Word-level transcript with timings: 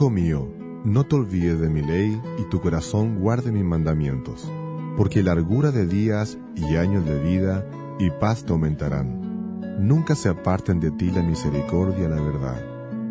Hijo 0.00 0.08
mío, 0.08 0.48
no 0.82 1.04
te 1.04 1.14
olvides 1.14 1.60
de 1.60 1.68
mi 1.68 1.82
ley 1.82 2.18
y 2.38 2.44
tu 2.44 2.62
corazón 2.62 3.18
guarde 3.20 3.52
mis 3.52 3.64
mandamientos, 3.64 4.50
porque 4.96 5.22
largura 5.22 5.72
de 5.72 5.84
días 5.84 6.38
y 6.56 6.76
años 6.76 7.04
de 7.04 7.18
vida 7.18 7.66
y 7.98 8.08
paz 8.08 8.46
te 8.46 8.52
aumentarán. 8.54 9.76
Nunca 9.86 10.14
se 10.14 10.30
aparten 10.30 10.80
de 10.80 10.90
ti 10.90 11.10
la 11.10 11.22
misericordia 11.22 12.06
y 12.06 12.08
la 12.08 12.18
verdad. 12.18 12.64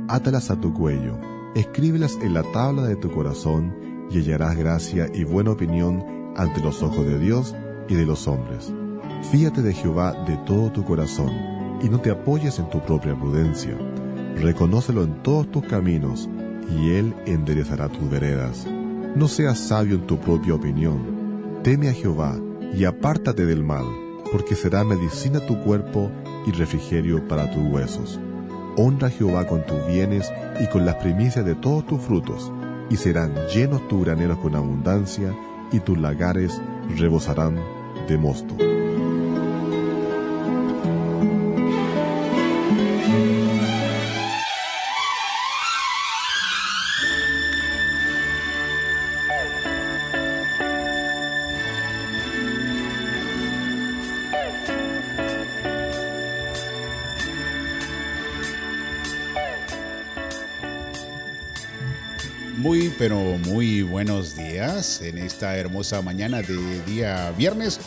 Átalas 0.07 0.49
a 0.49 0.59
tu 0.59 0.73
cuello, 0.73 1.15
escríbelas 1.53 2.17
en 2.23 2.33
la 2.33 2.41
tabla 2.41 2.81
de 2.87 2.95
tu 2.95 3.11
corazón 3.11 4.07
y 4.09 4.17
hallarás 4.17 4.57
gracia 4.57 5.11
y 5.13 5.25
buena 5.25 5.51
opinión 5.51 6.03
ante 6.35 6.59
los 6.59 6.81
ojos 6.81 7.05
de 7.05 7.19
Dios 7.19 7.55
y 7.87 7.93
de 7.93 8.07
los 8.07 8.27
hombres. 8.27 8.73
Fíate 9.29 9.61
de 9.61 9.75
Jehová 9.75 10.13
de 10.25 10.37
todo 10.37 10.71
tu 10.71 10.83
corazón 10.83 11.29
y 11.83 11.89
no 11.89 12.01
te 12.01 12.09
apoyes 12.09 12.57
en 12.57 12.67
tu 12.71 12.79
propia 12.79 13.15
prudencia. 13.15 13.77
Reconócelo 14.37 15.03
en 15.03 15.21
todos 15.21 15.51
tus 15.51 15.65
caminos 15.65 16.27
y 16.75 16.91
Él 16.91 17.13
enderezará 17.25 17.89
tus 17.89 18.09
veredas. 18.09 18.65
No 19.15 19.27
seas 19.27 19.59
sabio 19.59 19.95
en 19.95 20.07
tu 20.07 20.19
propia 20.19 20.55
opinión. 20.55 21.59
Teme 21.63 21.89
a 21.89 21.93
Jehová 21.93 22.37
y 22.73 22.85
apártate 22.85 23.45
del 23.45 23.63
mal, 23.63 23.85
porque 24.31 24.55
será 24.55 24.83
medicina 24.83 25.39
tu 25.45 25.59
cuerpo 25.63 26.11
y 26.45 26.51
refrigerio 26.51 27.27
para 27.27 27.49
tus 27.51 27.63
huesos. 27.63 28.19
Honra 28.77 29.07
a 29.07 29.11
Jehová 29.11 29.47
con 29.47 29.65
tus 29.65 29.85
bienes 29.87 30.31
y 30.59 30.67
con 30.67 30.85
las 30.85 30.95
primicias 30.95 31.45
de 31.45 31.55
todos 31.55 31.85
tus 31.85 32.01
frutos, 32.01 32.51
y 32.89 32.95
serán 32.95 33.33
llenos 33.53 33.87
tus 33.87 34.05
graneros 34.05 34.37
con 34.39 34.55
abundancia, 34.55 35.35
y 35.71 35.79
tus 35.79 35.97
lagares 35.97 36.59
rebosarán 36.97 37.59
de 38.07 38.17
mosto. 38.17 38.55
Muy, 62.59 62.93
pero 62.97 63.17
muy 63.17 63.83
buenos 63.83 64.35
días 64.35 65.01
en 65.01 65.17
esta 65.17 65.55
hermosa 65.55 66.01
mañana 66.01 66.41
de 66.41 66.83
día 66.83 67.31
viernes. 67.37 67.79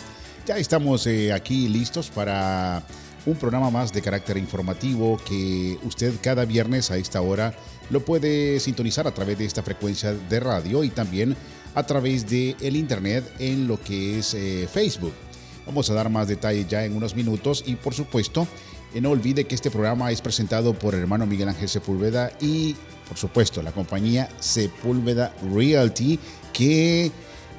Ya 0.46 0.56
estamos 0.56 1.06
eh, 1.06 1.30
aquí 1.30 1.68
listos 1.68 2.08
para 2.08 2.82
un 3.26 3.36
programa 3.36 3.70
más 3.70 3.92
de 3.92 4.00
carácter 4.00 4.38
informativo 4.38 5.20
que 5.28 5.78
usted 5.82 6.14
cada 6.22 6.46
viernes 6.46 6.90
a 6.90 6.96
esta 6.96 7.20
hora 7.20 7.52
lo 7.90 8.02
puede 8.02 8.58
sintonizar 8.60 9.06
a 9.06 9.12
través 9.12 9.36
de 9.36 9.44
esta 9.44 9.62
frecuencia 9.62 10.14
de 10.14 10.40
radio 10.40 10.84
y 10.84 10.88
también 10.88 11.36
a 11.74 11.82
través 11.82 12.26
de 12.30 12.56
el 12.62 12.74
internet 12.76 13.30
en 13.40 13.68
lo 13.68 13.78
que 13.78 14.20
es 14.20 14.32
eh, 14.32 14.66
Facebook. 14.72 15.12
Vamos 15.66 15.90
a 15.90 15.94
dar 15.94 16.08
más 16.08 16.28
detalles 16.28 16.66
ya 16.66 16.82
en 16.86 16.96
unos 16.96 17.14
minutos 17.14 17.62
y 17.66 17.74
por 17.74 17.92
supuesto 17.92 18.48
no 19.00 19.10
olvide 19.10 19.44
que 19.44 19.54
este 19.54 19.70
programa 19.70 20.12
es 20.12 20.20
presentado 20.20 20.74
por 20.74 20.94
el 20.94 21.00
hermano 21.00 21.26
Miguel 21.26 21.48
Ángel 21.48 21.68
Sepúlveda 21.68 22.32
y 22.40 22.76
por 23.12 23.18
supuesto, 23.18 23.62
la 23.62 23.72
compañía 23.72 24.30
Sepúlveda 24.40 25.34
Realty, 25.52 26.18
que 26.50 27.10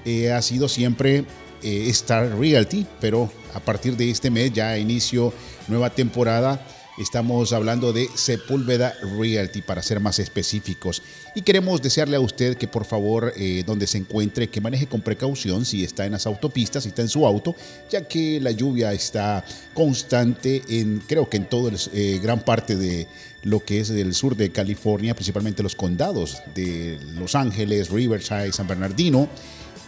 eh, 0.04 0.32
ha 0.32 0.42
sido 0.42 0.68
siempre 0.68 1.26
eh, 1.62 1.90
Star 1.90 2.40
Realty, 2.40 2.88
pero 3.00 3.30
a 3.54 3.60
partir 3.60 3.96
de 3.96 4.10
este 4.10 4.32
mes 4.32 4.52
ya 4.52 4.76
inicio 4.80 5.32
nueva 5.68 5.92
temporada 5.92 6.60
Estamos 6.96 7.54
hablando 7.54 7.92
de 7.92 8.08
Sepúlveda 8.14 8.94
Realty 9.18 9.64
para 9.64 9.81
ser 9.81 10.00
más 10.00 10.20
específicos. 10.20 11.02
Y 11.34 11.42
queremos 11.42 11.81
desearle 11.81 12.18
a 12.18 12.20
usted 12.20 12.56
que 12.56 12.68
por 12.68 12.86
favor, 12.86 13.34
eh, 13.36 13.64
donde 13.66 13.88
se 13.88 13.98
encuentre, 13.98 14.50
que 14.50 14.62
maneje 14.62 14.86
con 14.86 15.02
precaución 15.02 15.66
si 15.66 15.84
está 15.84 16.06
en 16.06 16.12
las 16.12 16.28
autopistas, 16.28 16.84
si 16.84 16.90
está 16.90 17.02
en 17.02 17.09
su 17.09 17.26
auto, 17.26 17.56
ya 17.90 18.08
que 18.08 18.40
la 18.40 18.52
lluvia 18.52 18.94
está 18.94 19.44
constante 19.74 20.62
en, 20.70 21.02
creo 21.08 21.28
que 21.28 21.38
en 21.38 21.50
toda 21.50 21.72
eh, 21.94 22.20
gran 22.22 22.42
parte 22.42 22.76
de 22.76 23.08
lo 23.42 23.66
que 23.66 23.80
es 23.80 23.88
del 23.88 24.14
sur 24.14 24.38
de 24.38 24.52
California, 24.52 25.16
principalmente 25.16 25.64
los 25.64 25.76
condados 25.76 26.44
de 26.53 27.00
Los 27.16 27.34
Ángeles, 27.34 27.90
Riverside, 27.90 28.53
San 28.53 28.68
Bernardino 28.68 29.28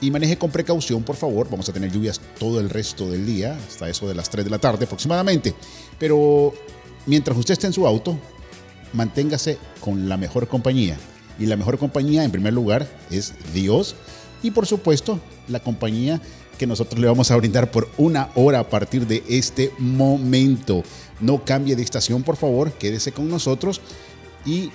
y 0.02 0.10
maneje 0.12 0.38
con 0.38 0.50
precaución, 0.50 1.04
por 1.04 1.16
favor. 1.16 1.50
Vamos 1.50 1.70
a 1.70 1.74
tener 1.74 1.92
lluvias 1.92 2.20
todo 2.40 2.60
el 2.60 2.70
resto 2.70 3.10
del 3.10 3.26
día, 3.26 3.56
hasta 3.68 3.88
eso 3.88 4.08
de 4.08 4.16
las 4.16 4.30
3 4.30 4.44
de 4.44 4.52
la 4.52 4.60
tarde 4.60 4.86
aproximadamente. 4.86 5.54
Pero 5.98 6.54
mientras 7.06 7.38
usted 7.38 7.54
esté 7.54 7.68
en 7.68 7.74
su 7.74 7.88
auto, 7.88 8.18
manténgase 8.94 9.58
con 9.80 10.10
la 10.10 10.18
mejor 10.18 10.48
compañía. 10.48 10.98
Y 11.38 11.46
la 11.48 11.58
mejor 11.58 11.78
compañía, 11.78 12.24
en 12.24 12.32
primer 12.32 12.54
lugar, 12.54 12.88
es 13.12 13.34
Dios. 13.54 13.96
Y 14.42 14.52
por 14.52 14.66
supuesto, 14.66 15.20
la 15.48 15.60
compañía 15.60 16.22
que 16.58 16.68
nosotros 16.68 17.00
le 17.00 17.08
vamos 17.08 17.32
a 17.32 17.36
brindar 17.36 17.72
por 17.72 17.90
una 17.98 18.30
hora 18.36 18.60
a 18.60 18.70
partir 18.70 19.06
de 19.06 19.24
este 19.28 19.72
momento. 19.78 20.84
No 21.20 21.44
cambie 21.44 21.76
de 21.76 21.84
estación, 21.84 22.24
por 22.24 22.38
favor, 22.38 22.72
quédese 22.74 23.12
con 23.12 23.28
nosotros. 23.28 23.82
Y 24.46 24.72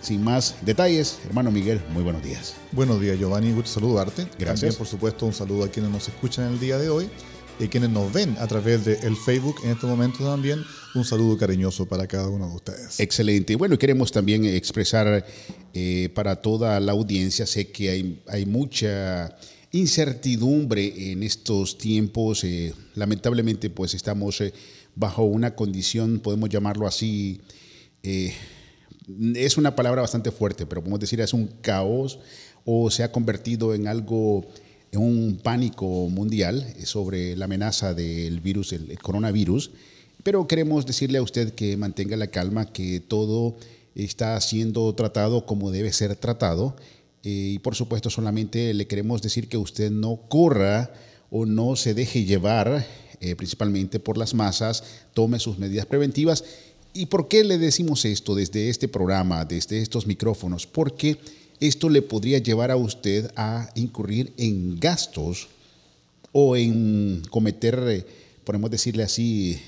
sin 0.00 0.22
más 0.22 0.56
detalles, 0.62 1.18
hermano 1.26 1.50
Miguel, 1.50 1.80
muy 1.92 2.02
buenos 2.02 2.22
días. 2.22 2.54
Buenos 2.72 3.00
días, 3.00 3.18
Giovanni, 3.18 3.52
gusto 3.52 3.70
saludarte. 3.80 4.28
Gracias. 4.38 4.60
También, 4.60 4.74
por 4.76 4.86
supuesto, 4.86 5.26
un 5.26 5.32
saludo 5.32 5.64
a 5.64 5.68
quienes 5.68 5.90
nos 5.90 6.06
escuchan 6.08 6.52
el 6.52 6.60
día 6.60 6.78
de 6.78 6.88
hoy 6.88 7.10
y 7.58 7.68
quienes 7.68 7.90
nos 7.90 8.12
ven 8.12 8.36
a 8.38 8.46
través 8.46 8.84
del 8.84 8.98
el 9.02 9.16
Facebook 9.16 9.56
en 9.64 9.70
este 9.70 9.86
momento 9.86 10.24
también, 10.24 10.62
un 10.98 11.04
saludo 11.04 11.38
cariñoso 11.38 11.86
para 11.86 12.06
cada 12.06 12.28
uno 12.28 12.48
de 12.48 12.56
ustedes. 12.56 13.00
Excelente. 13.00 13.56
Bueno, 13.56 13.78
queremos 13.78 14.10
también 14.10 14.44
expresar 14.44 15.24
eh, 15.72 16.10
para 16.14 16.36
toda 16.42 16.78
la 16.80 16.92
audiencia, 16.92 17.46
sé 17.46 17.70
que 17.70 17.90
hay, 17.90 18.22
hay 18.26 18.44
mucha 18.44 19.36
incertidumbre 19.70 21.12
en 21.12 21.22
estos 21.22 21.78
tiempos. 21.78 22.42
Eh, 22.44 22.74
lamentablemente, 22.94 23.70
pues 23.70 23.94
estamos 23.94 24.40
eh, 24.40 24.52
bajo 24.96 25.22
una 25.22 25.54
condición, 25.54 26.18
podemos 26.18 26.48
llamarlo 26.48 26.86
así, 26.86 27.40
es 28.02 29.56
una 29.56 29.76
palabra 29.76 30.02
bastante 30.02 30.30
fuerte, 30.30 30.66
pero 30.66 30.80
podemos 30.80 31.00
decir 31.00 31.20
es 31.20 31.32
un 31.32 31.46
caos 31.60 32.18
o 32.64 32.90
se 32.90 33.02
ha 33.02 33.12
convertido 33.12 33.74
en 33.74 33.86
algo 33.86 34.46
un 34.94 35.38
pánico 35.42 35.86
mundial 36.08 36.74
sobre 36.84 37.36
la 37.36 37.44
amenaza 37.44 37.92
del 37.94 38.40
virus, 38.40 38.72
el 38.72 38.98
coronavirus, 38.98 39.70
pero 40.22 40.46
queremos 40.46 40.86
decirle 40.86 41.18
a 41.18 41.22
usted 41.22 41.54
que 41.54 41.76
mantenga 41.76 42.16
la 42.16 42.28
calma, 42.28 42.72
que 42.72 43.00
todo 43.00 43.56
está 43.94 44.40
siendo 44.40 44.94
tratado 44.94 45.46
como 45.46 45.70
debe 45.70 45.92
ser 45.92 46.14
tratado 46.16 46.76
eh, 47.24 47.52
y 47.54 47.58
por 47.58 47.74
supuesto 47.74 48.10
solamente 48.10 48.72
le 48.74 48.86
queremos 48.86 49.22
decir 49.22 49.48
que 49.48 49.56
usted 49.56 49.90
no 49.90 50.20
corra 50.28 50.92
o 51.30 51.46
no 51.46 51.76
se 51.76 51.94
deje 51.94 52.24
llevar 52.24 52.86
eh, 53.20 53.34
principalmente 53.34 53.98
por 53.98 54.16
las 54.16 54.32
masas, 54.32 54.84
tome 55.12 55.40
sus 55.40 55.58
medidas 55.58 55.86
preventivas. 55.86 56.44
¿Y 56.94 57.06
por 57.06 57.26
qué 57.26 57.42
le 57.42 57.58
decimos 57.58 58.04
esto 58.04 58.36
desde 58.36 58.70
este 58.70 58.86
programa, 58.86 59.44
desde 59.44 59.82
estos 59.82 60.06
micrófonos? 60.06 60.66
Porque 60.68 61.18
esto 61.58 61.88
le 61.88 62.02
podría 62.02 62.38
llevar 62.38 62.70
a 62.70 62.76
usted 62.76 63.30
a 63.34 63.70
incurrir 63.74 64.32
en 64.36 64.78
gastos 64.78 65.48
o 66.30 66.56
en 66.56 67.22
cometer, 67.30 67.82
eh, 67.88 68.06
podemos 68.44 68.70
decirle 68.70 69.02
así, 69.02 69.60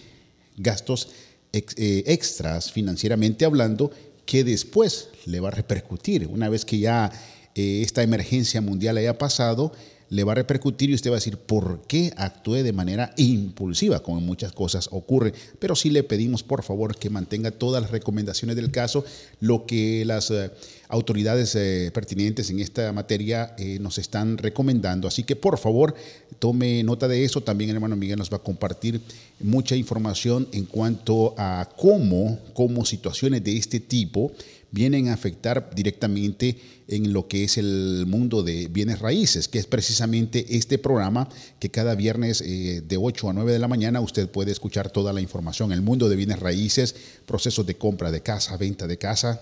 gastos 0.56 1.08
eh, 1.52 2.04
extras 2.06 2.70
financieramente 2.70 3.44
hablando 3.44 3.90
que 4.24 4.44
después 4.44 5.08
le 5.26 5.40
va 5.40 5.48
a 5.48 5.50
repercutir. 5.50 6.28
Una 6.28 6.48
vez 6.48 6.64
que 6.64 6.78
ya 6.78 7.10
eh, 7.56 7.82
esta 7.84 8.04
emergencia 8.04 8.60
mundial 8.60 8.96
haya 8.98 9.18
pasado, 9.18 9.72
le 10.10 10.22
va 10.22 10.30
a 10.32 10.36
repercutir 10.36 10.90
y 10.90 10.94
usted 10.94 11.10
va 11.10 11.14
a 11.14 11.18
decir, 11.18 11.38
¿por 11.38 11.82
qué 11.88 12.12
actué 12.16 12.62
de 12.62 12.72
manera 12.72 13.12
impulsiva? 13.16 14.00
Como 14.00 14.20
muchas 14.20 14.52
cosas 14.52 14.88
ocurre. 14.92 15.32
Pero 15.58 15.74
sí 15.74 15.90
le 15.90 16.04
pedimos, 16.04 16.44
por 16.44 16.62
favor, 16.62 16.96
que 16.96 17.10
mantenga 17.10 17.50
todas 17.50 17.82
las 17.82 17.90
recomendaciones 17.90 18.54
del 18.54 18.70
caso, 18.70 19.04
lo 19.40 19.66
que 19.66 20.04
las 20.04 20.30
eh, 20.30 20.52
autoridades 20.88 21.52
pertinentes 21.92 22.50
en 22.50 22.60
esta 22.60 22.92
materia 22.92 23.56
nos 23.80 23.98
están 23.98 24.38
recomendando. 24.38 25.08
Así 25.08 25.24
que, 25.24 25.34
por 25.34 25.58
favor, 25.58 25.94
tome 26.40 26.82
nota 26.82 27.06
de 27.06 27.22
eso. 27.24 27.42
También 27.42 27.70
hermano 27.70 27.94
Miguel 27.94 28.18
nos 28.18 28.32
va 28.32 28.38
a 28.38 28.42
compartir 28.42 29.00
mucha 29.38 29.76
información 29.76 30.48
en 30.50 30.64
cuanto 30.64 31.34
a 31.38 31.68
cómo, 31.76 32.40
cómo 32.54 32.84
situaciones 32.84 33.44
de 33.44 33.56
este 33.56 33.78
tipo 33.78 34.32
vienen 34.72 35.08
a 35.08 35.14
afectar 35.14 35.70
directamente 35.74 36.56
en 36.88 37.12
lo 37.12 37.28
que 37.28 37.44
es 37.44 37.58
el 37.58 38.04
mundo 38.06 38.42
de 38.42 38.68
bienes 38.68 39.00
raíces, 39.00 39.48
que 39.48 39.58
es 39.58 39.66
precisamente 39.66 40.56
este 40.56 40.78
programa 40.78 41.28
que 41.58 41.70
cada 41.70 41.94
viernes 41.94 42.40
eh, 42.40 42.82
de 42.86 42.96
8 42.96 43.30
a 43.30 43.32
9 43.32 43.52
de 43.52 43.58
la 43.58 43.68
mañana 43.68 44.00
usted 44.00 44.28
puede 44.28 44.52
escuchar 44.52 44.90
toda 44.90 45.12
la 45.12 45.20
información. 45.20 45.72
El 45.72 45.82
mundo 45.82 46.08
de 46.08 46.16
bienes 46.16 46.40
raíces, 46.40 46.94
procesos 47.26 47.66
de 47.66 47.76
compra 47.76 48.10
de 48.10 48.22
casa, 48.22 48.56
venta 48.56 48.86
de 48.86 48.98
casa, 48.98 49.40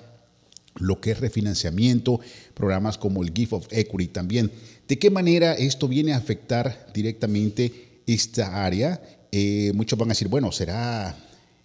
lo 0.76 1.00
que 1.00 1.10
es 1.10 1.20
refinanciamiento, 1.20 2.20
programas 2.54 2.98
como 2.98 3.22
el 3.22 3.32
Gift 3.32 3.52
of 3.52 3.66
Equity 3.70 4.08
también. 4.08 4.50
¿De 4.88 4.98
qué 4.98 5.10
manera 5.10 5.52
esto 5.52 5.86
viene 5.86 6.14
a 6.14 6.16
afectar 6.16 6.88
directamente 6.94 8.00
esta 8.06 8.64
área? 8.64 9.00
Eh, 9.30 9.72
muchos 9.74 9.98
van 9.98 10.08
a 10.08 10.12
decir, 10.12 10.28
bueno, 10.28 10.50
¿será 10.50 11.14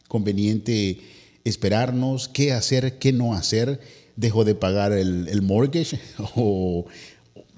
conveniente 0.07 0.99
esperarnos, 1.43 2.27
qué 2.27 2.53
hacer, 2.53 2.99
qué 2.99 3.11
no 3.11 3.33
hacer. 3.33 3.79
dejó 4.15 4.45
de 4.45 4.55
pagar 4.55 4.91
el, 4.91 5.27
el 5.27 5.41
mortgage 5.41 5.99
o, 6.35 6.85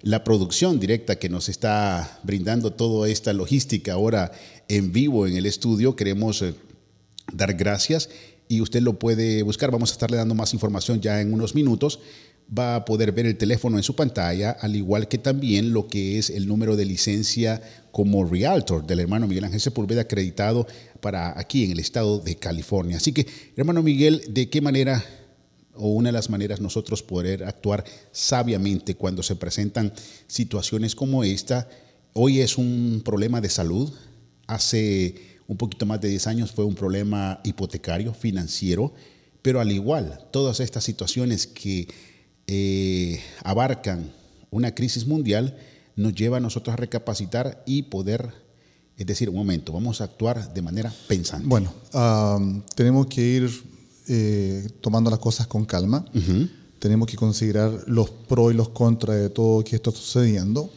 la 0.02 0.24
producción 0.26 0.80
directa 0.80 1.18
que 1.18 1.30
nos 1.30 1.48
está 1.48 2.19
brindando 2.24 2.74
toda 2.74 3.08
esta 3.10 3.31
logística 3.31 3.94
ahora 3.94 4.34
en 4.68 4.92
vivo 4.92 5.26
en 5.26 5.38
el 5.38 5.46
estudio. 5.46 5.96
Queremos 5.96 6.42
eh, 6.42 6.54
dar 7.31 7.54
gracias 7.54 8.10
y 8.54 8.62
usted 8.62 8.82
lo 8.82 9.00
puede 9.00 9.44
buscar. 9.44 9.72
Vamos 9.72 9.92
a 9.92 9.94
estarle 9.94 10.18
dando 10.18 10.36
más 10.36 10.54
información 10.54 11.02
ya 11.02 11.22
en 11.22 11.34
unos 11.34 11.56
minutos 11.56 12.00
va 12.58 12.76
a 12.76 12.86
poder 12.86 13.12
ver 13.12 13.26
el 13.26 13.38
teléfono 13.38 13.78
en 13.78 13.84
su 13.84 13.96
pantalla, 13.96 14.52
al 14.52 14.76
igual 14.76 15.08
que 15.08 15.18
también 15.18 15.74
lo 15.74 15.88
que 15.88 16.18
es 16.18 16.30
el 16.30 16.48
número 16.48 16.76
de 16.76 16.86
licencia 16.86 17.62
como 17.92 18.26
Realtor 18.26 18.86
del 18.86 19.00
hermano 19.00 19.28
Miguel 19.28 19.46
Ángel 19.46 19.62
Sepúlveda, 19.62 20.02
acreditado 20.02 20.68
para 21.00 21.38
aquí 21.40 21.64
en 21.64 21.72
el 21.72 21.80
estado 21.80 22.20
de 22.20 22.36
California. 22.36 22.98
Así 22.98 23.12
que, 23.12 23.26
hermano 23.56 23.84
Miguel, 23.84 24.24
¿de 24.30 24.50
qué 24.50 24.62
manera 24.62 25.04
o 25.76 25.90
una 25.90 26.10
de 26.10 26.14
las 26.14 26.30
maneras 26.30 26.62
nosotros 26.62 27.02
poder 27.02 27.44
actuar 27.44 27.84
sabiamente 28.12 28.96
cuando 28.96 29.24
se 29.24 29.36
presentan 29.36 29.94
situaciones 30.28 30.96
como 30.96 31.24
esta? 31.24 31.68
Hoy 32.14 32.42
es 32.42 32.58
un 32.58 33.02
problema 33.04 33.42
de 33.42 33.50
salud. 33.50 33.92
Hace 34.46 35.32
un 35.48 35.57
poquito 35.57 35.86
más 35.86 36.01
de 36.01 36.10
10 36.10 36.28
años 36.28 36.51
fue 36.51 36.66
un 36.66 36.75
problema 36.75 37.40
hipotecario, 37.44 38.13
financiero, 38.13 38.94
pero 39.42 39.60
al 39.60 39.72
igual, 39.72 40.25
todas 40.31 40.60
estas 40.60 40.84
situaciones 40.84 41.48
que 41.48 41.88
eh, 42.48 43.22
abarcan 43.44 44.12
una 44.51 44.74
crisis 44.74 45.06
mundial, 45.06 45.57
nos 45.95 46.13
lleva 46.13 46.38
a 46.38 46.40
nosotros 46.40 46.74
a 46.74 46.78
recapacitar 46.78 47.63
y 47.66 47.84
poder, 47.84 48.34
es 48.98 49.06
decir, 49.06 49.30
un 49.30 49.36
momento, 49.36 49.74
vamos 49.74 50.01
a 50.01 50.06
actuar 50.06 50.54
de 50.54 50.62
manera 50.62 50.94
pensante. 51.07 51.48
Bueno, 51.48 51.74
tenemos 52.75 53.07
que 53.07 53.22
ir 53.22 53.63
eh, 54.07 54.68
tomando 54.81 55.10
las 55.10 55.19
cosas 55.19 55.48
con 55.48 55.66
calma. 55.66 56.06
Tenemos 56.80 57.07
que 57.07 57.16
considerar 57.16 57.72
los 57.88 58.10
pros 58.10 58.54
y 58.54 58.57
los 58.57 58.69
contras 58.69 59.18
de 59.18 59.30
todo 59.30 59.60
lo 59.60 59.63
que 59.63 59.75
está 59.75 59.92
sucediendo. 59.92 60.69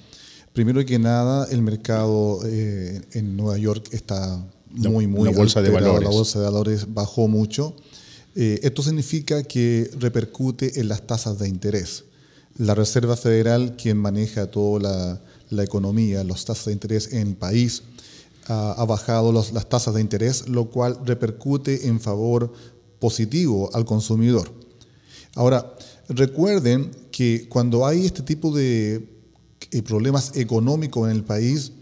Primero 0.52 0.84
que 0.86 0.98
nada, 0.98 1.46
el 1.50 1.62
mercado 1.62 2.40
eh, 2.46 3.02
en 3.12 3.36
Nueva 3.36 3.58
York 3.58 3.88
está 3.92 4.42
muy, 4.76 5.06
muy 5.06 5.30
la 5.30 5.36
bolsa 5.36 5.62
de 5.62 5.70
valores. 5.70 6.08
La 6.08 6.14
bolsa 6.14 6.38
de 6.38 6.44
valores 6.44 6.94
bajó 6.94 7.28
mucho. 7.28 7.74
Eh, 8.34 8.60
esto 8.62 8.82
significa 8.82 9.42
que 9.42 9.90
repercute 9.98 10.80
en 10.80 10.88
las 10.88 11.06
tasas 11.06 11.38
de 11.38 11.48
interés. 11.48 12.04
La 12.58 12.74
Reserva 12.74 13.16
Federal, 13.16 13.76
quien 13.76 13.96
maneja 13.96 14.50
toda 14.50 15.20
la, 15.50 15.62
economía, 15.62 16.24
las 16.24 16.44
tasas 16.44 16.66
de 16.66 16.72
interés 16.72 17.12
en 17.12 17.28
el 17.28 17.36
país, 17.36 17.82
ha 18.48 18.84
bajado 18.84 19.32
las 19.32 19.68
tasas 19.68 19.94
de 19.94 20.00
interés, 20.00 20.48
lo 20.48 20.70
cual 20.70 20.98
repercute 21.04 21.88
en 21.88 21.98
favor 21.98 22.52
positivo 22.98 23.70
al 23.74 23.84
consumidor. 23.84 24.50
Ahora, 25.34 25.74
recuerden 26.08 26.90
que 27.10 27.46
cuando 27.48 27.86
hay 27.86 28.06
este 28.06 28.22
tipo 28.22 28.54
de 28.54 29.08
eh, 29.70 29.82
problemas 29.82 30.36
económicos 30.36 31.10
en 31.10 31.16
el 31.16 31.24
país, 31.24 31.72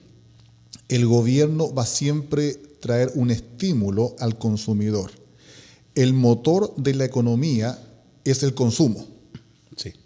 el 0.88 1.06
gobierno 1.06 1.72
va 1.72 1.86
siempre 1.86 2.60
traer 2.84 3.10
un 3.14 3.30
estímulo 3.30 4.14
al 4.18 4.36
consumidor 4.38 5.10
el 5.94 6.12
motor 6.12 6.74
de 6.76 6.94
la 6.94 7.04
economía 7.04 7.78
es 8.24 8.42
el 8.42 8.54
consumo. 8.54 9.06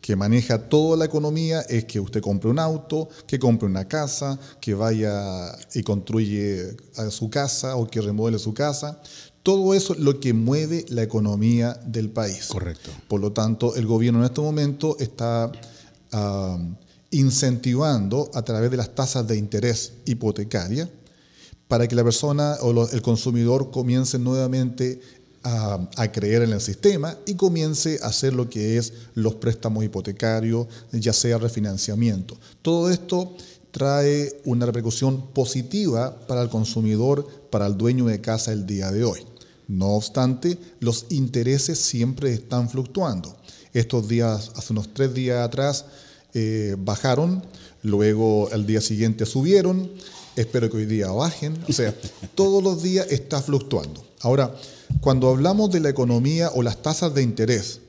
que 0.00 0.16
maneja 0.16 0.70
toda 0.70 0.96
la 0.96 1.04
economía 1.04 1.60
es 1.60 1.84
que 1.84 2.00
usted 2.00 2.22
compre 2.22 2.48
un 2.48 2.58
auto, 2.58 3.10
que 3.26 3.38
compre 3.38 3.68
una 3.68 3.86
casa, 3.86 4.38
que 4.62 4.72
vaya 4.72 5.54
y 5.74 5.82
construye 5.82 6.74
su 7.10 7.28
casa 7.28 7.76
o 7.76 7.86
que 7.86 8.00
remodele 8.00 8.38
su 8.38 8.54
casa. 8.54 8.98
Todo 9.42 9.74
eso 9.74 9.92
es 9.92 9.98
lo 10.00 10.20
que 10.20 10.32
mueve 10.32 10.86
la 10.88 11.02
economía 11.02 11.74
del 11.84 12.08
país. 12.08 12.46
Correcto. 12.46 12.90
Por 13.08 13.20
lo 13.20 13.32
tanto, 13.32 13.76
el 13.76 13.86
gobierno 13.86 14.20
en 14.20 14.24
este 14.24 14.40
momento 14.40 14.96
está 14.98 15.52
incentivando 17.10 18.30
a 18.32 18.42
través 18.42 18.70
de 18.70 18.78
las 18.78 18.94
tasas 18.94 19.28
de 19.28 19.36
interés 19.36 19.92
hipotecaria 20.06 20.88
para 21.68 21.86
que 21.86 21.94
la 21.94 22.02
persona 22.02 22.56
o 22.62 22.88
el 22.88 23.02
consumidor 23.02 23.70
comience 23.70 24.18
nuevamente 24.18 25.00
a, 25.44 26.12
creer 26.12 26.42
en 26.42 26.52
el 26.52 26.60
sistema 26.60 27.16
y 27.26 27.34
comience 27.34 28.00
a 28.02 28.08
hacer 28.08 28.32
lo 28.32 28.48
que 28.50 28.76
es 28.76 28.92
los 29.14 29.36
préstamos 29.36 29.84
hipotecarios, 29.84 30.66
ya 30.92 31.12
sea 31.12 31.38
refinanciamiento. 31.38 32.36
Todo 32.62 32.90
esto 32.90 33.34
trae 33.70 34.40
una 34.44 34.66
repercusión 34.66 35.28
positiva 35.28 36.18
para 36.26 36.42
el 36.42 36.48
consumidor, 36.48 37.26
para 37.50 37.66
el 37.66 37.76
dueño 37.76 38.06
de 38.06 38.20
casa 38.20 38.52
el 38.52 38.66
día 38.66 38.90
de 38.90 39.04
hoy. 39.04 39.20
No 39.68 39.88
obstante, 39.88 40.58
los 40.80 41.06
intereses 41.10 41.78
siempre 41.78 42.32
están 42.32 42.68
fluctuando. 42.70 43.36
Estos 43.74 44.08
días, 44.08 44.50
hace 44.56 44.72
unos 44.72 44.92
tres 44.94 45.12
días 45.12 45.46
atrás, 45.46 45.84
eh, 46.34 46.74
bajaron, 46.78 47.44
luego 47.82 48.48
el 48.50 48.66
día 48.66 48.80
siguiente 48.80 49.26
subieron, 49.26 49.90
espero 50.40 50.70
que 50.70 50.78
hoy 50.78 50.86
día 50.86 51.10
bajen, 51.10 51.58
o 51.68 51.72
sea, 51.72 51.94
todos 52.34 52.62
los 52.62 52.82
días 52.82 53.06
está 53.10 53.42
fluctuando. 53.42 54.04
Ahora, 54.20 54.54
cuando 55.00 55.28
hablamos 55.28 55.70
de 55.70 55.80
la 55.80 55.88
economía 55.88 56.50
o 56.54 56.62
las 56.62 56.82
tasas 56.82 57.14
de 57.14 57.22
interés, 57.22 57.80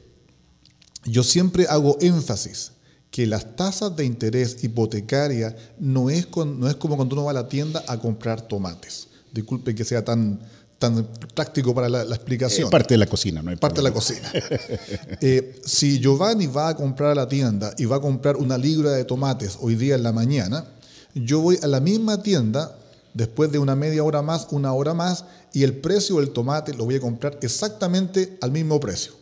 yo 1.05 1.23
siempre 1.23 1.65
hago 1.69 1.97
énfasis 2.01 2.71
que 3.11 3.25
las 3.25 3.55
tasas 3.55 3.95
de 3.95 4.05
interés 4.05 4.63
hipotecaria 4.63 5.55
no 5.79 6.09
es, 6.09 6.27
no 6.35 6.69
es 6.69 6.75
como 6.75 6.95
cuando 6.95 7.15
uno 7.15 7.25
va 7.25 7.31
a 7.31 7.33
la 7.33 7.47
tienda 7.47 7.83
a 7.87 7.99
comprar 7.99 8.41
tomates. 8.41 9.07
Disculpe 9.31 9.73
que 9.73 9.83
sea 9.83 10.03
tan, 10.03 10.39
tan 10.77 11.07
práctico 11.33 11.73
para 11.73 11.89
la, 11.89 12.03
explicación. 12.03 12.65
Es 12.65 12.71
parte 12.71 12.93
de 12.93 12.99
la 12.99 13.07
cocina, 13.07 13.41
¿no? 13.41 13.49
Hay 13.49 13.57
parte 13.57 13.77
de 13.77 13.83
la 13.83 13.93
cocina. 13.93 14.31
Eh, 15.21 15.59
si 15.65 15.99
Giovanni 15.99 16.47
va 16.47 16.69
a 16.69 16.75
comprar 16.75 17.11
a 17.11 17.15
la 17.15 17.27
tienda 17.27 17.73
y 17.77 17.85
va 17.85 17.97
a 17.97 17.99
comprar 17.99 18.37
una 18.37 18.57
libra 18.57 18.91
de 18.91 19.03
tomates 19.03 19.57
hoy 19.59 19.75
día 19.75 19.95
en 19.95 20.03
la 20.03 20.13
mañana, 20.13 20.65
yo 21.13 21.39
voy 21.39 21.59
a 21.61 21.67
la 21.67 21.79
misma 21.79 22.21
tienda 22.21 22.75
después 23.13 23.51
de 23.51 23.59
una 23.59 23.75
media 23.75 24.03
hora 24.03 24.21
más, 24.21 24.47
una 24.51 24.73
hora 24.73 24.93
más, 24.93 25.25
y 25.53 25.63
el 25.63 25.73
precio 25.73 26.17
del 26.17 26.31
tomate 26.31 26.73
lo 26.73 26.85
voy 26.85 26.95
a 26.95 26.99
comprar 26.99 27.37
exactamente 27.41 28.37
al 28.41 28.51
mismo 28.51 28.79
precio. 28.79 29.13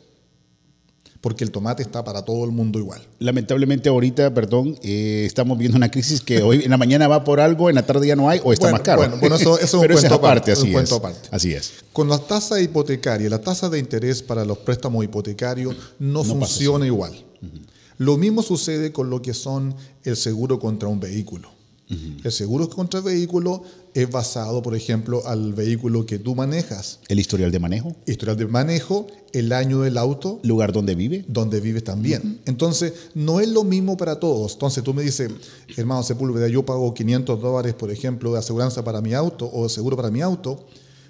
Porque 1.19 1.43
el 1.43 1.51
tomate 1.51 1.81
está 1.81 2.03
para 2.03 2.23
todo 2.23 2.45
el 2.45 2.51
mundo 2.51 2.77
igual. 2.77 3.01
Lamentablemente 3.17 3.89
ahorita, 3.89 4.33
perdón, 4.33 4.77
eh, 4.83 5.23
estamos 5.25 5.57
viendo 5.57 5.75
una 5.75 5.89
crisis 5.89 6.21
que 6.21 6.43
hoy 6.43 6.63
en 6.63 6.69
la 6.69 6.77
mañana 6.77 7.07
va 7.07 7.23
por 7.23 7.39
algo, 7.39 7.69
en 7.69 7.75
la 7.75 7.85
tarde 7.85 8.07
ya 8.07 8.15
no 8.15 8.29
hay 8.29 8.39
o 8.43 8.53
está 8.53 8.71
más 8.71 8.81
caro. 8.81 9.01
Bueno, 9.19 9.35
eso, 9.35 9.59
es 9.59 9.73
un 9.73 9.85
cuento 9.87 10.13
aparte, 10.13 10.51
así, 10.51 10.73
es. 10.75 11.01
así 11.31 11.53
es. 11.53 11.73
Con 11.91 12.07
las 12.07 12.27
tasas 12.27 12.61
hipotecarias, 12.61 13.31
la 13.31 13.41
tasa 13.41 13.67
de 13.67 13.79
interés 13.79 14.21
para 14.21 14.45
los 14.45 14.59
préstamos 14.59 15.03
hipotecarios 15.03 15.75
no, 15.99 16.23
funciona 16.23 16.85
igual. 16.85 17.13
Lo 17.97 18.15
mismo 18.17 18.43
sucede 18.43 18.91
con 18.91 19.09
lo 19.09 19.23
que 19.23 19.33
son 19.33 19.75
el 20.03 20.15
seguro 20.15 20.59
contra 20.59 20.87
un 20.87 20.99
vehículo. 20.99 21.56
El 21.89 22.31
seguro 22.31 22.69
contra 22.69 22.99
el 22.99 23.05
vehículo 23.05 23.63
es 23.93 24.09
basado, 24.11 24.61
por 24.61 24.75
ejemplo, 24.75 25.25
al 25.25 25.53
vehículo 25.53 26.05
que 26.05 26.19
tú 26.19 26.35
manejas. 26.35 26.99
¿El 27.07 27.19
historial 27.19 27.51
de 27.51 27.59
manejo? 27.59 27.95
Historial 28.05 28.35
de 28.37 28.45
manejo, 28.45 29.07
el 29.31 29.53
año 29.53 29.81
del 29.81 29.97
auto. 29.97 30.39
¿Lugar 30.43 30.73
donde 30.73 30.95
vive? 30.95 31.23
Donde 31.29 31.61
vive 31.61 31.81
también. 31.81 32.41
Entonces, 32.45 32.93
no 33.15 33.39
es 33.39 33.47
lo 33.47 33.63
mismo 33.63 33.95
para 33.95 34.19
todos. 34.19 34.53
Entonces, 34.53 34.83
tú 34.83 34.93
me 34.93 35.01
dices, 35.01 35.31
hermano 35.77 36.03
Sepúlveda, 36.03 36.49
yo 36.49 36.65
pago 36.65 36.93
500 36.93 37.41
dólares, 37.41 37.73
por 37.73 37.89
ejemplo, 37.89 38.33
de 38.33 38.39
aseguranza 38.39 38.83
para 38.83 38.99
mi 39.01 39.13
auto 39.13 39.49
o 39.51 39.63
de 39.63 39.69
seguro 39.69 39.95
para 39.95 40.11
mi 40.11 40.21
auto. 40.21 40.65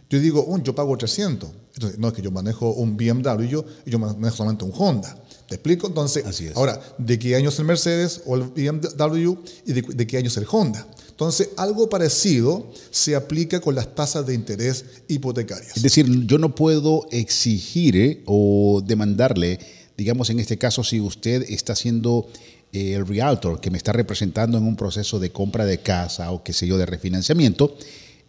Yo 0.10 0.20
digo, 0.20 0.46
oh, 0.48 0.58
yo 0.60 0.76
pago 0.76 0.96
300. 0.96 1.50
Entonces, 1.74 2.00
no, 2.00 2.08
es 2.10 2.14
que 2.14 2.22
yo 2.22 2.32
manejo 2.32 2.72
un 2.72 2.96
BMW 2.96 3.44
y 3.44 3.50
yo, 3.50 3.66
y 3.86 3.90
yo 3.90 4.00
manejo 4.00 4.36
solamente 4.36 4.64
un 4.64 4.72
Honda. 4.78 5.24
¿Te 5.48 5.56
explico? 5.56 5.88
Entonces, 5.88 6.26
ahora, 6.56 6.82
¿de 6.98 7.18
qué 7.18 7.36
año 7.36 7.50
es 7.50 7.60
el 7.60 7.66
Mercedes 7.66 8.22
o 8.26 8.36
el 8.36 8.44
BMW 8.44 9.34
y 9.66 9.74
de, 9.74 10.08
qué 10.08 10.18
año 10.18 10.28
es 10.28 10.36
el 10.36 10.46
Honda? 10.50 10.86
Entonces, 11.10 11.50
algo 11.56 11.90
parecido 11.90 12.70
se 12.92 13.16
aplica 13.16 13.62
con 13.62 13.74
las 13.74 13.96
tasas 13.96 14.26
de 14.26 14.34
interés 14.34 14.86
hipotecarias. 15.08 15.78
Es 15.78 15.84
decir, 15.84 16.28
yo 16.28 16.38
no 16.38 16.54
puedo 16.54 17.08
exigir 17.12 17.96
eh, 17.96 18.24
o 18.26 18.84
demandarle, 18.86 19.58
digamos 19.98 20.30
en 20.30 20.40
este 20.40 20.58
caso, 20.58 20.84
si 20.84 21.00
usted 21.00 21.44
está 21.50 21.74
haciendo 21.74 22.28
eh, 22.74 22.94
el 22.94 23.08
realtor 23.08 23.62
que 23.62 23.72
me 23.72 23.78
está 23.78 23.94
representando 23.94 24.58
en 24.58 24.66
un 24.66 24.76
proceso 24.76 25.18
de 25.18 25.32
compra 25.32 25.66
de 25.66 25.80
casa 25.80 26.32
o 26.32 26.44
qué 26.44 26.52
sé 26.52 26.68
yo, 26.68 26.78
de 26.78 26.86
refinanciamiento, 26.86 27.78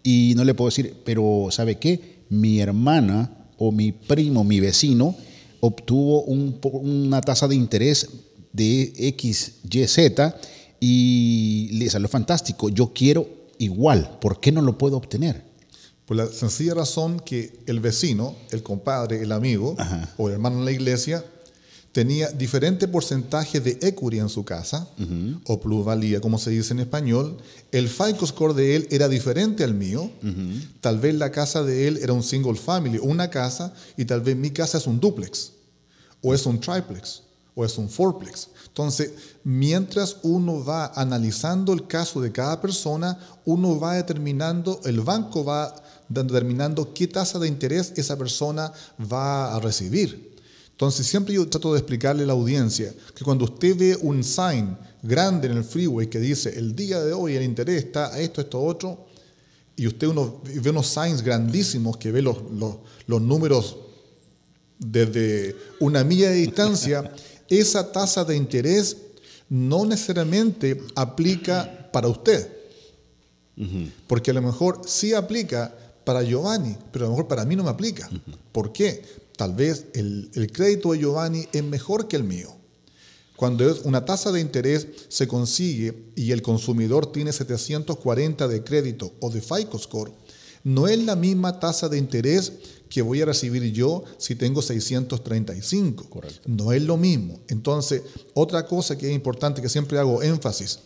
y 0.05 0.35
no 0.37 0.45
le 0.45 0.55
puedo 0.55 0.71
decir, 0.71 0.95
pero 1.05 1.49
¿sabe 1.51 1.79
qué? 1.79 2.21
Mi 2.31 2.61
hermana 2.61 3.49
o 3.59 3.73
mi 3.73 3.91
primo, 3.91 4.45
mi 4.45 4.61
vecino, 4.61 5.17
obtuvo 5.61 6.23
un, 6.23 6.59
una 6.63 7.21
tasa 7.21 7.49
de 7.49 7.55
interés 7.55 8.09
de 8.53 8.93
X, 8.97 9.55
Y, 9.71 9.87
Z 9.87 10.37
y 10.81 11.71
le 11.73 11.91
salió 11.91 12.09
fantástico. 12.09 12.69
Yo 12.69 12.93
quiero 12.93 13.29
igual. 13.59 14.19
¿Por 14.21 14.41
qué 14.41 14.53
no 14.53 14.63
lo 14.63 14.79
puedo 14.79 14.97
obtener? 14.97 15.45
Por 16.07 16.17
la 16.17 16.27
sencilla 16.27 16.75
razón 16.75 17.21
que 17.21 17.61
el 17.67 17.81
vecino, 17.81 18.35
el 18.51 18.63
compadre, 18.63 19.23
el 19.23 19.33
amigo 19.33 19.77
o 20.17 20.29
el 20.29 20.35
hermano 20.35 20.59
en 20.59 20.65
la 20.65 20.73
iglesia 20.73 21.25
tenía 21.99 22.31
diferente 22.31 22.87
porcentaje 22.87 23.59
de 23.59 23.77
equity 23.83 24.21
en 24.21 24.29
su 24.29 24.45
casa, 24.45 24.87
o 25.47 25.59
plusvalía, 25.59 26.21
como 26.21 26.39
se 26.39 26.51
dice 26.51 26.73
en 26.73 26.79
español. 26.79 27.39
El 27.73 27.89
FICO 27.89 28.25
score 28.25 28.55
de 28.55 28.77
él 28.77 28.89
era 28.93 29.09
diferente 29.09 29.65
al 29.65 29.75
mío. 29.75 30.09
Tal 30.81 31.01
vez 31.01 31.17
la 31.17 31.33
casa 31.33 31.65
de 31.65 31.89
él 31.89 31.99
era 32.01 32.13
un 32.13 32.23
single 32.23 32.55
family, 32.55 33.01
una 33.03 33.31
casa, 33.31 33.75
y 33.97 34.05
tal 34.05 34.21
vez 34.21 34.37
mi 34.37 34.51
casa 34.53 34.79
es 34.79 34.87
un 34.87 35.01
duplex, 35.01 35.51
o 36.23 36.33
es 36.33 36.47
un 36.47 36.61
triplex, 36.61 37.23
o 37.57 37.65
es 37.65 37.77
un 37.77 37.89
fourplex. 37.89 38.47
Entonces, 38.69 39.11
mientras 39.43 40.19
uno 40.23 40.65
va 40.65 40.93
analizando 40.95 41.73
el 41.73 41.89
caso 41.89 42.21
de 42.21 42.31
cada 42.31 42.61
persona, 42.61 43.19
uno 43.45 43.81
va 43.81 43.95
determinando, 43.95 44.81
el 44.85 45.01
banco 45.01 45.45
va 45.45 45.75
determinando 46.09 46.95
qué 46.95 47.09
tasa 47.09 47.41
de 47.41 47.49
interés 47.49 47.93
esa 47.97 48.17
persona 48.17 48.73
va 49.01 49.53
a 49.57 49.59
recibir. 49.59 50.28
Entonces, 50.79 51.09
siempre 51.09 51.35
yo 51.35 51.45
trato 51.49 51.73
de 51.73 51.81
explicarle 51.81 52.23
a 52.23 52.27
la 52.27 52.35
audiencia 52.35 52.95
que 53.13 53.25
cuando 53.25 53.47
usted 53.47 53.77
ve 53.77 53.99
un 54.01 54.23
sign 54.23 54.79
grande 55.03 55.49
en 55.49 55.57
el 55.57 55.65
freeway 55.65 56.07
que 56.07 56.21
dice 56.21 56.57
el 56.57 56.77
día 56.77 57.01
de 57.03 57.13
hoy 57.13 57.35
el 57.35 57.43
interés 57.43 57.87
está 57.87 58.15
a 58.15 58.21
esto, 58.21 58.41
esto, 58.41 58.63
otro, 58.63 59.07
y 59.75 59.89
usted 59.89 60.07
uno, 60.07 60.41
ve 60.45 60.71
unos 60.71 60.87
signs 60.87 61.21
grandísimos 61.21 61.97
que 61.97 62.13
ve 62.13 62.23
los, 62.23 62.37
los 63.09 63.21
números 63.21 63.77
desde 64.79 65.57
una 65.81 66.05
milla 66.05 66.31
de 66.31 66.37
distancia, 66.37 67.13
esa 67.49 67.91
tasa 67.91 68.25
de 68.25 68.37
interés 68.37 68.99
no 69.49 69.85
necesariamente 69.85 70.81
aplica 70.95 71.91
para 71.93 72.07
usted. 72.07 72.57
Porque 74.07 74.31
a 74.31 74.35
lo 74.35 74.43
mejor 74.43 74.83
sí 74.87 75.13
aplica 75.13 75.75
para 76.05 76.23
Giovanni, 76.23 76.77
pero 76.93 77.07
a 77.07 77.09
lo 77.09 77.15
mejor 77.15 77.27
para 77.27 77.45
mí 77.45 77.57
no 77.57 77.65
me 77.65 77.71
aplica. 77.71 78.09
¿Por 78.53 78.73
qué? 78.73 79.03
Tal 79.39 79.55
vez 79.55 79.87
el, 79.95 80.51
crédito 80.53 80.91
de 80.91 80.99
Giovanni 80.99 81.47
es 81.53 81.63
mejor 81.63 82.09
que 82.09 82.17
el 82.17 82.25
mío. 82.25 82.57
Cuando 83.37 83.73
una 83.85 84.05
tasa 84.05 84.33
de 84.33 84.41
interés 84.41 84.89
se 85.09 85.29
consigue 85.29 86.11
y 86.17 86.33
el 86.33 86.43
consumidor 86.43 87.13
tiene 87.13 87.33
740 87.33 88.49
de 88.49 88.65
crédito 88.65 89.13
o 89.21 89.31
de 89.31 89.41
FICO 89.41 89.79
score, 89.79 90.13
no 90.65 90.89
es 90.89 90.99
la 90.99 91.15
misma 91.15 91.61
tasa 91.61 91.89
de 91.89 91.99
interés 91.99 92.53
que 92.91 93.01
voy 93.01 93.23
a 93.23 93.27
recibir 93.27 93.63
yo 93.73 94.03
si 94.19 94.35
tengo 94.35 94.61
635. 94.61 96.11
Correcto. 96.11 96.41
No 96.47 96.73
es 96.73 96.83
lo 96.83 96.97
mismo. 96.97 97.39
Entonces, 97.47 98.03
otra 98.35 98.67
cosa 98.67 98.99
que 98.99 99.09
es 99.09 99.15
importante, 99.15 99.63
que 99.63 99.69
siempre 99.69 100.01
hago 100.01 100.21
énfasis, 100.21 100.81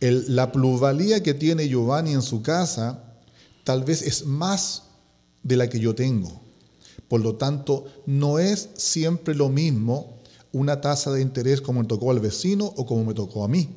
la 0.00 0.50
plusvalía 0.52 1.22
que 1.22 1.34
tiene 1.34 1.68
Giovanni 1.68 2.14
en 2.14 2.22
su 2.22 2.40
casa 2.40 3.12
tal 3.62 3.84
vez 3.84 4.00
es 4.00 4.24
más 4.24 4.84
de 5.42 5.58
la 5.58 5.68
que 5.68 5.78
yo 5.78 5.94
tengo. 5.94 6.41
Por 7.12 7.20
lo 7.20 7.34
tanto, 7.34 7.84
no 8.06 8.38
es 8.38 8.70
siempre 8.72 9.34
lo 9.34 9.50
mismo 9.50 10.22
una 10.50 10.80
tasa 10.80 11.12
de 11.12 11.20
interés 11.20 11.60
como 11.60 11.82
me 11.82 11.86
tocó 11.86 12.10
al 12.10 12.20
vecino 12.20 12.64
o 12.64 12.86
como 12.86 13.04
me 13.04 13.12
tocó 13.12 13.44
a 13.44 13.48
mí. 13.48 13.68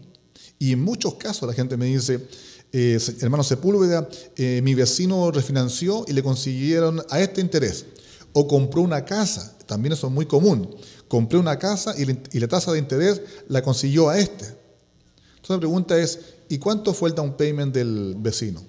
Y 0.57 0.71
en 0.71 0.81
muchos 0.81 1.15
casos 1.15 1.45
la 1.45 1.53
gente 1.53 1.75
me 1.75 1.87
dice, 1.87 2.29
eh, 2.71 2.97
hermano 3.19 3.43
Sepúlveda, 3.43 4.07
eh, 4.37 4.61
mi 4.63 4.73
vecino 4.73 5.31
refinanció 5.31 6.05
y 6.07 6.13
le 6.13 6.23
consiguieron 6.23 7.03
a 7.09 7.19
este 7.19 7.41
interés. 7.41 7.85
O 8.31 8.47
compró 8.47 8.81
una 8.83 9.03
casa, 9.03 9.57
también 9.65 9.91
eso 9.91 10.07
es 10.07 10.13
muy 10.13 10.27
común. 10.27 10.73
Compré 11.09 11.37
una 11.37 11.59
casa 11.59 11.93
y, 11.97 12.05
la 12.39 12.47
tasa 12.47 12.71
de 12.71 12.79
interés 12.79 13.21
la 13.49 13.61
consiguió 13.61 14.07
a 14.07 14.17
este. 14.17 14.45
Entonces 14.45 15.49
la 15.49 15.59
pregunta 15.59 15.99
es, 15.99 16.19
¿y 16.47 16.57
cuánto 16.57 16.93
fue 16.93 17.09
el 17.09 17.15
down 17.15 17.35
payment 17.35 17.75
del 17.75 18.15
vecino? 18.17 18.63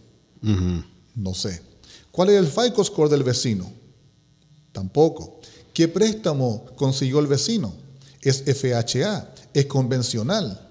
No 1.15 1.35
sé. 1.35 1.63
¿Cuál 2.11 2.31
es 2.31 2.37
el 2.37 2.49
FICO 2.49 2.83
score 2.83 3.09
del 3.09 3.23
vecino? 3.23 3.86
Tampoco. 4.77 5.41
¿Qué 5.73 5.89
préstamo 5.89 6.67
consiguió 6.77 7.19
el 7.19 7.27
vecino? 7.27 7.73
Es 8.21 8.43
FHA, 8.43 9.27
es 9.55 9.65
convencional. 9.65 10.69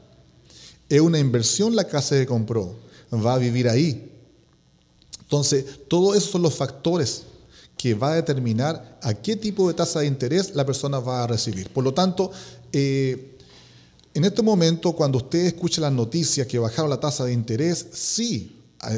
Es 0.88 1.02
una 1.02 1.18
inversión 1.18 1.76
la 1.76 1.86
casa 1.86 2.16
que 2.16 2.28
compró 2.28 2.76
va 3.12 3.34
a 3.34 3.40
vivir 3.40 3.68
ahí. 3.68 4.12
Entonces, 5.22 5.66
todos 5.88 6.16
esos 6.16 6.30
son 6.30 6.44
los 6.44 6.54
factores 6.54 7.24
que 7.76 7.96
va 7.96 8.12
a 8.12 8.16
determinar 8.18 9.00
a 9.02 9.16
qué 9.16 9.36
tipo 9.36 9.68
de 9.68 9.74
tasa 9.74 10.02
de 10.02 10.06
interés 10.06 10.54
la 10.54 10.68
persona 10.68 11.00
va 11.00 11.24
a 11.24 11.28
recibir. 11.28 11.72
Por 11.72 11.84
lo 11.84 11.92
tanto, 11.92 12.30
eh, 12.72 13.40
en 14.14 14.24
este 14.24 14.44
momento, 14.44 14.94
cuando 14.94 15.18
usted 15.18 15.48
escucha 15.48 15.82
las 15.82 15.92
noticias 15.92 16.46
que 16.46 16.60
bajaron 16.60 16.92
la 16.92 17.00
tasa 17.00 17.26
de 17.26 17.34
interés, 17.34 17.88
sí, 17.92 18.56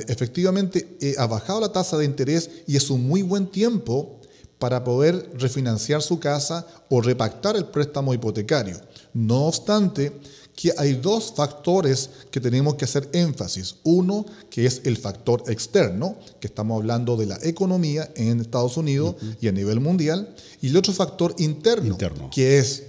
efectivamente 0.10 0.98
eh, 1.00 1.16
ha 1.18 1.28
bajado 1.28 1.62
la 1.62 1.72
tasa 1.72 1.98
de 1.98 2.04
interés 2.04 2.50
y 2.68 2.76
es 2.76 2.90
un 2.90 3.08
muy 3.08 3.22
buen 3.22 3.48
tiempo 3.48 4.17
para 4.60 4.84
poder 4.84 5.30
refinanciar 5.36 6.02
su 6.02 6.20
casa 6.20 6.66
o 6.90 7.02
repactar 7.02 7.56
el 7.56 7.66
préstamo 7.66 8.14
hipotecario. 8.14 8.80
No 9.14 9.46
obstante, 9.46 10.14
que 10.58 10.74
hay 10.76 10.94
dos 10.94 11.34
factores 11.36 12.10
que 12.32 12.42
tenemos 12.42 12.76
que 12.76 12.86
hacer 12.86 13.08
énfasis. 13.14 13.76
Uno, 13.84 14.26
que 14.50 14.66
es 14.66 14.82
el 14.86 14.98
factor 14.98 15.44
externo, 15.48 16.18
que 16.40 16.48
estamos 16.48 16.80
hablando 16.80 17.16
de 17.16 17.28
la 17.28 17.38
economía 17.44 18.12
en 18.16 18.42
Estados 18.42 18.76
Unidos 18.76 19.16
y 19.40 19.48
a 19.48 19.52
nivel 19.52 19.80
mundial, 19.80 20.34
y 20.60 20.70
el 20.70 20.78
otro 20.78 20.94
factor 20.94 21.36
interno, 21.38 21.98
que 22.32 22.58
es 22.58 22.84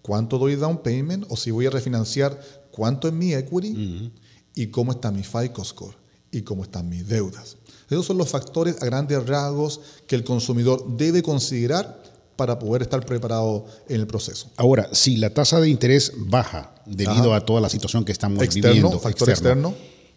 cuánto 0.00 0.38
doy 0.38 0.56
down 0.56 0.82
payment 0.82 1.26
o 1.28 1.36
si 1.36 1.50
voy 1.50 1.66
a 1.66 1.70
refinanciar, 1.70 2.40
cuánto 2.70 3.06
es 3.06 3.12
mi 3.12 3.34
equity 3.34 4.10
y 4.54 4.68
cómo 4.68 4.92
está 4.92 5.10
mi 5.10 5.22
FICO 5.22 5.62
score 5.62 5.94
y 6.32 6.40
cómo 6.40 6.62
están 6.64 6.88
mis 6.88 7.06
deudas. 7.06 7.58
Esos 7.90 8.06
son 8.06 8.18
los 8.18 8.28
factores 8.28 8.80
a 8.82 8.86
grandes 8.86 9.26
rasgos 9.26 9.80
que 10.06 10.14
el 10.14 10.22
consumidor 10.22 10.96
debe 10.96 11.22
considerar 11.22 12.00
para 12.36 12.58
poder 12.58 12.82
estar 12.82 13.04
preparado 13.04 13.66
en 13.88 14.00
el 14.00 14.06
proceso. 14.06 14.48
Ahora, 14.56 14.88
si 14.92 15.16
la 15.16 15.34
tasa 15.34 15.60
de 15.60 15.68
interés 15.68 16.12
baja 16.16 16.74
debido 16.86 17.34
a 17.34 17.44
toda 17.44 17.60
la 17.60 17.68
situación 17.68 18.04
que 18.04 18.12
estamos 18.12 18.38
viviendo, 18.54 18.98
factor 18.98 19.28
externo, 19.28 19.74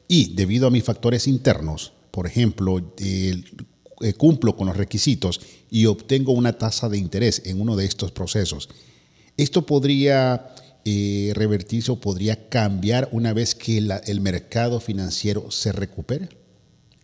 y 0.08 0.34
debido 0.36 0.68
a 0.68 0.70
mis 0.70 0.84
factores 0.84 1.28
internos, 1.28 1.94
por 2.12 2.28
ejemplo, 2.28 2.80
eh, 2.98 3.44
cumplo 4.18 4.56
con 4.56 4.68
los 4.68 4.78
requisitos 4.78 5.42
y 5.72 5.88
obtengo 5.88 6.32
una 6.32 6.58
tasa 6.58 6.88
de 6.90 6.98
interés 6.98 7.42
en 7.46 7.60
uno 7.60 7.76
de 7.76 7.86
estos 7.86 8.12
procesos, 8.12 8.70
esto 9.36 9.66
podría 9.66 10.54
eh, 10.86 11.32
revertirse 11.34 11.92
o 11.92 12.00
podría 12.00 12.48
cambiar 12.50 13.10
una 13.12 13.34
vez 13.34 13.56
que 13.56 13.80
el 13.80 14.22
mercado 14.22 14.80
financiero 14.80 15.50
se 15.50 15.72
recupere 15.72 16.43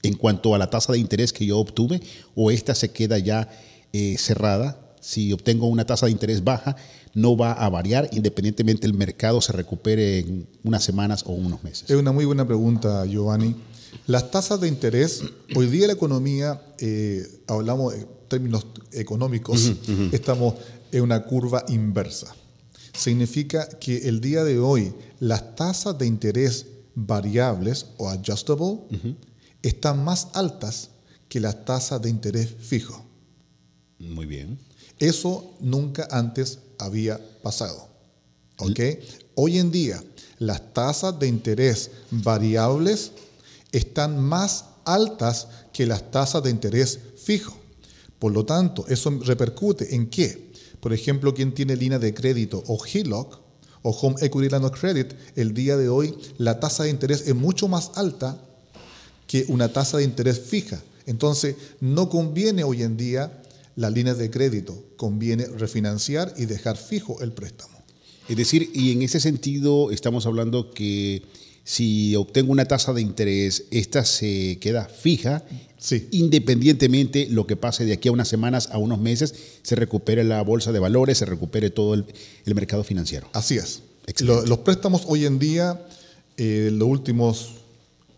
en 0.03 0.15
cuanto 0.15 0.55
a 0.55 0.57
la 0.57 0.69
tasa 0.69 0.93
de 0.93 0.99
interés 0.99 1.33
que 1.33 1.45
yo 1.45 1.57
obtuve 1.59 2.01
o 2.35 2.51
esta 2.51 2.75
se 2.75 2.91
queda 2.91 3.17
ya 3.17 3.49
eh, 3.93 4.15
cerrada 4.17 4.79
si 5.01 5.31
obtengo 5.33 5.67
una 5.67 5.85
tasa 5.85 6.05
de 6.05 6.11
interés 6.11 6.43
baja, 6.43 6.75
no 7.13 7.35
va 7.35 7.53
a 7.53 7.69
variar 7.69 8.09
independientemente 8.11 8.85
el 8.85 8.93
mercado 8.93 9.41
se 9.41 9.53
recupere 9.53 10.19
en 10.19 10.47
unas 10.63 10.83
semanas 10.83 11.23
o 11.25 11.31
unos 11.31 11.63
meses? 11.63 11.89
Es 11.89 11.95
una 11.95 12.11
muy 12.11 12.25
buena 12.25 12.45
pregunta, 12.45 13.05
Giovanni. 13.05 13.55
Las 14.05 14.29
tasas 14.29 14.61
de 14.61 14.67
interés, 14.67 15.23
hoy 15.55 15.67
día 15.67 15.87
la 15.87 15.93
economía, 15.93 16.61
eh, 16.77 17.25
hablamos 17.47 17.95
en 17.95 18.07
términos 18.27 18.67
económicos, 18.91 19.73
estamos 20.11 20.55
en 20.91 21.01
una 21.01 21.23
curva 21.23 21.65
inversa. 21.69 22.35
Significa 22.93 23.67
que 23.79 24.09
el 24.09 24.21
día 24.21 24.43
de 24.43 24.59
hoy 24.59 24.93
las 25.19 25.55
tasas 25.55 25.97
de 25.97 26.05
interés 26.05 26.67
variables 26.93 27.87
o 27.97 28.09
adjustable 28.09 28.79
están 29.61 30.03
más 30.03 30.27
altas 30.33 30.89
que 31.27 31.39
las 31.39 31.65
tasas 31.65 32.01
de 32.01 32.09
interés 32.09 32.49
fijo. 32.59 33.05
Muy 33.99 34.25
bien. 34.25 34.59
Eso 34.97 35.55
nunca 35.59 36.07
antes 36.11 36.59
había 36.77 37.19
pasado. 37.41 37.89
¿ok? 38.59 38.79
Hoy 39.35 39.57
en 39.57 39.71
día, 39.71 40.03
las 40.37 40.73
tasas 40.73 41.17
de 41.19 41.27
interés 41.27 41.91
variables 42.11 43.11
están 43.71 44.19
más 44.19 44.65
altas 44.85 45.47
que 45.73 45.85
las 45.85 46.11
tasas 46.11 46.43
de 46.43 46.49
interés 46.49 46.99
fijo. 47.17 47.55
Por 48.17 48.33
lo 48.33 48.45
tanto, 48.45 48.85
eso 48.87 49.11
repercute 49.23 49.95
en 49.95 50.09
qué? 50.09 50.51
Por 50.79 50.93
ejemplo, 50.93 51.33
quien 51.33 51.53
tiene 51.53 51.75
línea 51.75 51.99
de 51.99 52.13
crédito 52.13 52.63
o 52.67 52.79
HELOC 52.85 53.39
o 53.81 53.91
Home 53.91 54.15
Equity 54.21 54.49
Line 54.49 54.65
of 54.65 54.79
Credit, 54.79 55.13
el 55.35 55.53
día 55.53 55.77
de 55.77 55.87
hoy 55.87 56.17
la 56.37 56.59
tasa 56.59 56.83
de 56.83 56.89
interés 56.89 57.27
es 57.27 57.35
mucho 57.35 57.67
más 57.67 57.91
alta 57.95 58.41
que 59.29 59.45
una 59.47 59.71
tasa 59.71 59.97
de 59.97 60.03
interés 60.03 60.39
fija. 60.39 60.81
Entonces, 61.05 61.55
no 61.81 62.09
conviene 62.09 62.63
hoy 62.63 62.81
en 62.81 62.97
día 62.97 63.31
las 63.75 63.93
líneas 63.93 64.17
de 64.17 64.31
crédito, 64.31 64.83
conviene 64.97 65.45
refinanciar 65.45 66.33
y 66.35 66.45
dejar 66.47 66.77
fijo 66.77 67.21
el 67.21 67.31
préstamo. 67.31 67.77
Es 68.27 68.35
decir, 68.37 68.71
y 68.73 68.91
en 68.91 69.03
ese 69.03 69.19
sentido 69.19 69.91
estamos 69.91 70.25
hablando 70.25 70.71
que 70.71 71.21
si 71.63 72.15
obtengo 72.15 72.51
una 72.51 72.65
tasa 72.65 72.91
de 72.93 73.01
interés, 73.01 73.65
esta 73.69 74.03
se 74.03 74.57
queda 74.59 74.85
fija, 74.85 75.43
Sí. 75.77 76.07
independientemente 76.11 77.27
lo 77.29 77.45
que 77.47 77.55
pase 77.55 77.85
de 77.85 77.93
aquí 77.93 78.09
a 78.09 78.11
unas 78.11 78.27
semanas, 78.27 78.69
a 78.71 78.79
unos 78.79 78.99
meses, 78.99 79.33
se 79.61 79.75
recupere 79.75 80.23
la 80.23 80.41
bolsa 80.41 80.71
de 80.71 80.79
valores, 80.79 81.19
se 81.19 81.25
recupere 81.25 81.69
todo 81.69 81.93
el, 81.93 82.05
el 82.45 82.55
mercado 82.55 82.83
financiero. 82.83 83.29
Así 83.33 83.57
es. 83.57 83.83
Lo- 84.21 84.43
los 84.45 84.57
préstamos 84.59 85.03
hoy 85.07 85.25
en 85.25 85.37
día, 85.39 85.85
eh, 86.37 86.69
los 86.73 86.87
últimos 86.89 87.58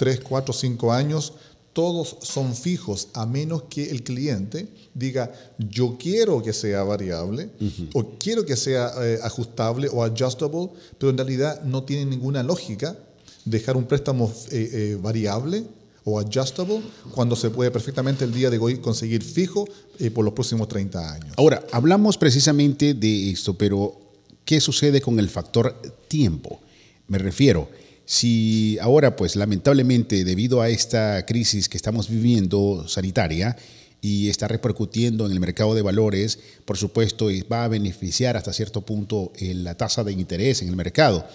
3, 0.01 0.20
4, 0.22 0.51
5 0.51 0.93
años, 0.93 1.34
todos 1.74 2.17
son 2.24 2.55
fijos, 2.55 3.10
a 3.13 3.27
menos 3.27 3.65
que 3.70 3.91
el 3.91 4.01
cliente 4.01 4.67
diga, 4.96 5.31
yo 5.60 5.96
quiero 6.00 6.41
que 6.41 6.53
sea 6.53 6.81
variable, 6.81 7.51
o 7.93 8.17
quiero 8.17 8.43
que 8.43 8.55
sea 8.58 8.91
eh, 9.00 9.20
ajustable 9.22 9.89
o 9.93 10.03
adjustable, 10.03 10.70
pero 10.98 11.12
en 11.12 11.17
realidad 11.20 11.62
no 11.62 11.84
tiene 11.84 12.05
ninguna 12.05 12.41
lógica 12.41 12.98
dejar 13.46 13.77
un 13.77 13.84
préstamo 13.84 14.34
eh, 14.50 14.70
eh, 14.74 14.98
variable 15.00 15.65
o 16.03 16.20
adjustable 16.20 16.81
cuando 17.12 17.36
se 17.36 17.51
puede 17.51 17.70
perfectamente 17.70 18.25
el 18.25 18.34
día 18.34 18.50
de 18.50 18.58
hoy 18.58 18.79
conseguir 18.79 19.24
fijo 19.24 19.67
por 20.15 20.25
los 20.25 20.34
próximos 20.34 20.67
30 20.67 21.13
años. 21.13 21.34
Ahora, 21.38 21.63
hablamos 21.72 22.17
precisamente 22.17 22.96
de 22.96 23.29
esto, 23.29 23.55
pero 23.55 24.01
¿qué 24.46 24.60
sucede 24.60 25.00
con 25.00 25.20
el 25.20 25.29
factor 25.29 25.79
tiempo? 26.08 26.60
Me 27.08 27.20
refiero, 27.20 27.70
si 28.05 28.77
ahora, 28.81 29.15
pues 29.15 29.36
lamentablemente, 29.36 30.24
debido 30.24 30.62
a 30.62 30.70
esta 30.70 31.25
crisis 31.25 31.70
que 31.70 31.77
estamos 31.77 32.10
viviendo 32.10 32.88
sanitaria 32.88 33.55
y 34.01 34.29
está 34.29 34.48
repercutiendo 34.48 35.25
en 35.25 35.31
el 35.31 35.39
mercado 35.39 35.75
de 35.75 35.81
valores, 35.81 36.39
por 36.65 36.77
supuesto, 36.77 37.27
va 37.51 37.63
a 37.63 37.67
beneficiar 37.67 38.36
hasta 38.36 38.51
cierto 38.51 38.81
punto 38.81 39.31
eh, 39.38 39.53
la 39.53 39.75
tasa 39.75 40.03
de 40.03 40.12
interés 40.12 40.62
en 40.62 40.70
el 40.70 40.75
mercado. 40.75 41.25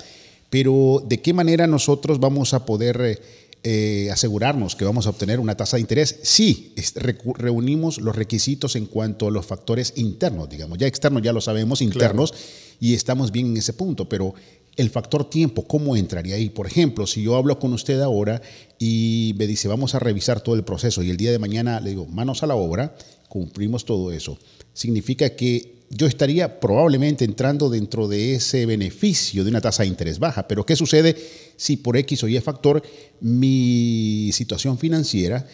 Pero, 0.50 1.04
¿de 1.08 1.20
qué 1.20 1.32
manera 1.32 1.66
nosotros 1.66 2.20
vamos 2.20 2.54
a 2.54 2.66
poder 2.66 3.20
eh, 3.62 4.08
asegurarnos 4.12 4.76
que 4.76 4.84
vamos 4.84 5.06
a 5.06 5.10
obtener 5.10 5.40
una 5.40 5.56
tasa 5.56 5.76
de 5.76 5.80
interés 5.80 6.20
si 6.22 6.72
recu- 6.76 7.36
reunimos 7.36 7.98
los 7.98 8.14
requisitos 8.14 8.76
en 8.76 8.86
cuanto 8.86 9.26
a 9.26 9.30
los 9.30 9.44
factores 9.44 9.92
internos, 9.96 10.48
digamos. 10.48 10.78
Ya 10.78 10.86
externos 10.86 11.22
ya 11.22 11.32
lo 11.32 11.40
sabemos, 11.40 11.82
internos, 11.82 12.32
y 12.78 12.94
estamos 12.94 13.32
bien 13.32 13.46
en 13.46 13.56
ese 13.56 13.72
punto, 13.72 14.08
pero 14.08 14.34
el 14.76 14.90
factor 14.90 15.28
tiempo, 15.30 15.66
¿cómo 15.66 15.96
entraría 15.96 16.36
ahí? 16.36 16.50
Por 16.50 16.66
ejemplo, 16.66 17.06
si 17.06 17.22
yo 17.22 17.36
hablo 17.36 17.58
con 17.58 17.72
usted 17.72 18.00
ahora 18.00 18.42
y 18.78 19.34
me 19.38 19.46
dice, 19.46 19.68
vamos 19.68 19.94
a 19.94 19.98
revisar 19.98 20.40
todo 20.40 20.54
el 20.54 20.64
proceso, 20.64 21.02
y 21.02 21.10
el 21.10 21.16
día 21.16 21.32
de 21.32 21.38
mañana 21.38 21.80
le 21.80 21.90
digo, 21.90 22.06
manos 22.06 22.42
a 22.42 22.46
la 22.46 22.56
obra, 22.56 22.94
cumplimos 23.28 23.84
todo 23.84 24.12
eso, 24.12 24.38
significa 24.74 25.30
que 25.30 25.76
yo 25.90 26.06
estaría 26.06 26.60
probablemente 26.60 27.24
entrando 27.24 27.70
dentro 27.70 28.08
de 28.08 28.34
ese 28.34 28.66
beneficio 28.66 29.44
de 29.44 29.50
una 29.50 29.60
tasa 29.60 29.82
de 29.82 29.88
interés 29.88 30.18
baja. 30.18 30.48
Pero 30.48 30.66
¿qué 30.66 30.74
sucede 30.74 31.16
si 31.56 31.76
por 31.76 31.96
X 31.96 32.24
o 32.24 32.28
Y 32.28 32.38
factor 32.40 32.82
mi 33.20 34.30
situación 34.32 34.78
financiera 34.78 35.46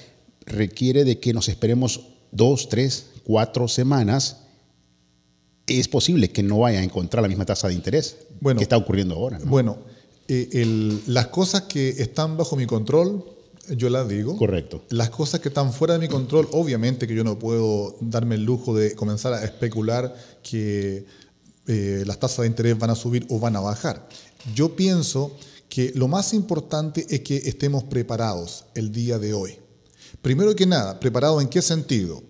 requiere 0.47 1.05
de 1.05 1.21
que 1.21 1.35
nos 1.35 1.49
esperemos 1.49 2.09
dos, 2.31 2.69
tres, 2.69 3.07
cuatro 3.25 3.69
semanas? 3.69 4.39
Es 5.67 5.89
posible 5.89 6.31
que 6.31 6.43
no 6.43 6.59
vaya 6.61 6.81
a 6.81 6.83
encontrar 6.83 7.23
la 7.23 7.29
misma 7.29 7.45
tasa 7.47 7.69
de 7.69 7.75
interés 7.75 8.17
Bueno, 8.41 8.59
que 8.59 8.65
está 8.65 8.77
ocurriendo 8.77 9.15
ahora. 9.15 9.39
¿no? 9.39 9.47
Bueno, 9.47 9.79
eh, 10.29 10.49
el- 10.53 11.03
las 11.07 11.29
cosas 11.29 11.63
que 11.63 11.89
están 11.91 12.37
bajo 12.37 12.57
mi 12.57 12.67
control, 12.67 13.25
yo 13.77 13.89
las 13.91 14.09
digo. 14.09 14.37
Correcto. 14.37 14.85
Las 14.91 15.11
cosas 15.11 15.41
que 15.41 15.49
están 15.49 15.73
fuera 15.73 15.95
de 15.95 16.01
mi 16.01 16.09
control, 16.09 16.49
obviamente 16.53 17.07
que 17.07 17.15
yo 17.15 17.23
no 17.25 17.39
puedo 17.39 17.97
darme 18.01 18.35
el 18.35 18.45
lujo 18.45 18.75
de 18.75 18.95
comenzar 18.97 19.33
a 19.35 19.45
especular 19.45 20.15
que 20.43 21.07
eh, 21.69 22.03
las 22.07 22.19
tasas 22.19 22.39
de 22.39 22.49
interés 22.49 22.77
van 22.77 22.91
a 22.91 22.97
subir 22.97 23.25
o 23.31 23.39
van 23.39 23.55
a 23.55 23.61
bajar. 23.61 24.09
Yo 24.55 24.75
pienso 24.75 25.37
que 25.69 25.93
lo 25.95 26.09
más 26.09 26.35
importante 26.35 27.07
es 27.09 27.21
que 27.21 27.37
estemos 27.37 27.85
preparados 27.85 28.65
el 28.75 28.91
día 28.91 29.19
de 29.21 29.33
hoy. 29.33 29.59
Primero 30.23 30.55
que 30.57 30.67
nada, 30.67 30.99
¿preparado 30.99 31.41
en 31.41 31.49
qué 31.49 31.63
sentido? 31.63 32.23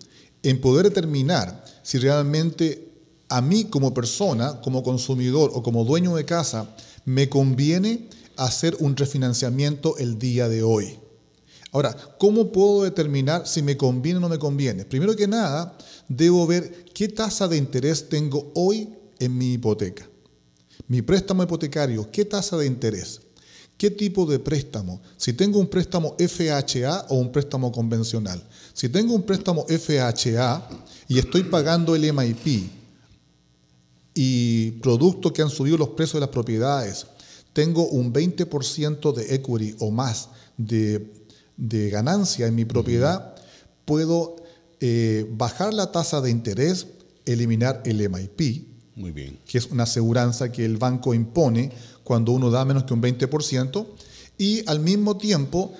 En 0.43 0.61
poder 0.61 0.85
determinar 0.85 1.65
si 1.81 1.97
realmente 1.97 2.92
a 3.33 3.41
mí 3.41 3.65
como 3.65 3.95
persona, 3.95 4.61
como 4.61 4.83
consumidor 4.83 5.49
o 5.55 5.63
como 5.63 5.83
dueño 5.85 6.15
de 6.15 6.23
casa, 6.23 6.69
me 7.03 7.29
conviene 7.29 8.07
hacer 8.37 8.77
un 8.79 8.95
refinanciamiento 8.95 9.97
el 9.97 10.19
día 10.19 10.47
de 10.47 10.61
hoy. 10.61 10.99
Ahora, 11.71 11.97
¿cómo 12.19 12.51
puedo 12.51 12.83
determinar 12.83 13.47
si 13.47 13.63
me 13.63 13.75
conviene 13.75 14.17
o 14.17 14.21
no 14.21 14.29
me 14.29 14.37
conviene? 14.37 14.85
Primero 14.85 15.15
que 15.15 15.27
nada, 15.27 15.75
debo 16.07 16.45
ver 16.45 16.85
qué 16.93 17.07
tasa 17.07 17.47
de 17.47 17.57
interés 17.57 18.07
tengo 18.07 18.51
hoy 18.53 18.93
en 19.17 19.35
mi 19.35 19.53
hipoteca. 19.53 20.07
Mi 20.87 21.01
préstamo 21.01 21.41
hipotecario, 21.41 22.11
¿qué 22.11 22.25
tasa 22.25 22.55
de 22.57 22.67
interés? 22.67 23.19
¿Qué 23.77 23.89
tipo 23.89 24.27
de 24.27 24.37
préstamo? 24.37 25.01
Si 25.17 25.33
tengo 25.33 25.57
un 25.57 25.65
préstamo 25.65 26.15
FHA 26.19 27.07
o 27.09 27.15
un 27.15 27.31
préstamo 27.31 27.71
convencional. 27.71 28.43
Si 28.75 28.89
tengo 28.89 29.15
un 29.15 29.23
préstamo 29.23 29.65
FHA 29.67 30.69
y 31.07 31.17
estoy 31.17 31.45
pagando 31.45 31.95
el 31.95 32.13
MIP 32.13 32.82
y 34.13 34.71
producto 34.81 35.33
que 35.33 35.41
han 35.41 35.49
subido 35.49 35.77
los 35.77 35.89
precios 35.89 36.15
de 36.15 36.19
las 36.21 36.29
propiedades, 36.29 37.07
tengo 37.53 37.87
un 37.87 38.13
20% 38.13 39.13
de 39.13 39.35
equity 39.35 39.75
o 39.79 39.91
más 39.91 40.29
de, 40.57 41.11
de 41.57 41.89
ganancia 41.89 42.47
en 42.47 42.55
mi 42.55 42.65
propiedad, 42.65 43.35
puedo 43.85 44.35
eh, 44.79 45.25
bajar 45.31 45.73
la 45.73 45.91
tasa 45.91 46.21
de 46.21 46.29
interés, 46.29 46.87
eliminar 47.25 47.81
el 47.85 48.09
MIP, 48.09 48.67
Muy 48.95 49.11
bien. 49.11 49.39
que 49.45 49.57
es 49.57 49.67
una 49.67 49.83
aseguranza 49.83 50.51
que 50.51 50.65
el 50.65 50.77
banco 50.77 51.13
impone 51.13 51.71
cuando 52.03 52.31
uno 52.31 52.51
da 52.51 52.65
menos 52.65 52.83
que 52.83 52.93
un 52.93 53.01
20%, 53.01 53.87
y 54.37 54.67
al 54.67 54.79
mismo 54.79 55.17
tiempo, 55.17 55.73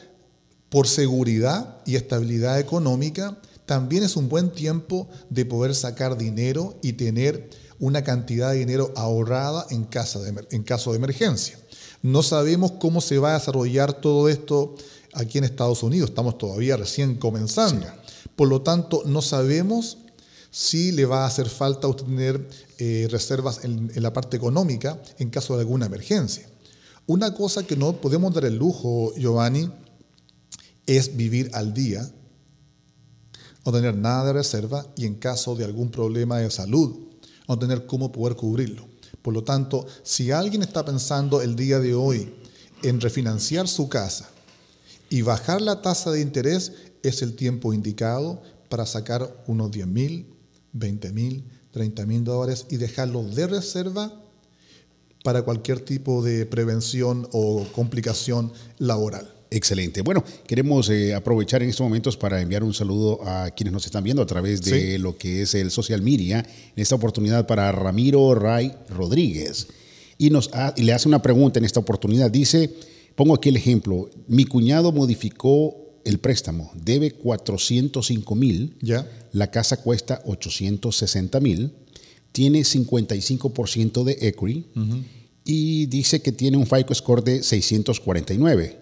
por 0.69 0.87
seguridad 0.87 1.81
y 1.85 1.95
estabilidad 1.95 2.59
económica, 2.59 3.37
también 3.65 4.03
es 4.03 4.15
un 4.15 4.29
buen 4.29 4.51
tiempo 4.51 5.07
de 5.29 5.45
poder 5.45 5.75
sacar 5.75 6.17
dinero 6.17 6.77
y 6.81 6.93
tener 6.93 7.49
una 7.79 8.03
cantidad 8.03 8.51
de 8.51 8.59
dinero 8.59 8.91
ahorrada 8.95 9.65
en, 9.69 9.83
casa 9.83 10.19
de 10.19 10.33
emer- 10.33 10.47
en 10.51 10.63
caso 10.63 10.91
de 10.91 10.97
emergencia. 10.97 11.59
No 12.01 12.21
sabemos 12.23 12.73
cómo 12.73 13.01
se 13.01 13.17
va 13.17 13.31
a 13.31 13.39
desarrollar 13.39 13.93
todo 13.93 14.29
esto 14.29 14.75
aquí 15.13 15.37
en 15.37 15.43
Estados 15.43 15.83
Unidos, 15.83 16.09
estamos 16.09 16.37
todavía 16.37 16.75
recién 16.75 17.15
comenzando. 17.15 17.85
Por 18.35 18.47
lo 18.47 18.61
tanto, 18.61 19.03
no 19.05 19.21
sabemos 19.21 19.97
si 20.49 20.91
le 20.91 21.05
va 21.05 21.23
a 21.23 21.27
hacer 21.27 21.49
falta 21.49 21.87
a 21.87 21.89
usted 21.89 22.05
tener 22.05 22.47
eh, 22.77 23.07
reservas 23.09 23.63
en, 23.63 23.91
en 23.93 24.03
la 24.03 24.13
parte 24.13 24.37
económica 24.37 25.01
en 25.19 25.29
caso 25.29 25.55
de 25.55 25.61
alguna 25.61 25.85
emergencia. 25.85 26.47
Una 27.05 27.33
cosa 27.33 27.63
que 27.63 27.75
no 27.75 27.99
podemos 27.99 28.33
dar 28.33 28.45
el 28.45 28.57
lujo, 28.57 29.13
Giovanni, 29.15 29.69
es 30.85 31.15
vivir 31.15 31.49
al 31.53 31.73
día, 31.73 32.09
no 33.65 33.71
tener 33.71 33.95
nada 33.95 34.25
de 34.25 34.33
reserva 34.33 34.85
y 34.95 35.05
en 35.05 35.15
caso 35.15 35.55
de 35.55 35.63
algún 35.63 35.89
problema 35.89 36.39
de 36.39 36.51
salud, 36.51 37.12
no 37.47 37.59
tener 37.59 37.85
cómo 37.85 38.11
poder 38.11 38.35
cubrirlo. 38.35 38.87
Por 39.21 39.33
lo 39.33 39.43
tanto, 39.43 39.85
si 40.03 40.31
alguien 40.31 40.61
está 40.61 40.83
pensando 40.83 41.41
el 41.41 41.55
día 41.55 41.79
de 41.79 41.95
hoy 41.95 42.33
en 42.83 42.99
refinanciar 42.99 43.67
su 43.67 43.87
casa 43.89 44.29
y 45.09 45.21
bajar 45.21 45.61
la 45.61 45.81
tasa 45.81 46.11
de 46.11 46.21
interés, 46.21 46.73
es 47.03 47.21
el 47.21 47.35
tiempo 47.35 47.73
indicado 47.73 48.41
para 48.69 48.85
sacar 48.85 49.43
unos 49.47 49.71
10 49.71 49.87
mil, 49.87 50.27
20 50.73 51.11
mil, 51.11 51.43
30 51.71 52.05
mil 52.05 52.23
dólares 52.23 52.65
y 52.69 52.77
dejarlo 52.77 53.23
de 53.23 53.47
reserva 53.47 54.11
para 55.23 55.43
cualquier 55.43 55.79
tipo 55.79 56.21
de 56.21 56.45
prevención 56.45 57.27
o 57.31 57.65
complicación 57.73 58.51
laboral. 58.77 59.33
Excelente. 59.55 60.01
Bueno, 60.01 60.23
queremos 60.47 60.89
eh, 60.89 61.13
aprovechar 61.13 61.61
en 61.61 61.69
estos 61.69 61.83
momentos 61.85 62.17
para 62.17 62.41
enviar 62.41 62.63
un 62.63 62.73
saludo 62.73 63.19
a 63.23 63.51
quienes 63.51 63.71
nos 63.71 63.85
están 63.85 64.03
viendo 64.03 64.23
a 64.23 64.25
través 64.25 64.61
de 64.63 64.93
Sí. 64.93 64.97
lo 64.97 65.15
que 65.17 65.43
es 65.43 65.53
el 65.53 65.69
social 65.69 66.01
media. 66.01 66.39
En 66.75 66.81
esta 66.81 66.95
oportunidad 66.95 67.45
para 67.45 67.71
Ramiro 67.71 68.33
Ray 68.33 68.73
Rodríguez. 68.89 69.67
Y, 70.17 70.31
nos 70.31 70.49
ha- 70.53 70.73
y 70.75 70.81
le 70.83 70.93
hace 70.93 71.07
una 71.07 71.21
pregunta 71.21 71.59
en 71.59 71.65
esta 71.65 71.79
oportunidad. 71.79 72.31
Dice, 72.31 72.71
pongo 73.15 73.35
aquí 73.35 73.49
el 73.49 73.57
ejemplo, 73.57 74.09
mi 74.27 74.45
cuñado 74.45 74.91
modificó 74.91 75.75
el 76.03 76.17
préstamo, 76.19 76.71
debe 76.75 77.11
405 77.11 78.35
mil, 78.35 78.75
¿Ya? 78.81 79.07
la 79.33 79.51
casa 79.51 79.77
cuesta 79.77 80.21
860 80.25 81.39
mil, 81.39 81.71
tiene 82.31 82.63
55% 82.65 84.03
de 84.03 84.17
equity 84.19 84.65
y 85.45 85.85
dice 85.85 86.21
que 86.21 86.31
tiene 86.31 86.57
un 86.57 86.65
FICO 86.65 86.93
score 86.95 87.23
de 87.23 87.43
649. 87.43 88.79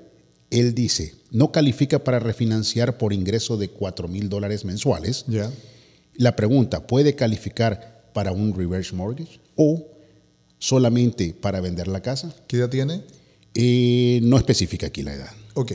Él 0.51 0.75
dice, 0.75 1.15
no 1.31 1.51
califica 1.51 2.03
para 2.03 2.19
refinanciar 2.19 2.97
por 2.97 3.13
ingreso 3.13 3.57
de 3.57 3.69
4 3.69 4.07
mil 4.07 4.29
dólares 4.29 4.65
mensuales. 4.65 5.25
¿Ya? 5.27 5.49
La 6.15 6.35
pregunta, 6.35 6.85
¿puede 6.85 7.15
calificar 7.15 8.09
para 8.13 8.33
un 8.33 8.53
reverse 8.53 8.93
mortgage 8.93 9.39
o 9.55 9.87
solamente 10.59 11.33
para 11.33 11.61
vender 11.61 11.87
la 11.87 12.01
casa? 12.01 12.35
¿Qué 12.47 12.57
edad 12.57 12.69
tiene? 12.69 13.01
Eh, 13.55 14.19
no 14.23 14.37
especifica 14.37 14.87
aquí 14.87 15.03
la 15.03 15.13
edad. 15.13 15.31
Ok. 15.53 15.73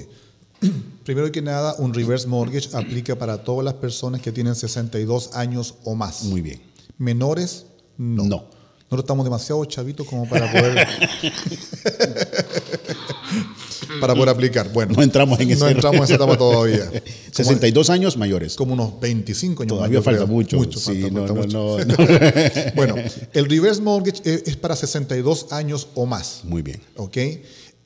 Primero 1.05 1.33
que 1.33 1.43
nada, 1.43 1.75
un 1.79 1.95
reverse 1.95 2.27
mortgage 2.27 2.69
aplica 2.77 3.17
para 3.17 3.45
todas 3.45 3.65
las 3.65 3.75
personas 3.75 4.21
que 4.21 4.33
tienen 4.33 4.55
62 4.55 5.35
años 5.35 5.77
o 5.85 5.95
más. 5.95 6.25
Muy 6.25 6.43
bien. 6.43 6.61
Menores, 6.99 7.67
no. 7.97 8.25
No. 8.25 8.56
Nosotros 8.87 9.03
estamos 9.05 9.25
demasiado 9.25 9.65
chavitos 9.65 10.07
como 10.07 10.29
para 10.29 10.51
poder. 10.53 10.87
para 14.01 14.15
poder 14.15 14.29
aplicar. 14.29 14.73
Bueno, 14.73 14.95
No 14.97 15.03
entramos 15.03 15.39
en 15.41 15.51
ese 15.51 15.61
No 15.61 15.69
entramos 15.69 15.99
en 15.99 16.05
esa 16.05 16.15
etapa 16.15 16.37
todavía. 16.39 16.87
Como- 16.87 17.01
62 17.33 17.91
años 17.91 18.17
mayores. 18.17 18.55
Como 18.55 18.75
unos 18.75 18.99
25 19.01 19.63
años 19.65 19.77
Todavía 19.77 20.03
falta 20.03 20.25
creo. 20.25 20.35
mucho. 20.35 20.57
Mucho, 20.57 20.79
Sí, 20.79 21.03
falta- 21.03 21.21
no, 21.21 21.27
falta 21.27 21.47
no, 21.53 21.73
mucho. 21.73 21.85
no, 21.85 21.97
no. 22.07 22.73
Bueno, 22.75 22.95
el 23.33 23.47
reverse 23.51 23.83
mortgage 23.83 24.21
es, 24.25 24.43
es 24.47 24.57
para 24.57 24.77
62 24.77 25.53
años 25.53 25.89
o 25.95 26.07
más. 26.07 26.41
Muy 26.45 26.63
bien. 26.63 26.81
¿ok? 26.97 27.17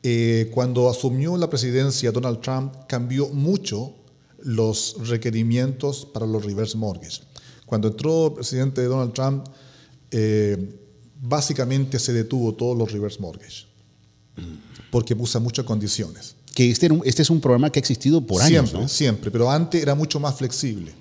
Eh, 0.03 0.51
cuando 0.53 0.89
asumió 0.89 1.37
la 1.37 1.49
presidencia 1.51 2.13
Donald 2.13 2.41
Trump, 2.41 2.75
cambió 2.89 3.29
mucho 3.29 3.95
los 4.43 4.97
requerimientos 5.09 6.07
para 6.07 6.27
los 6.27 6.45
reverse 6.45 6.77
mortgage. 6.77 7.23
Cuando 7.67 7.89
entró 7.89 8.29
el 8.29 8.33
presidente 8.35 8.83
Donald 8.85 9.13
Trump, 9.13 9.47
eh, 10.11 10.80
básicamente 11.21 11.99
se 11.99 12.13
detuvo 12.13 12.55
todos 12.55 12.77
los 12.77 12.91
reverse 12.91 13.21
mortgage, 13.21 13.67
porque 14.91 15.15
puso 15.15 15.41
muchas 15.41 15.65
condiciones. 15.65 16.35
Que 16.55 16.71
este, 16.71 16.89
este 17.05 17.23
es 17.23 17.31
un 17.31 17.41
programa 17.41 17.71
que 17.71 17.79
ha 17.79 17.83
existido 17.83 18.21
por 18.21 18.43
años, 18.43 18.71
siempre, 18.71 18.81
¿no? 18.81 18.89
siempre, 18.89 19.31
pero 19.31 19.51
antes 19.51 19.81
era 19.83 19.95
mucho 19.95 20.19
más 20.19 20.37
flexible. 20.37 20.93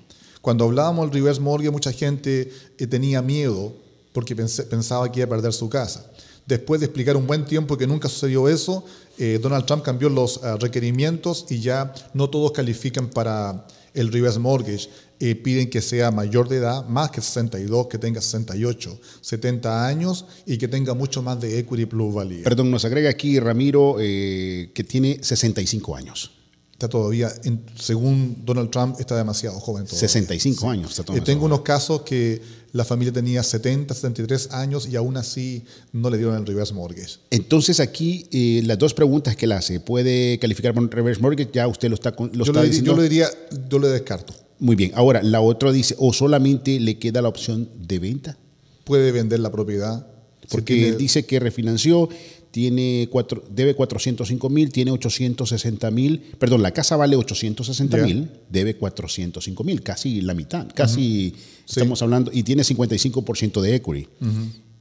Cuando 0.42 0.66
hablábamos 0.66 1.06
del 1.06 1.14
reverse 1.14 1.42
mortgage, 1.42 1.72
mucha 1.72 1.92
gente 1.92 2.52
eh, 2.78 2.88
tenía 2.88 3.22
miedo 3.22 3.74
porque 4.14 4.36
pensaba 4.36 5.12
que 5.12 5.20
iba 5.20 5.26
a 5.26 5.30
perder 5.30 5.54
su 5.54 5.70
casa. 5.70 6.06
Después 6.46 6.80
de 6.80 6.88
explicar 6.88 7.16
un 7.16 7.28
buen 7.28 7.46
tiempo 7.46 7.78
que 7.78 7.86
nunca 7.86 8.10
sucedió 8.10 8.50
eso, 8.50 8.84
eh, 9.18 9.40
Donald 9.42 9.66
Trump 9.66 9.84
cambió 9.84 10.10
los 10.10 10.44
ah, 10.44 10.58
requerimientos 10.60 11.46
y 11.50 11.60
ya 11.60 11.94
no 12.14 12.30
todos 12.30 12.52
califican 12.52 13.10
para 13.10 13.68
el 13.94 14.12
reverse 14.12 14.40
mortgage. 14.40 14.90
Eh, 15.22 15.36
piden 15.36 15.70
que 15.70 15.82
sea 15.82 16.12
mayor 16.12 16.48
de 16.48 16.58
edad, 16.58 16.86
más 16.88 17.12
que 17.12 17.20
62, 17.22 17.88
que 17.88 17.98
tenga 17.98 18.22
68, 18.22 19.00
70 19.20 19.86
años 19.86 20.26
y 20.46 20.58
que 20.58 20.70
tenga 20.70 20.94
mucho 20.94 21.22
más 21.22 21.42
de 21.42 21.60
equity 21.60 21.86
plusvalía. 21.86 22.44
Perdón, 22.44 22.72
nos 22.72 22.86
agrega 22.86 23.10
aquí 23.10 23.38
Ramiro 23.40 23.98
eh, 24.00 24.72
que 24.74 24.84
tiene 24.86 25.20
65 25.22 25.96
años. 25.96 26.32
Está 26.72 26.88
todavía, 26.88 27.30
en- 27.44 27.66
según 27.78 28.44
Donald 28.46 28.70
Trump, 28.72 28.96
está 29.02 29.18
demasiado 29.18 29.60
joven 29.60 29.84
todavía. 29.84 30.00
65 30.08 30.70
años. 30.70 30.98
está 30.98 31.14
Eh, 31.14 31.20
tengo 31.20 31.44
unos 31.46 31.60
casos 31.62 32.04
que 32.04 32.42
la 32.72 32.86
familia 32.86 33.12
tenía 33.14 33.42
70, 33.44 33.94
73 33.94 34.50
años 34.52 34.88
y 34.88 34.96
aún 34.96 35.18
así 35.18 35.64
no 35.92 36.10
le 36.10 36.18
dieron 36.18 36.36
el 36.38 36.46
reverse 36.46 36.74
mortgage. 36.74 37.18
Entonces 37.32 37.80
aquí 37.80 38.28
eh, 38.32 38.62
las 38.66 38.78
dos 38.78 38.94
preguntas 38.94 39.36
que 39.36 39.48
le 39.48 39.56
hace, 39.56 39.80
¿puede 39.80 40.38
calificar 40.40 40.74
por 40.74 40.84
un 40.84 40.92
reverse 40.92 41.22
mortgage? 41.22 41.50
Ya 41.54 41.68
usted 41.68 41.90
lo 41.90 41.96
está, 41.96 42.12
lo 42.18 42.30
Yo 42.32 42.44
está 42.44 42.62
le, 42.62 42.68
diciendo. 42.68 42.92
yo 42.92 42.98
le 42.98 43.04
diría, 43.10 43.28
yo 43.70 43.80
le 43.80 43.88
descarto. 43.88 44.34
Muy 44.60 44.76
bien. 44.76 44.92
Ahora, 44.94 45.24
la 45.24 45.42
otra 45.42 45.72
dice, 45.72 45.96
o 45.98 46.12
solamente 46.14 46.80
le 46.80 47.00
queda 47.00 47.22
la 47.22 47.30
opción 47.30 47.70
de 47.88 47.98
venta. 48.00 48.38
Puede 48.84 49.12
vender 49.12 49.40
la 49.40 49.52
propiedad. 49.52 50.06
si 50.42 50.48
Porque 50.50 50.76
tiene- 50.76 50.98
dice 50.98 51.26
que 51.26 51.40
refinanció, 51.40 52.10
tiene 52.52 53.08
cuatro, 53.12 53.44
debe 53.50 53.76
405 53.76 54.50
mil, 54.50 54.72
tiene 54.72 54.92
860 54.92 55.92
mil, 55.92 56.20
perdón, 56.40 56.64
la 56.64 56.72
casa 56.72 56.96
vale 56.96 57.16
860 57.16 57.98
Ya. 57.98 58.04
mil, 58.04 58.30
debe 58.50 58.76
405 58.76 59.64
mil, 59.64 59.82
casi 59.84 60.22
la 60.22 60.34
mitad, 60.34 60.68
casi 60.74 61.36
estamos 61.68 62.02
hablando, 62.02 62.32
y 62.34 62.44
tiene 62.44 62.64
55% 62.64 63.62
de 63.62 63.76
equity. 63.76 64.08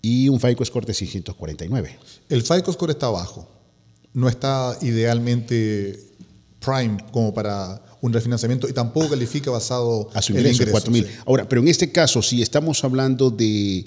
Y 0.01 0.29
un 0.29 0.41
FICO 0.41 0.65
score 0.65 0.87
de 0.87 0.95
649. 0.95 1.99
El 2.29 2.43
FICO 2.43 2.73
score 2.73 2.91
está 2.91 3.09
bajo. 3.11 3.49
No 4.15 4.29
está 4.29 4.77
idealmente 4.81 5.99
prime 6.65 6.97
como 7.13 7.35
para 7.35 7.83
un 8.01 8.13
refinanciamiento 8.13 8.69
y 8.69 8.73
tampoco 8.73 9.11
califica 9.11 9.51
basado 9.51 10.09
a 10.15 10.23
su 10.23 10.33
en 10.33 10.39
ingreso, 10.39 10.63
ingresos, 10.63 10.73
4 10.73 10.91
mil. 10.93 11.05
sí. 11.05 11.11
Ahora, 11.27 11.49
pero 11.49 11.61
en 11.61 11.69
este 11.69 11.91
caso, 11.91 12.23
si 12.23 12.41
estamos 12.43 12.83
hablando 12.85 13.31
de 13.31 13.85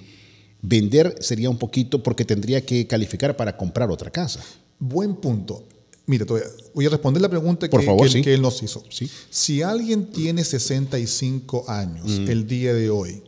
vender, 0.62 1.16
sería 1.22 1.50
un 1.50 1.58
poquito 1.58 2.02
porque 2.04 2.26
tendría 2.26 2.66
que 2.66 2.86
calificar 2.88 3.36
para 3.36 3.56
comprar 3.58 3.90
otra 3.92 4.12
casa. 4.12 4.40
Buen 4.80 5.16
punto. 5.16 5.64
Mira, 6.08 6.26
te 6.26 6.34
voy 6.34 6.42
a, 6.42 6.46
voy 6.74 6.86
a 6.86 6.90
responder 6.90 7.22
la 7.22 7.30
pregunta 7.30 7.70
Por 7.70 7.80
que, 7.80 7.86
favor, 7.86 8.08
que- 8.08 8.14
sí. 8.14 8.22
que 8.22 8.34
él 8.34 8.42
nos 8.42 8.62
hizo. 8.64 8.84
Sí. 8.90 9.10
Si 9.30 9.62
alguien 9.62 10.08
tiene 10.12 10.44
65 10.44 11.66
años 11.70 12.08
Mm. 12.08 12.30
el 12.30 12.48
día 12.48 12.74
de 12.74 12.90
hoy, 12.90 13.22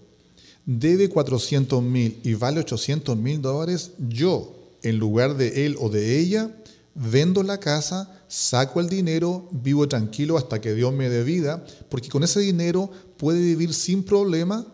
debe 0.65 1.09
400 1.09 1.81
mil 1.83 2.19
y 2.23 2.33
vale 2.33 2.59
800 2.59 3.17
mil 3.17 3.41
dólares, 3.41 3.91
yo, 4.09 4.53
en 4.81 4.97
lugar 4.97 5.37
de 5.37 5.65
él 5.65 5.75
o 5.79 5.89
de 5.89 6.19
ella, 6.19 6.49
vendo 6.95 7.41
la 7.43 7.59
casa, 7.59 8.21
saco 8.27 8.79
el 8.79 8.89
dinero, 8.89 9.47
vivo 9.51 9.87
tranquilo 9.87 10.37
hasta 10.37 10.59
que 10.61 10.73
Dios 10.73 10.93
me 10.93 11.09
dé 11.09 11.23
vida, 11.23 11.63
porque 11.89 12.09
con 12.09 12.23
ese 12.23 12.39
dinero 12.39 12.89
puede 13.17 13.39
vivir 13.39 13.73
sin 13.73 14.03
problema 14.03 14.65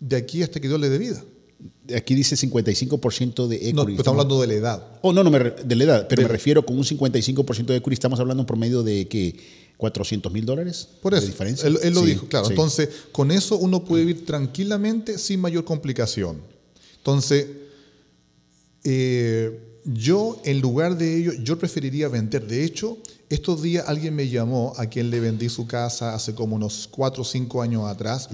de 0.00 0.16
aquí 0.16 0.42
hasta 0.42 0.60
que 0.60 0.68
Dios 0.68 0.80
le 0.80 0.88
dé 0.88 0.98
vida. 0.98 1.22
Aquí 1.96 2.14
dice 2.14 2.36
55% 2.36 3.46
de 3.46 3.56
equity. 3.56 3.72
No, 3.74 3.88
estamos 3.88 4.08
hablando 4.20 4.40
de 4.40 4.46
la 4.46 4.54
edad. 4.54 4.86
Oh, 5.02 5.12
no, 5.12 5.22
no, 5.24 5.30
me 5.30 5.38
de 5.38 5.76
la 5.76 5.84
edad, 5.84 6.06
pero 6.08 6.22
De- 6.22 6.28
me 6.28 6.32
refiero 6.32 6.64
con 6.64 6.76
un 6.76 6.84
55% 6.84 7.66
de 7.66 7.76
equity, 7.76 7.94
estamos 7.94 8.20
hablando 8.20 8.42
en 8.42 8.46
promedio 8.46 8.82
de 8.82 9.06
que 9.08 9.36
400 9.76 10.32
mil 10.32 10.44
dólares 10.46 10.88
Por 11.02 11.14
eso, 11.14 11.22
de 11.22 11.28
diferencia. 11.28 11.66
él, 11.68 11.78
él 11.82 11.94
lo 11.94 12.00
Sí, 12.00 12.06
dijo, 12.06 12.26
claro. 12.28 12.46
sí. 12.46 12.52
Entonces, 12.52 12.88
con 13.12 13.30
eso 13.30 13.56
uno 13.56 13.84
puede 13.84 14.04
vivir 14.04 14.24
tranquilamente 14.24 15.18
sin 15.18 15.40
mayor 15.40 15.64
complicación. 15.64 16.38
Entonces, 16.98 17.46
eh, 18.84 19.58
yo 19.84 20.40
en 20.44 20.60
lugar 20.60 20.96
de 20.96 21.16
ello, 21.18 21.32
yo 21.42 21.58
preferiría 21.58 22.08
vender. 22.08 22.46
De 22.46 22.64
hecho, 22.64 22.98
estos 23.30 23.62
días 23.62 23.84
alguien 23.88 24.14
me 24.14 24.28
llamó 24.28 24.72
a 24.76 24.86
quien 24.86 25.10
le 25.10 25.18
vendí 25.20 25.48
su 25.48 25.66
casa 25.66 26.14
hace 26.14 26.34
como 26.34 26.56
unos 26.56 26.88
4 26.90 27.22
o 27.22 27.24
5 27.24 27.62
años 27.62 27.86
atrás 27.88 28.28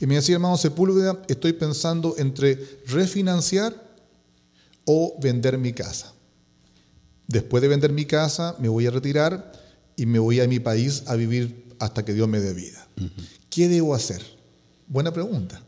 y 0.00 0.06
me 0.06 0.14
decía, 0.16 0.34
hermano 0.36 0.56
Sepúlveda, 0.56 1.20
estoy 1.28 1.52
pensando 1.54 2.14
entre 2.18 2.58
refinanciar 2.86 3.74
o 4.84 5.16
vender 5.20 5.58
mi 5.58 5.72
casa. 5.72 6.12
Después 7.28 7.60
de 7.62 7.68
vender 7.68 7.92
mi 7.92 8.04
casa, 8.04 8.54
me 8.60 8.68
voy 8.68 8.86
a 8.86 8.90
retirar 8.90 9.52
y 9.96 10.06
me 10.06 10.18
voy 10.18 10.40
a 10.40 10.46
mi 10.46 10.60
país 10.60 11.02
a 11.06 11.16
vivir 11.16 11.64
hasta 11.78 12.04
que 12.04 12.12
Dios 12.14 12.28
me 12.28 12.38
dé 12.40 12.54
vida. 12.54 12.86
¿Qué 13.50 13.68
debo 13.68 13.94
hacer? 13.94 14.22
Buena 14.86 15.12
pregunta. 15.12 15.60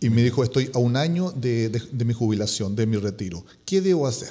Y 0.00 0.10
me 0.10 0.22
dijo, 0.22 0.44
estoy 0.44 0.70
a 0.74 0.78
un 0.78 0.96
año 0.96 1.32
de, 1.32 1.68
de- 1.70 1.82
de 1.90 2.04
mi 2.04 2.12
jubilación, 2.12 2.76
de 2.76 2.86
mi 2.86 2.96
retiro. 2.98 3.44
¿Qué 3.64 3.80
debo 3.80 4.06
hacer? 4.06 4.30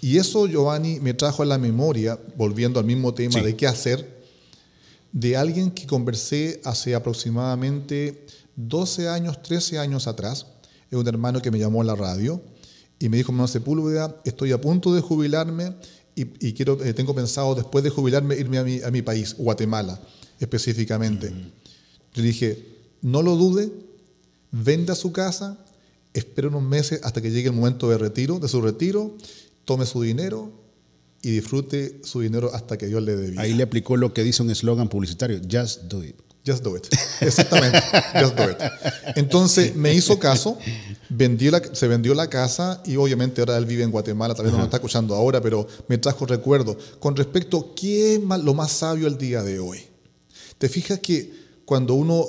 Y 0.00 0.16
eso, 0.16 0.46
Giovanni, 0.46 0.98
me 1.00 1.14
trajo 1.14 1.42
a 1.42 1.46
la 1.46 1.58
memoria, 1.58 2.18
volviendo 2.36 2.80
al 2.80 2.86
mismo 2.86 3.12
tema 3.14 3.38
Sí. 3.38 3.44
de 3.44 3.56
qué 3.56 3.66
hacer, 3.66 4.20
de 5.12 5.36
alguien 5.36 5.70
que 5.70 5.86
conversé 5.86 6.60
hace 6.64 6.94
aproximadamente 6.94 8.24
12 8.56 9.08
años, 9.08 9.42
13 9.42 9.78
años 9.78 10.06
atrás. 10.06 10.46
Es 10.90 10.98
un 10.98 11.06
hermano 11.06 11.42
que 11.42 11.50
me 11.50 11.58
llamó 11.58 11.82
a 11.82 11.84
la 11.84 11.94
radio 11.94 12.40
y 12.98 13.08
me 13.08 13.16
dijo, 13.16 13.32
hermano 13.32 13.48
Sepúlveda, 13.48 14.20
estoy 14.24 14.52
a 14.52 14.60
punto 14.60 14.94
de 14.94 15.00
jubilarme 15.00 15.74
y, 16.14 16.22
y 16.46 16.52
quiero, 16.52 16.82
eh, 16.84 16.92
tengo 16.94 17.14
pensado 17.14 17.54
después 17.54 17.84
de 17.84 17.90
jubilarme 17.90 18.36
irme 18.36 18.58
a 18.58 18.64
mi, 18.64 18.80
a 18.82 18.90
mi 18.90 19.02
país, 19.02 19.34
Guatemala 19.38 20.00
específicamente. 20.40 21.30
Yo 22.14 22.22
dije, 22.22 22.66
no 23.02 23.22
lo 23.22 23.36
dude, 23.36 23.70
venda 24.50 24.94
su 24.94 25.12
casa, 25.12 25.58
espere 26.14 26.48
unos 26.48 26.62
meses 26.62 27.00
hasta 27.04 27.20
que 27.20 27.30
llegue 27.30 27.48
el 27.50 27.54
momento 27.54 27.88
de 27.90 27.98
retiro, 27.98 28.38
de 28.38 28.48
su 28.48 28.60
retiro, 28.60 29.14
tome 29.64 29.86
su 29.86 30.02
dinero 30.02 30.50
y 31.22 31.30
disfrute 31.30 32.00
su 32.04 32.20
dinero 32.20 32.50
hasta 32.54 32.78
que 32.78 32.86
Dios 32.86 33.02
le 33.02 33.16
dé 33.16 33.30
vida. 33.30 33.42
Ahí 33.42 33.52
le 33.54 33.62
aplicó 33.62 33.96
lo 33.96 34.12
que 34.14 34.22
dice 34.24 34.42
un 34.42 34.50
eslogan 34.50 34.88
publicitario, 34.88 35.40
just 35.50 35.82
do 35.84 36.02
it. 36.02 36.16
Just 36.46 36.64
do 36.64 36.74
it. 36.74 36.86
Exactamente. 37.20 37.78
Just 38.18 38.34
do 38.34 38.50
it. 38.50 38.56
Entonces 39.16 39.76
me 39.76 39.92
hizo 39.92 40.18
caso, 40.18 40.56
vendió 41.10 41.50
la- 41.50 41.62
se 41.74 41.86
vendió 41.86 42.14
la 42.14 42.30
casa 42.30 42.82
y 42.86 42.96
obviamente 42.96 43.42
ahora 43.42 43.58
él 43.58 43.66
vive 43.66 43.82
en 43.84 43.90
Guatemala, 43.90 44.34
tal 44.34 44.44
vez 44.46 44.52
no 44.52 44.58
nos 44.58 44.68
está 44.68 44.78
escuchando 44.78 45.14
ahora, 45.14 45.42
pero 45.42 45.66
me 45.88 45.98
trajo 45.98 46.24
recuerdo. 46.24 46.78
Con 46.98 47.14
respecto 47.14 47.58
a 47.58 47.74
qué 47.74 48.14
es 48.14 48.20
lo 48.42 48.54
más 48.54 48.72
sabio 48.72 49.06
el 49.06 49.18
día 49.18 49.42
de 49.42 49.58
hoy. 49.58 49.80
Te 50.56 50.70
fijas 50.70 50.98
que 51.00 51.30
cuando 51.66 51.92
uno 51.94 52.26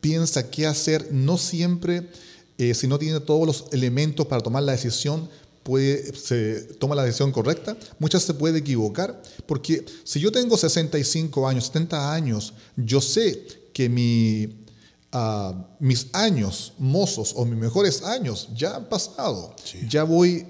piensa 0.00 0.48
qué 0.48 0.66
hacer, 0.66 1.08
no 1.10 1.36
siempre, 1.36 2.08
eh, 2.56 2.72
si 2.74 2.86
no 2.86 2.98
tiene 3.00 3.18
todos 3.20 3.46
los 3.46 3.64
elementos 3.72 4.26
para 4.26 4.42
tomar 4.42 4.62
la 4.62 4.72
decisión, 4.72 5.28
puede, 5.62 6.14
se 6.16 6.60
toma 6.78 6.94
la 6.94 7.04
decisión 7.04 7.32
correcta. 7.32 7.76
Muchas 7.98 8.22
se 8.22 8.34
puede 8.34 8.58
equivocar, 8.58 9.20
porque 9.46 9.84
si 10.04 10.20
yo 10.20 10.32
tengo 10.32 10.56
65 10.56 11.46
años, 11.48 11.66
70 11.66 12.12
años, 12.12 12.54
yo 12.76 13.00
sé 13.00 13.46
que 13.72 13.88
mi, 13.88 14.64
ah, 15.12 15.68
mis 15.78 16.06
años 16.12 16.72
mozos 16.78 17.32
o 17.36 17.44
mis 17.44 17.58
mejores 17.58 18.02
años 18.02 18.48
ya 18.56 18.76
han 18.76 18.88
pasado. 18.88 19.54
Ya 19.88 20.04
voy 20.04 20.46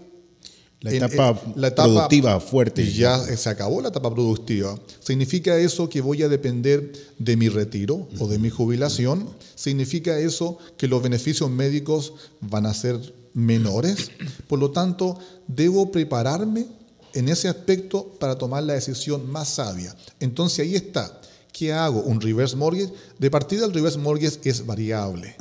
La 0.81 0.90
en- 0.92 0.96
etapa, 1.05 1.42
en- 1.44 1.61
la 1.61 1.68
etapa 1.68 1.88
productiva 1.88 2.40
fuerte. 2.40 2.90
Ya 2.92 3.18
se 3.37 3.49
acabó 3.51 3.83
la 3.83 3.88
etapa 3.88 4.11
productiva. 4.14 4.79
¿Significa 5.01 5.59
eso 5.59 5.88
que 5.90 6.01
voy 6.01 6.23
a 6.23 6.29
depender 6.29 6.92
de 7.18 7.37
mi 7.37 7.49
retiro 7.51 8.09
o 8.18 8.27
de 8.29 8.38
mi 8.38 8.49
jubilación? 8.49 9.29
¿Significa 9.55 10.18
eso 10.18 10.57
que 10.79 10.88
los 10.88 11.03
beneficios 11.03 11.51
médicos 11.51 12.14
van 12.40 12.64
a 12.64 12.73
ser 12.73 13.12
menores? 13.35 14.11
Por 14.49 14.59
lo 14.59 14.71
tanto, 14.71 15.19
debo 15.47 15.90
prepararme 15.90 16.66
en 17.14 17.29
ese 17.29 17.49
aspecto 17.49 18.16
para 18.19 18.37
tomar 18.38 18.62
la 18.62 18.75
decisión 18.75 19.31
más 19.31 19.49
sabia. 19.49 19.95
Entonces 20.21 20.61
ahí 20.61 20.77
está. 20.77 21.21
¿Qué 21.53 21.73
hago? 21.73 22.03
¿Un 22.03 22.21
reverse 22.21 22.57
mortgage? 22.57 22.93
De 23.19 23.31
partida 23.31 23.66
el 23.66 23.73
reverse 23.73 23.99
mortgage 23.99 24.38
es 24.45 24.64
variable. 24.64 25.37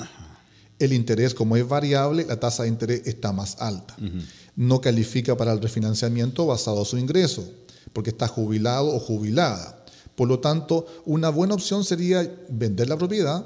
El 0.79 0.93
interés, 0.93 1.33
como 1.33 1.57
es 1.57 1.67
variable, 1.67 2.25
la 2.25 2.39
tasa 2.39 2.63
de 2.63 2.69
interés 2.69 3.05
está 3.05 3.31
más 3.31 3.57
alta. 3.59 3.95
no 4.55 4.81
califica 4.81 5.37
para 5.37 5.53
el 5.53 5.61
refinanciamiento 5.61 6.45
basado 6.45 6.79
en 6.79 6.85
su 6.85 6.97
ingreso, 6.97 7.49
porque 7.93 8.09
está 8.09 8.27
jubilado 8.27 8.93
o 8.93 8.99
jubilada. 8.99 9.85
Por 10.15 10.27
lo 10.27 10.39
tanto, 10.39 10.85
una 11.05 11.29
buena 11.29 11.53
opción 11.53 11.85
sería 11.85 12.29
vender 12.49 12.89
la 12.89 12.97
propiedad, 12.97 13.45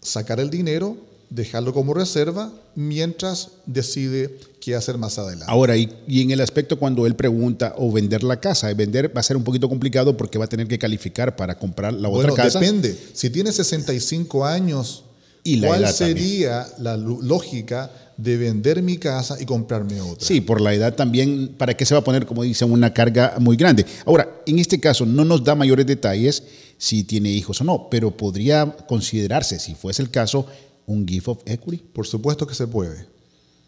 sacar 0.00 0.40
el 0.40 0.50
dinero, 0.50 0.98
dejarlo 1.34 1.72
como 1.72 1.94
reserva, 1.94 2.52
mientras 2.76 3.48
decide 3.66 4.38
qué 4.60 4.76
hacer 4.76 4.98
más 4.98 5.18
adelante. 5.18 5.46
Ahora, 5.48 5.76
y, 5.76 5.90
en 6.08 6.30
el 6.30 6.40
aspecto 6.40 6.78
cuando 6.78 7.06
él 7.06 7.16
pregunta 7.16 7.74
o 7.76 7.90
vender 7.90 8.22
la 8.22 8.38
casa, 8.38 8.72
vender 8.72 9.14
va 9.14 9.20
a 9.20 9.24
ser 9.24 9.36
un 9.36 9.42
poquito 9.42 9.68
complicado 9.68 10.16
porque 10.16 10.38
va 10.38 10.44
a 10.44 10.48
tener 10.48 10.68
que 10.68 10.78
calificar 10.78 11.34
para 11.34 11.58
comprar 11.58 11.92
la 11.92 12.08
otra 12.08 12.32
casa. 12.34 12.60
Depende. 12.60 12.96
Si 13.12 13.30
tiene 13.30 13.50
65 13.50 14.44
años, 14.44 15.04
¿Y 15.42 15.60
¿cuál 15.60 15.86
sería 15.92 16.66
la 16.78 16.96
lógica 16.96 17.90
de 18.16 18.36
vender 18.36 18.80
mi 18.80 18.96
casa 18.96 19.36
y 19.40 19.44
comprarme 19.44 20.00
otra. 20.00 20.24
Sí, 20.24 20.40
por 20.40 20.60
la 20.60 20.72
edad 20.72 20.94
también, 20.94 21.54
¿para 21.58 21.74
qué 21.74 21.84
se 21.84 21.94
va 21.94 22.00
a 22.00 22.04
poner, 22.04 22.26
como 22.26 22.44
dicen, 22.44 22.70
una 22.70 22.94
carga 22.94 23.34
muy 23.40 23.56
grande? 23.56 23.84
Ahora, 24.06 24.40
en 24.46 24.60
este 24.60 24.78
caso 24.78 25.04
no 25.04 25.24
nos 25.24 25.42
da 25.42 25.56
mayores 25.56 25.84
detalles 25.84 26.44
si 26.78 27.02
tiene 27.02 27.30
hijos 27.30 27.60
o 27.60 27.64
no, 27.64 27.88
pero 27.90 28.16
podría 28.16 28.76
considerarse, 28.86 29.58
si 29.58 29.74
fuese 29.74 30.00
el 30.00 30.10
caso, 30.10 30.46
un 30.86 31.06
gift 31.06 31.28
of 31.28 31.38
equity. 31.46 31.82
Por 31.92 32.06
supuesto 32.06 32.46
que 32.46 32.54
se 32.54 32.66
puede. 32.66 33.06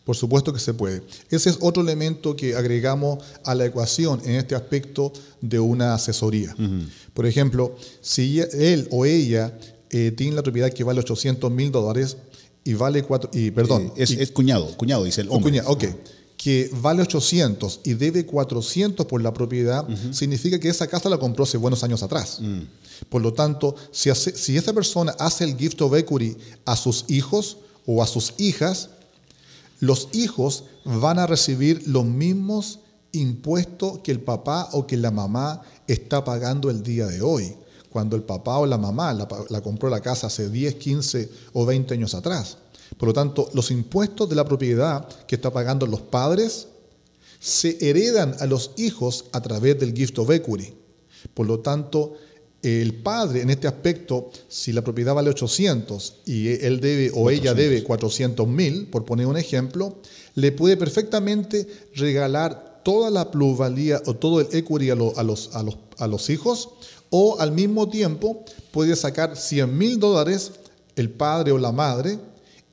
Por 0.04 0.16
supuesto 0.16 0.52
que 0.52 0.60
se 0.60 0.72
puede. 0.72 1.02
Ese 1.30 1.50
es 1.50 1.58
otro 1.60 1.82
elemento 1.82 2.36
que 2.36 2.54
agregamos 2.54 3.24
a 3.44 3.54
la 3.54 3.66
ecuación 3.66 4.20
en 4.24 4.36
este 4.36 4.54
aspecto 4.54 5.12
de 5.40 5.58
una 5.58 5.94
asesoría. 5.94 6.54
Por 7.12 7.26
ejemplo, 7.26 7.76
si 8.00 8.40
él 8.40 8.86
o 8.92 9.04
ella 9.04 9.58
eh, 9.90 10.12
tiene 10.16 10.36
la 10.36 10.42
propiedad 10.42 10.72
que 10.72 10.84
vale 10.84 11.00
800 11.00 11.50
mil 11.50 11.72
dólares, 11.72 12.16
y 12.66 12.74
vale 12.74 13.04
cuatro, 13.04 13.30
y 13.32 13.52
perdón. 13.52 13.92
Eh, 13.96 14.04
es, 14.18 14.30
cuñado, 14.32 14.76
cuñado 14.76 15.04
dice 15.04 15.20
el 15.20 15.28
hombre. 15.28 15.50
Cuñado, 15.50 15.70
ok. 15.70 15.84
Que 16.36 16.70
vale 16.80 17.02
800 17.02 17.80
y 17.84 17.94
debe 17.94 18.26
400 18.26 19.06
por 19.06 19.22
la 19.22 19.32
propiedad, 19.32 19.86
significa 20.12 20.60
que 20.60 20.68
esa 20.68 20.86
casa 20.86 21.08
la 21.08 21.18
compró 21.18 21.44
hace 21.44 21.56
buenos 21.56 21.82
años 21.82 22.02
atrás. 22.02 22.38
Mm. 22.40 22.62
Por 23.08 23.22
lo 23.22 23.32
tanto, 23.32 23.74
si, 23.90 24.14
si 24.14 24.56
esa 24.56 24.72
persona 24.72 25.14
hace 25.18 25.44
el 25.44 25.56
gift 25.56 25.80
of 25.82 25.94
equity 25.94 26.36
a 26.64 26.76
sus 26.76 27.04
hijos 27.08 27.58
o 27.86 28.02
a 28.02 28.06
sus 28.06 28.34
hijas, 28.38 28.90
los 29.80 30.08
hijos 30.12 30.64
van 30.84 31.18
a 31.18 31.26
recibir 31.26 31.82
los 31.86 32.04
mismos 32.04 32.80
impuestos 33.12 33.98
que 34.00 34.12
el 34.12 34.20
papá 34.20 34.68
o 34.72 34.86
que 34.86 34.96
la 34.96 35.10
mamá 35.10 35.62
está 35.86 36.24
pagando 36.24 36.70
el 36.70 36.82
día 36.82 37.06
de 37.06 37.22
hoy 37.22 37.56
cuando 37.96 38.14
el 38.14 38.24
papá 38.24 38.58
o 38.58 38.66
la 38.66 38.76
mamá 38.76 39.14
la, 39.14 39.60
compró 39.62 39.88
la 39.88 40.02
casa 40.02 40.26
hace 40.26 40.50
10, 40.50 40.74
15 40.74 41.30
o 41.54 41.64
20 41.64 41.94
años 41.94 42.14
atrás. 42.14 42.58
Por 42.96 43.08
lo 43.08 43.12
tanto, 43.12 43.50
los 43.54 43.70
impuestos 43.70 44.28
de 44.28 44.36
la 44.36 44.44
propiedad 44.44 45.08
que 45.26 45.36
está 45.36 45.52
pagando 45.52 45.86
los 45.86 46.00
padres 46.00 46.68
se 47.40 47.76
heredan 47.80 48.34
a 48.40 48.46
los 48.46 48.72
hijos 48.76 49.26
a 49.32 49.40
través 49.40 49.78
del 49.78 49.94
gift 49.94 50.18
of 50.18 50.30
equity. 50.30 50.72
Por 51.34 51.46
lo 51.46 51.60
tanto, 51.60 52.14
el 52.62 52.94
padre 52.94 53.42
en 53.42 53.50
este 53.50 53.68
aspecto, 53.68 54.30
si 54.48 54.72
la 54.72 54.82
propiedad 54.82 55.14
vale 55.14 55.30
800 55.30 56.22
y 56.26 56.48
él 56.48 56.80
debe 56.80 57.12
o 57.14 57.30
ella 57.30 57.54
debe 57.54 57.84
400 57.84 58.46
mil, 58.48 58.86
por 58.86 59.04
poner 59.04 59.26
un 59.26 59.36
ejemplo, 59.36 59.98
le 60.34 60.52
puede 60.52 60.76
perfectamente 60.76 61.66
regalar 61.94 62.80
toda 62.84 63.10
la 63.10 63.30
plusvalía 63.30 64.02
o 64.06 64.14
todo 64.14 64.40
el 64.40 64.48
equity 64.52 64.90
a, 64.90 64.94
los, 64.94 65.16
a, 65.16 65.22
los, 65.22 65.78
a 65.98 66.06
los 66.06 66.30
hijos 66.30 66.70
o 67.10 67.38
al 67.40 67.52
mismo 67.52 67.88
tiempo 67.88 68.44
puede 68.70 68.96
sacar 68.96 69.36
100 69.36 69.76
mil 69.76 69.98
dólares 69.98 70.52
el 70.96 71.10
padre 71.10 71.52
o 71.52 71.58
la 71.58 71.72
madre 71.72 72.18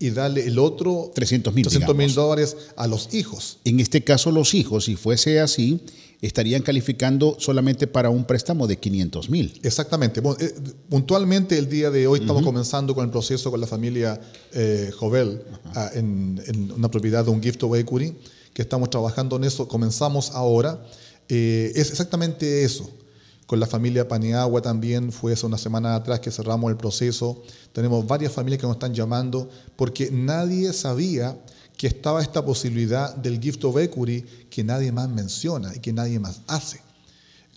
y 0.03 0.09
darle 0.09 0.45
el 0.45 0.59
otro 0.59 1.13
300 1.15 1.53
mil 1.53 2.13
dólares 2.13 2.57
a 2.75 2.87
los 2.87 3.13
hijos. 3.13 3.59
En 3.63 3.79
este 3.79 4.03
caso 4.03 4.31
los 4.31 4.53
hijos, 4.53 4.83
si 4.83 4.97
fuese 4.97 5.39
así, 5.39 5.79
estarían 6.21 6.61
calificando 6.61 7.37
solamente 7.39 7.87
para 7.87 8.09
un 8.09 8.25
préstamo 8.25 8.67
de 8.67 8.77
500 8.77 9.29
mil. 9.29 9.57
Exactamente. 9.63 10.21
Eh, 10.41 10.55
puntualmente 10.89 11.57
el 11.57 11.69
día 11.69 11.89
de 11.89 12.05
hoy 12.05 12.19
estamos 12.19 12.43
comenzando 12.43 12.93
con 12.93 13.05
el 13.05 13.11
proceso 13.11 13.49
con 13.49 13.61
la 13.61 13.67
familia 13.67 14.19
eh, 14.51 14.91
Jovel 14.93 15.41
ah, 15.73 15.89
en, 15.93 16.37
una 16.75 16.91
propiedad 16.91 17.23
de 17.23 17.31
un 17.31 17.41
gift 17.41 17.63
of 17.63 17.73
equity, 17.73 18.13
que 18.53 18.61
estamos 18.61 18.89
trabajando 18.89 19.37
en 19.37 19.45
eso, 19.45 19.69
comenzamos 19.69 20.31
ahora. 20.31 20.85
Eh, 21.29 21.71
es 21.75 21.91
exactamente 21.91 22.65
eso. 22.65 22.89
Con 23.53 23.59
la 23.59 23.67
familia 23.67 24.07
Paniagua 24.07 24.63
también 24.63 25.11
fue 25.11 25.33
hace 25.33 25.45
una 25.45 25.59
semana 25.59 25.93
atrás 25.93 26.19
que 26.19 26.31
cerramos 26.31 26.71
el 26.71 26.75
proceso. 26.75 27.43
Tenemos 27.71 28.07
varias 28.07 28.31
familias 28.31 28.59
que 28.59 28.65
nos 28.65 28.77
están 28.77 28.95
llamando 28.95 29.47
porque 29.75 30.09
nadie 30.11 30.73
sabía 30.73 31.37
que 31.77 31.85
estaba 31.85 32.23
esta 32.23 32.43
posibilidad 32.43 33.15
del 33.15 33.39
gift 33.39 33.63
of 33.65 33.77
equity 33.77 34.23
que 34.49 34.63
nadie 34.63 34.91
más 34.91 35.07
menciona 35.07 35.71
y 35.75 35.81
que 35.81 35.93
nadie 35.93 36.17
más 36.17 36.41
hace. 36.47 36.81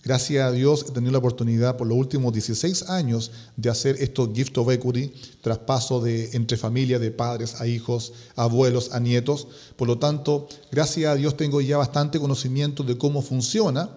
Gracias 0.03 0.45
a 0.45 0.51
Dios 0.51 0.85
he 0.87 0.91
tenido 0.91 1.13
la 1.13 1.17
oportunidad 1.17 1.77
por 1.77 1.87
los 1.87 1.97
últimos 1.97 2.31
16 2.31 2.91
años 2.91 3.31
de 3.55 3.71
hacer 3.71 3.95
estos 3.99 4.29
gift 4.35 4.55
of 4.59 4.69
equity, 4.69 5.11
traspaso 5.41 5.99
de 5.99 6.29
entre 6.33 6.59
familias, 6.59 7.01
de 7.01 7.09
padres 7.09 7.59
a 7.59 7.65
hijos, 7.65 8.13
abuelos 8.35 8.91
a 8.93 8.99
nietos. 8.99 9.47
Por 9.75 9.87
lo 9.87 9.97
tanto, 9.97 10.47
gracias 10.71 11.11
a 11.11 11.15
Dios 11.15 11.35
tengo 11.35 11.59
ya 11.59 11.77
bastante 11.77 12.19
conocimiento 12.19 12.83
de 12.83 12.99
cómo 12.99 13.23
funciona 13.23 13.89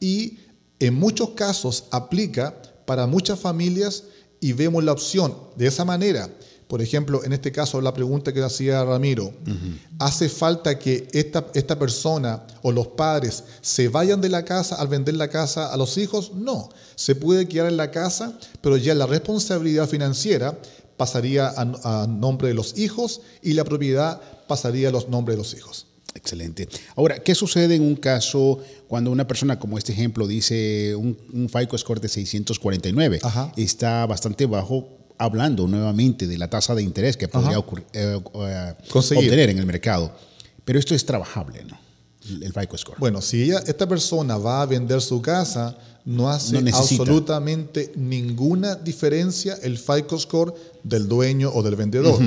y 0.00 0.38
en 0.80 0.94
muchos 0.94 1.30
casos 1.30 1.84
aplica 1.90 2.54
para 2.86 3.06
muchas 3.06 3.38
familias 3.38 4.04
y 4.40 4.52
vemos 4.52 4.84
la 4.84 4.92
opción 4.92 5.34
de 5.56 5.66
esa 5.66 5.84
manera. 5.84 6.28
Por 6.68 6.80
ejemplo, 6.82 7.22
en 7.24 7.32
este 7.32 7.52
caso, 7.52 7.80
la 7.80 7.94
pregunta 7.94 8.32
que 8.32 8.42
hacía 8.42 8.84
Ramiro, 8.84 9.32
¿hace 9.98 10.28
falta 10.28 10.78
que 10.78 11.08
esta, 11.12 11.46
esta 11.54 11.78
persona 11.78 12.46
o 12.62 12.72
los 12.72 12.88
padres 12.88 13.44
se 13.60 13.88
vayan 13.88 14.20
de 14.20 14.30
la 14.30 14.44
casa 14.44 14.76
al 14.76 14.88
vender 14.88 15.14
la 15.14 15.28
casa 15.28 15.72
a 15.72 15.76
los 15.76 15.98
hijos? 15.98 16.32
No, 16.34 16.70
se 16.94 17.14
puede 17.14 17.46
quedar 17.46 17.68
en 17.68 17.76
la 17.76 17.90
casa, 17.90 18.38
pero 18.60 18.76
ya 18.76 18.94
la 18.94 19.06
responsabilidad 19.06 19.88
financiera 19.88 20.58
pasaría 20.96 21.48
a, 21.48 22.02
a 22.02 22.06
nombre 22.06 22.48
de 22.48 22.54
los 22.54 22.78
hijos 22.78 23.20
y 23.42 23.52
la 23.52 23.64
propiedad 23.64 24.20
pasaría 24.48 24.88
a 24.88 24.92
los 24.92 25.08
nombres 25.08 25.36
de 25.36 25.42
los 25.42 25.54
hijos. 25.54 25.86
Excelente. 26.14 26.68
Ahora, 26.94 27.18
¿qué 27.18 27.34
sucede 27.34 27.74
en 27.74 27.82
un 27.82 27.96
caso 27.96 28.60
cuando 28.86 29.10
una 29.10 29.26
persona, 29.26 29.58
como 29.58 29.76
este 29.76 29.92
ejemplo, 29.92 30.26
dice 30.26 30.94
un, 30.94 31.18
un 31.32 31.48
FICO 31.48 31.76
score 31.76 32.00
de 32.00 32.08
649? 32.08 33.20
Está 33.56 34.06
bastante 34.06 34.46
bajo, 34.46 34.88
hablando 35.18 35.66
nuevamente 35.66 36.26
de 36.26 36.38
la 36.38 36.48
tasa 36.48 36.74
de 36.74 36.82
interés 36.82 37.16
que 37.16 37.26
podría 37.26 37.58
ocurrir, 37.58 37.86
eh, 37.92 38.20
eh, 38.34 38.74
obtener 38.92 39.50
en 39.50 39.58
el 39.58 39.66
mercado. 39.66 40.12
Pero 40.64 40.78
esto 40.78 40.94
es 40.94 41.04
trabajable, 41.04 41.64
¿no? 41.64 41.78
El 42.40 42.52
FICO 42.52 42.78
score. 42.78 42.98
Bueno, 42.98 43.20
si 43.20 43.42
ella, 43.42 43.62
esta 43.66 43.86
persona 43.86 44.38
va 44.38 44.62
a 44.62 44.66
vender 44.66 45.00
su 45.02 45.20
casa, 45.20 45.76
no 46.04 46.28
hace 46.28 46.58
absolutamente 46.72 47.92
ninguna 47.96 48.74
diferencia 48.74 49.56
el 49.62 49.78
FICO 49.78 50.18
score 50.18 50.54
del 50.82 51.08
dueño 51.08 51.50
o 51.52 51.62
del 51.62 51.76
vendedor. 51.76 52.20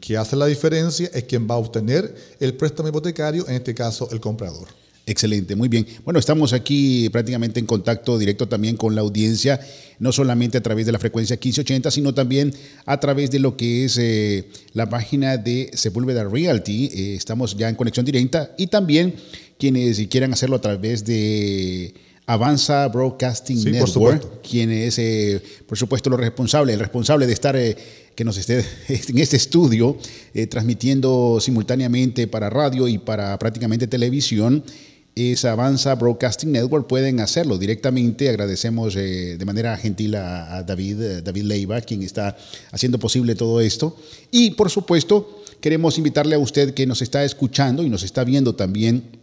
Que 0.00 0.16
hace 0.16 0.36
la 0.36 0.46
diferencia 0.46 1.10
es 1.12 1.24
quien 1.24 1.48
va 1.48 1.54
a 1.54 1.58
obtener 1.58 2.14
el 2.38 2.54
préstamo 2.54 2.88
hipotecario, 2.88 3.48
en 3.48 3.54
este 3.54 3.74
caso 3.74 4.08
el 4.12 4.20
comprador. 4.20 4.68
Excelente, 5.06 5.54
muy 5.54 5.68
bien. 5.68 5.86
Bueno, 6.04 6.18
estamos 6.18 6.54
aquí 6.54 7.10
prácticamente 7.10 7.60
en 7.60 7.66
contacto 7.66 8.18
directo 8.18 8.48
también 8.48 8.76
con 8.76 8.94
la 8.94 9.02
audiencia, 9.02 9.60
no 9.98 10.12
solamente 10.12 10.56
a 10.56 10.62
través 10.62 10.86
de 10.86 10.92
la 10.92 10.98
frecuencia 10.98 11.36
1580, 11.36 11.90
sino 11.90 12.14
también 12.14 12.54
a 12.86 12.98
través 12.98 13.30
de 13.30 13.38
lo 13.38 13.54
que 13.54 13.84
es 13.84 13.98
eh, 13.98 14.48
la 14.72 14.88
página 14.88 15.36
de 15.36 15.70
Sepúlveda 15.74 16.24
Realty. 16.24 16.86
Eh, 16.86 17.14
estamos 17.16 17.54
ya 17.54 17.68
en 17.68 17.74
conexión 17.74 18.06
directa 18.06 18.54
y 18.56 18.68
también 18.68 19.14
quienes 19.58 19.98
quieran 20.08 20.32
hacerlo 20.32 20.56
a 20.56 20.60
través 20.62 21.04
de 21.04 21.94
Avanza 22.26 22.88
Broadcasting 22.88 23.70
Network, 23.70 24.40
quien 24.40 24.70
es, 24.70 24.98
eh, 24.98 25.42
por 25.66 25.76
supuesto, 25.76 26.08
lo 26.08 26.16
responsable, 26.16 26.72
el 26.72 26.80
responsable 26.80 27.26
de 27.26 27.32
estar, 27.34 27.54
eh, 27.54 27.76
que 28.14 28.24
nos 28.24 28.38
esté 28.38 28.60
en 28.88 29.18
este 29.18 29.36
estudio, 29.36 29.98
eh, 30.32 30.46
transmitiendo 30.46 31.38
simultáneamente 31.40 32.26
para 32.26 32.48
radio 32.48 32.88
y 32.88 32.96
para 32.96 33.38
prácticamente 33.38 33.86
televisión, 33.86 34.64
es 35.14 35.44
Avanza 35.44 35.94
Broadcasting 35.94 36.50
Network, 36.50 36.88
pueden 36.88 37.20
hacerlo 37.20 37.58
directamente. 37.58 38.28
Agradecemos 38.28 38.94
de 38.94 39.42
manera 39.46 39.76
gentil 39.76 40.16
a, 40.16 40.56
a, 40.56 40.62
David, 40.64 41.22
David 41.22 41.44
Leiva, 41.44 41.80
quien 41.82 42.02
está 42.02 42.36
haciendo 42.72 42.98
posible 42.98 43.36
todo 43.36 43.60
esto. 43.60 43.96
Y, 44.32 44.52
por 44.52 44.70
supuesto, 44.70 45.44
queremos 45.60 45.98
invitarle 45.98 46.34
a 46.34 46.40
usted 46.40 46.74
que 46.74 46.84
nos 46.84 47.00
está 47.00 47.22
escuchando 47.22 47.84
y 47.84 47.90
nos 47.90 48.02
está 48.02 48.24
viendo 48.24 48.56
también 48.56 49.13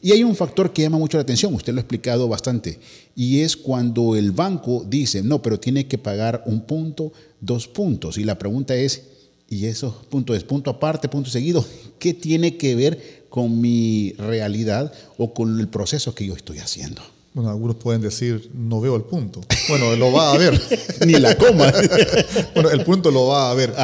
y 0.05 0.11
hay 0.11 0.25
un 0.25 0.35
factor 0.35 0.73
que 0.73 0.83
llama 0.83 0.99
mucho 0.99 1.17
la 1.17 1.23
atención, 1.23 1.55
usted 1.55 1.73
lo 1.73 1.79
ha 1.79 1.83
explicado 1.83 2.27
bastante, 2.27 2.81
y 3.15 3.41
es 3.41 3.57
cuando 3.57 4.17
el 4.17 4.33
banco 4.33 4.85
dice, 4.85 5.23
no, 5.23 5.41
pero 5.41 5.61
tiene 5.61 5.87
que 5.87 5.97
pagar 5.97 6.43
un 6.45 6.63
punto, 6.63 7.13
dos 7.41 7.69
puntos. 7.69 8.19
Y 8.19 8.25
la 8.25 8.37
pregunta 8.37 8.75
es, 8.75 9.05
¿y 9.49 9.67
esos 9.67 9.95
puntos 10.07 10.37
es 10.37 10.43
punto 10.43 10.71
aparte, 10.71 11.09
punto 11.09 11.31
seguido? 11.31 11.65
¿Qué 12.01 12.15
tiene 12.15 12.57
que 12.57 12.75
ver 12.75 13.27
con 13.29 13.61
mi 13.61 14.13
realidad 14.19 14.93
o 15.19 15.33
con 15.33 15.61
el 15.61 15.69
proceso 15.69 16.17
que 16.17 16.27
yo 16.27 16.35
estoy 16.35 16.59
haciendo? 16.59 17.01
Bueno, 17.35 17.51
algunos 17.51 17.77
pueden 17.77 18.03
decir, 18.03 18.51
no 18.55 18.81
veo 18.81 18.95
el 18.97 19.05
punto. 19.05 19.41
Bueno, 19.69 19.97
lo 19.97 20.13
va 20.13 20.33
a 20.33 20.39
ver. 20.39 20.61
Ni 21.07 21.15
la 21.15 21.37
coma. 21.37 21.73
bueno, 22.55 22.71
el 22.71 22.85
punto 22.85 23.11
lo 23.11 23.27
va 23.27 23.51
a 23.51 23.55
ver. 23.55 23.75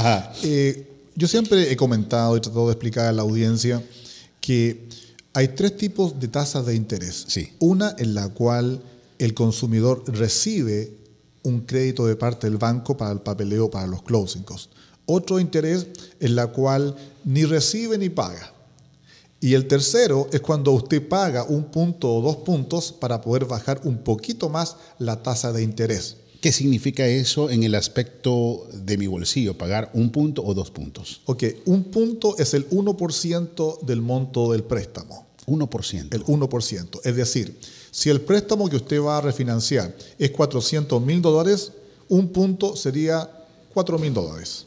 Eh, 0.43 0.87
yo 1.15 1.27
siempre 1.27 1.73
he 1.73 1.77
comentado 1.77 2.37
y 2.37 2.41
tratado 2.41 2.67
de 2.67 2.73
explicar 2.73 3.07
a 3.07 3.13
la 3.13 3.23
audiencia 3.23 3.83
que 4.41 4.87
hay 5.33 5.49
tres 5.49 5.77
tipos 5.77 6.19
de 6.21 6.29
tasas 6.29 6.67
de 6.67 6.75
interés. 6.75 7.25
Sí. 7.29 7.53
Una 7.59 7.95
en 7.99 8.15
la 8.15 8.29
cual 8.29 8.83
el 9.19 9.35
consumidor 9.35 10.05
recibe 10.07 10.93
un 11.43 11.63
crédito 11.63 12.07
de 12.07 12.17
parte 12.17 12.47
del 12.49 12.59
banco 12.59 12.97
para 12.97 13.13
el 13.13 13.21
papeleo 13.21 13.71
para 13.71 13.87
los 13.87 14.03
closing 14.03 14.43
costs. 14.43 14.71
Otro 15.07 15.41
interés 15.41 15.87
en 16.21 16.37
la 16.37 16.49
cual 16.49 16.95
ni 17.25 17.45
recibe 17.45 17.97
ni 17.97 18.11
paga. 18.11 18.53
Y 19.41 19.55
el 19.55 19.69
tercero 19.69 20.29
es 20.33 20.41
cuando 20.41 20.73
usted 20.73 21.07
paga 21.07 21.45
un 21.45 21.65
punto 21.65 22.13
o 22.13 22.21
dos 22.21 22.39
puntos 22.39 22.93
para 22.93 23.21
poder 23.21 23.45
bajar 23.45 23.81
un 23.85 23.99
poquito 23.99 24.49
más 24.49 24.77
la 24.99 25.23
tasa 25.23 25.53
de 25.53 25.63
interés. 25.63 26.17
¿Qué 26.41 26.53
significa 26.53 27.07
eso 27.07 27.51
en 27.51 27.63
el 27.63 27.75
aspecto 27.75 28.67
de 28.73 28.97
mi 28.97 29.07
bolsillo? 29.07 29.59
¿Pagar 29.59 29.91
un 29.93 30.11
punto 30.11 30.45
o 30.45 30.55
dos 30.55 30.71
puntos? 30.71 31.21
Ok, 31.27 31.45
un 31.67 31.85
punto 31.85 32.37
es 32.39 32.55
el 32.55 32.69
1% 32.71 33.81
del 33.83 34.03
monto 34.03 34.53
del 34.53 34.65
préstamo. 34.65 35.27
1%. 35.47 36.15
El 36.15 36.25
1%. 36.25 37.01
Es 37.05 37.17
decir, 37.17 37.59
si 37.91 38.11
el 38.11 38.21
préstamo 38.21 38.69
que 38.69 38.77
usted 38.77 39.01
va 39.01 39.19
a 39.19 39.21
refinanciar 39.21 39.97
es 40.19 40.31
400 40.31 41.01
mil 41.03 41.23
dólares, 41.23 41.73
un 42.09 42.29
punto 42.29 42.77
sería 42.77 43.29
4 43.75 43.99
mil 43.99 44.15
dólares. 44.15 44.67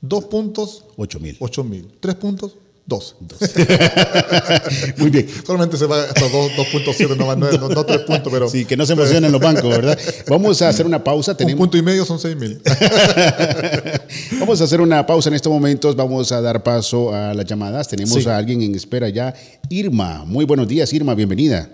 Dos 0.00 0.24
puntos, 0.26 0.84
8 0.96 1.20
mil. 1.20 1.36
8 1.40 1.64
mil. 1.64 1.88
Tres 2.00 2.14
puntos, 2.16 2.56
Dos. 2.86 3.16
Muy 4.98 5.10
bien. 5.10 5.26
Solamente 5.44 5.76
se 5.76 5.86
va 5.86 6.04
hasta 6.04 6.20
2.7, 6.20 7.16
no, 7.16 7.34
no, 7.34 7.68
no, 7.68 7.84
tres 7.84 8.02
puntos, 8.02 8.32
pero... 8.32 8.48
Sí, 8.48 8.64
que 8.64 8.76
no 8.76 8.86
se 8.86 8.92
emocionen 8.92 9.32
los 9.32 9.40
bancos, 9.40 9.68
¿verdad? 9.68 9.98
Vamos 10.28 10.62
a 10.62 10.68
hacer 10.68 10.86
una 10.86 11.02
pausa. 11.02 11.36
Tenemos... 11.36 11.54
Un 11.54 11.66
punto 11.66 11.76
y 11.76 11.82
medio 11.82 12.04
son 12.04 12.20
6 12.20 12.36
mil. 12.36 12.60
Vamos 14.38 14.60
a 14.60 14.64
hacer 14.64 14.80
una 14.80 15.04
pausa 15.04 15.28
en 15.28 15.34
estos 15.34 15.52
momentos. 15.52 15.96
Vamos 15.96 16.30
a 16.30 16.40
dar 16.40 16.62
paso 16.62 17.12
a 17.12 17.34
las 17.34 17.44
llamadas. 17.44 17.88
Tenemos 17.88 18.24
a 18.28 18.36
alguien 18.36 18.62
en 18.62 18.76
espera 18.76 19.08
ya. 19.08 19.34
Irma. 19.68 20.24
Muy 20.24 20.44
buenos 20.44 20.68
días, 20.68 20.92
Irma. 20.92 21.16
Bienvenida. 21.16 21.68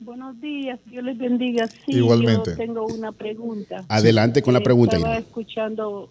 Buenos 0.00 0.40
días. 0.40 0.80
Dios 0.86 1.04
les 1.04 1.16
bendiga. 1.16 1.68
Sí, 1.68 1.92
Igualmente. 1.92 2.50
Yo 2.50 2.56
tengo 2.56 2.86
una 2.86 3.12
pregunta. 3.12 3.84
Adelante 3.86 4.42
con 4.42 4.52
la 4.52 4.60
pregunta, 4.60 4.96
Estaba 4.96 5.18
escuchando 5.18 6.10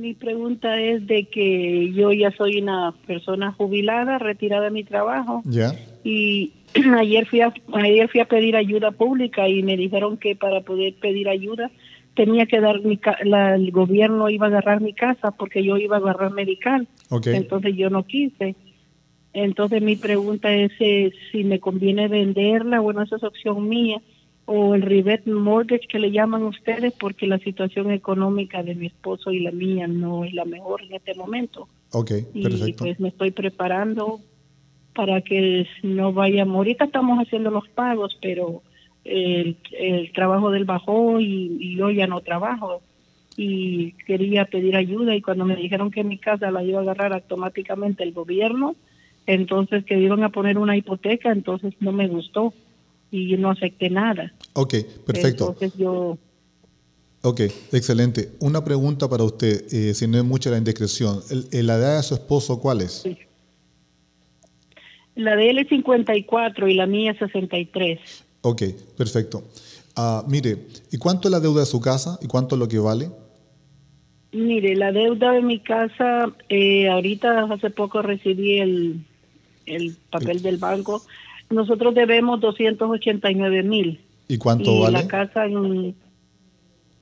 mi 0.00 0.14
pregunta 0.14 0.80
es 0.80 1.06
de 1.06 1.26
que 1.26 1.92
yo 1.92 2.12
ya 2.12 2.30
soy 2.32 2.60
una 2.60 2.92
persona 3.06 3.52
jubilada, 3.52 4.18
retirada 4.18 4.64
de 4.64 4.70
mi 4.70 4.84
trabajo. 4.84 5.42
Ya. 5.44 5.72
Y 6.02 6.52
ayer 6.98 7.26
fui 7.26 7.40
a 7.40 7.52
ayer 7.74 8.08
fui 8.08 8.20
a 8.20 8.24
pedir 8.24 8.56
ayuda 8.56 8.90
pública 8.90 9.48
y 9.48 9.62
me 9.62 9.76
dijeron 9.76 10.16
que 10.16 10.36
para 10.36 10.62
poder 10.62 10.94
pedir 10.94 11.28
ayuda 11.28 11.70
tenía 12.14 12.46
que 12.46 12.60
dar 12.60 12.80
mi 12.82 12.98
la, 13.24 13.54
el 13.54 13.70
gobierno 13.70 14.28
iba 14.30 14.46
a 14.46 14.48
agarrar 14.48 14.80
mi 14.80 14.92
casa 14.92 15.30
porque 15.30 15.62
yo 15.62 15.76
iba 15.76 15.96
a 15.96 16.00
agarrar 16.00 16.32
medical. 16.32 16.88
Entonces 17.24 17.76
yo 17.76 17.90
no 17.90 18.04
quise. 18.06 18.56
Entonces 19.32 19.80
mi 19.80 19.96
pregunta 19.96 20.52
es 20.52 20.72
eh, 20.80 21.12
si 21.30 21.44
me 21.44 21.60
conviene 21.60 22.08
venderla, 22.08 22.80
bueno, 22.80 23.02
esa 23.02 23.16
es 23.16 23.22
opción 23.22 23.68
mía 23.68 24.00
o 24.52 24.74
el 24.74 24.82
rebate 24.82 25.30
mortgage 25.30 25.86
que 25.86 26.00
le 26.00 26.10
llaman 26.10 26.42
ustedes 26.42 26.92
porque 26.98 27.28
la 27.28 27.38
situación 27.38 27.92
económica 27.92 28.64
de 28.64 28.74
mi 28.74 28.86
esposo 28.86 29.30
y 29.30 29.38
la 29.38 29.52
mía 29.52 29.86
no 29.86 30.24
es 30.24 30.34
la 30.34 30.44
mejor 30.44 30.82
en 30.82 30.94
este 30.94 31.14
momento. 31.14 31.68
Ok, 31.92 32.10
perfecto. 32.32 32.66
Y 32.66 32.72
pues 32.72 32.98
me 32.98 33.10
estoy 33.10 33.30
preparando 33.30 34.18
para 34.92 35.20
que 35.20 35.68
no 35.84 36.12
vaya. 36.12 36.42
Ahorita 36.42 36.86
estamos 36.86 37.20
haciendo 37.20 37.52
los 37.52 37.68
pagos, 37.68 38.18
pero 38.20 38.62
el, 39.04 39.56
trabajo 40.14 40.50
del 40.50 40.64
bajó 40.64 41.20
y, 41.20 41.56
y, 41.60 41.76
yo 41.76 41.92
ya 41.92 42.08
no 42.08 42.20
trabajo. 42.20 42.82
Y 43.36 43.92
quería 44.04 44.46
pedir 44.46 44.74
ayuda 44.74 45.14
y 45.14 45.22
cuando 45.22 45.44
me 45.44 45.54
dijeron 45.54 45.92
que 45.92 46.02
mi 46.02 46.18
casa 46.18 46.50
la 46.50 46.64
iba 46.64 46.80
a 46.80 46.82
agarrar 46.82 47.12
automáticamente 47.12 48.02
el 48.02 48.12
gobierno, 48.12 48.74
entonces 49.26 49.84
que 49.84 49.96
iban 49.96 50.24
a 50.24 50.30
poner 50.30 50.58
una 50.58 50.76
hipoteca, 50.76 51.30
entonces 51.30 51.72
no 51.78 51.92
me 51.92 52.08
gustó 52.08 52.52
y 53.10 53.36
no 53.36 53.50
acepté 53.50 53.90
nada. 53.90 54.32
Ok, 54.54 54.74
perfecto. 55.06 55.48
Entonces 55.48 55.78
yo... 55.78 56.18
Ok, 57.22 57.40
excelente. 57.72 58.32
Una 58.40 58.64
pregunta 58.64 59.08
para 59.08 59.24
usted, 59.24 59.66
eh, 59.72 59.92
si 59.94 60.06
no 60.06 60.18
es 60.18 60.24
mucha 60.24 60.50
la 60.50 60.58
indiscreción. 60.58 61.20
¿La 61.52 61.76
edad 61.76 61.96
de 61.98 62.02
su 62.02 62.14
esposo 62.14 62.60
cuál 62.60 62.80
es? 62.80 63.04
La 65.16 65.36
de 65.36 65.50
él 65.50 65.58
es 65.58 65.68
54 65.68 66.68
y 66.68 66.74
la 66.74 66.86
mía 66.86 67.12
es 67.12 67.18
63. 67.18 68.00
Ok, 68.42 68.62
perfecto. 68.96 69.42
Uh, 69.96 70.26
mire, 70.28 70.66
¿y 70.90 70.96
cuánto 70.96 71.28
es 71.28 71.32
la 71.32 71.40
deuda 71.40 71.60
de 71.60 71.66
su 71.66 71.80
casa 71.80 72.18
y 72.22 72.26
cuánto 72.26 72.54
es 72.54 72.58
lo 72.58 72.68
que 72.68 72.78
vale? 72.78 73.10
Mire, 74.32 74.76
la 74.76 74.92
deuda 74.92 75.32
de 75.32 75.42
mi 75.42 75.58
casa, 75.58 76.32
eh, 76.48 76.88
ahorita 76.88 77.52
hace 77.52 77.68
poco 77.68 78.00
recibí 78.00 78.60
el, 78.60 79.04
el 79.66 79.96
papel 80.10 80.40
del 80.40 80.56
banco, 80.56 81.02
nosotros 81.50 81.94
debemos 81.94 82.40
289 82.40 83.62
mil. 83.62 84.00
¿Y 84.28 84.38
cuánto 84.38 84.80
vale? 84.80 84.98
La 84.98 85.08
casa, 85.08 85.46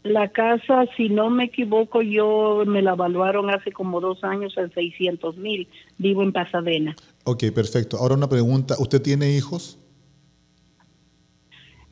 la 0.02 0.28
casa, 0.28 0.86
si 0.96 1.10
no 1.10 1.28
me 1.28 1.44
equivoco, 1.44 2.00
yo 2.02 2.64
me 2.66 2.80
la 2.80 2.92
evaluaron 2.92 3.50
hace 3.50 3.70
como 3.70 4.00
dos 4.00 4.24
años 4.24 4.56
en 4.56 4.72
600 4.72 5.36
mil. 5.36 5.68
Vivo 5.98 6.22
en 6.22 6.32
Pasadena. 6.32 6.96
Ok, 7.24 7.44
perfecto. 7.54 7.98
Ahora 7.98 8.14
una 8.14 8.28
pregunta. 8.28 8.74
¿Usted 8.78 9.02
tiene 9.02 9.36
hijos? 9.36 9.78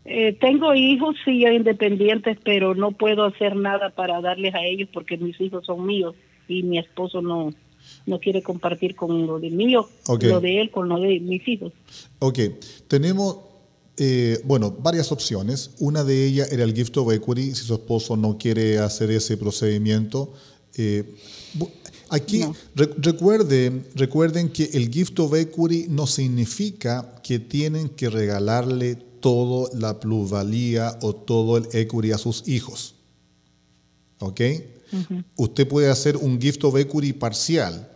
Eh, 0.07 0.33
tengo 0.41 0.73
hijos, 0.73 1.17
sí, 1.25 1.45
independientes, 1.45 2.39
pero 2.45 2.75
no 2.75 2.93
puedo 2.93 3.25
hacer 3.25 3.57
nada 3.57 3.91
para 3.91 4.21
darles 4.21 4.55
a 4.55 4.65
ellos 4.65 4.89
porque 4.93 5.19
mis 5.19 5.39
hijos 5.41 5.67
son 5.67 5.85
míos 5.85 6.15
y 6.47 6.63
mi 6.63 6.79
esposo 6.79 7.21
no, 7.21 7.53
no 8.07 8.20
quiere 8.20 8.43
compartir 8.43 8.95
con 8.95 9.26
lo 9.26 9.39
de 9.39 9.51
mío, 9.51 9.89
lo 10.20 10.41
de 10.41 10.61
él 10.61 10.70
con 10.70 10.89
lo 10.89 10.99
de 11.01 11.20
mis 11.20 11.47
hijos. 11.49 11.72
Ok, 12.18 12.39
tenemos, 12.89 13.39
eh, 13.97 14.41
bueno, 14.45 14.70
varias 14.70 15.12
opciones. 15.12 15.70
Una 15.78 16.05
de 16.05 16.26
ellas 16.26 16.53
era 16.53 16.64
el 16.64 16.74
gift 16.74 16.97
of 16.97 17.12
equity, 17.12 17.55
si 17.55 17.64
su 17.64 17.74
esposo 17.74 18.16
no 18.16 18.39
quiere 18.39 18.78
hacer 18.78 19.11
ese 19.11 19.37
procedimiento. 19.37 20.32
Eh, 20.76 21.05
aquí 22.11 22.45
recuerden, 22.74 23.87
recuerden 23.95 24.51
que 24.51 24.70
el 24.74 24.91
gift 24.91 25.18
of 25.18 25.34
equity 25.34 25.87
no 25.89 26.07
significa 26.07 27.14
que 27.22 27.39
tienen 27.39 27.89
que 27.89 28.11
regalarle 28.11 28.97
toda 29.20 29.68
la 29.74 29.99
plusvalía 29.99 30.99
o 31.03 31.14
todo 31.14 31.57
el 31.57 31.66
equity 31.72 32.12
a 32.12 32.18
sus 32.18 32.47
hijos. 32.47 32.95
¿Ok? 34.18 34.41
Usted 35.37 35.66
puede 35.66 35.91
hacer 35.91 36.16
un 36.16 36.41
gift 36.41 36.62
of 36.64 36.76
equity 36.76 37.12
parcial, 37.12 37.89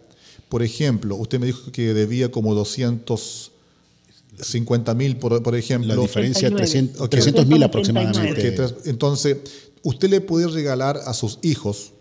Por 0.48 0.62
ejemplo, 0.62 1.16
usted 1.16 1.38
me 1.38 1.46
dijo 1.46 1.70
que 1.70 1.94
debía 1.94 2.30
como 2.30 2.54
250 2.54 4.94
mil, 4.94 5.16
por, 5.16 5.42
por 5.42 5.54
ejemplo. 5.54 5.94
La 5.94 6.00
diferencia, 6.00 6.48
39. 6.48 7.08
300 7.08 7.46
mil 7.46 7.60
389. 7.60 7.64
aproximadamente. 7.64 8.56
Entonces, 8.86 9.36
usted 9.82 10.10
le 10.10 10.20
puede 10.20 10.48
regalar 10.48 11.00
a 11.06 11.14
sus 11.14 11.38
hijos 11.42 11.92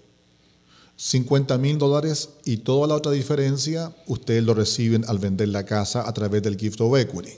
50 1.00 1.58
mil 1.60 1.78
dólares 1.78 2.28
y 2.44 2.58
toda 2.58 2.86
la 2.86 2.96
otra 2.96 3.14
diferencia 3.14 3.96
ustedes 4.06 4.44
lo 4.44 4.54
reciben 4.54 5.06
al 5.08 5.18
vender 5.18 5.48
la 5.48 5.66
casa 5.66 6.06
a 6.06 6.14
través 6.14 6.44
del 6.44 6.58
gift 6.58 6.82
of 6.82 6.98
equity. 6.98 7.32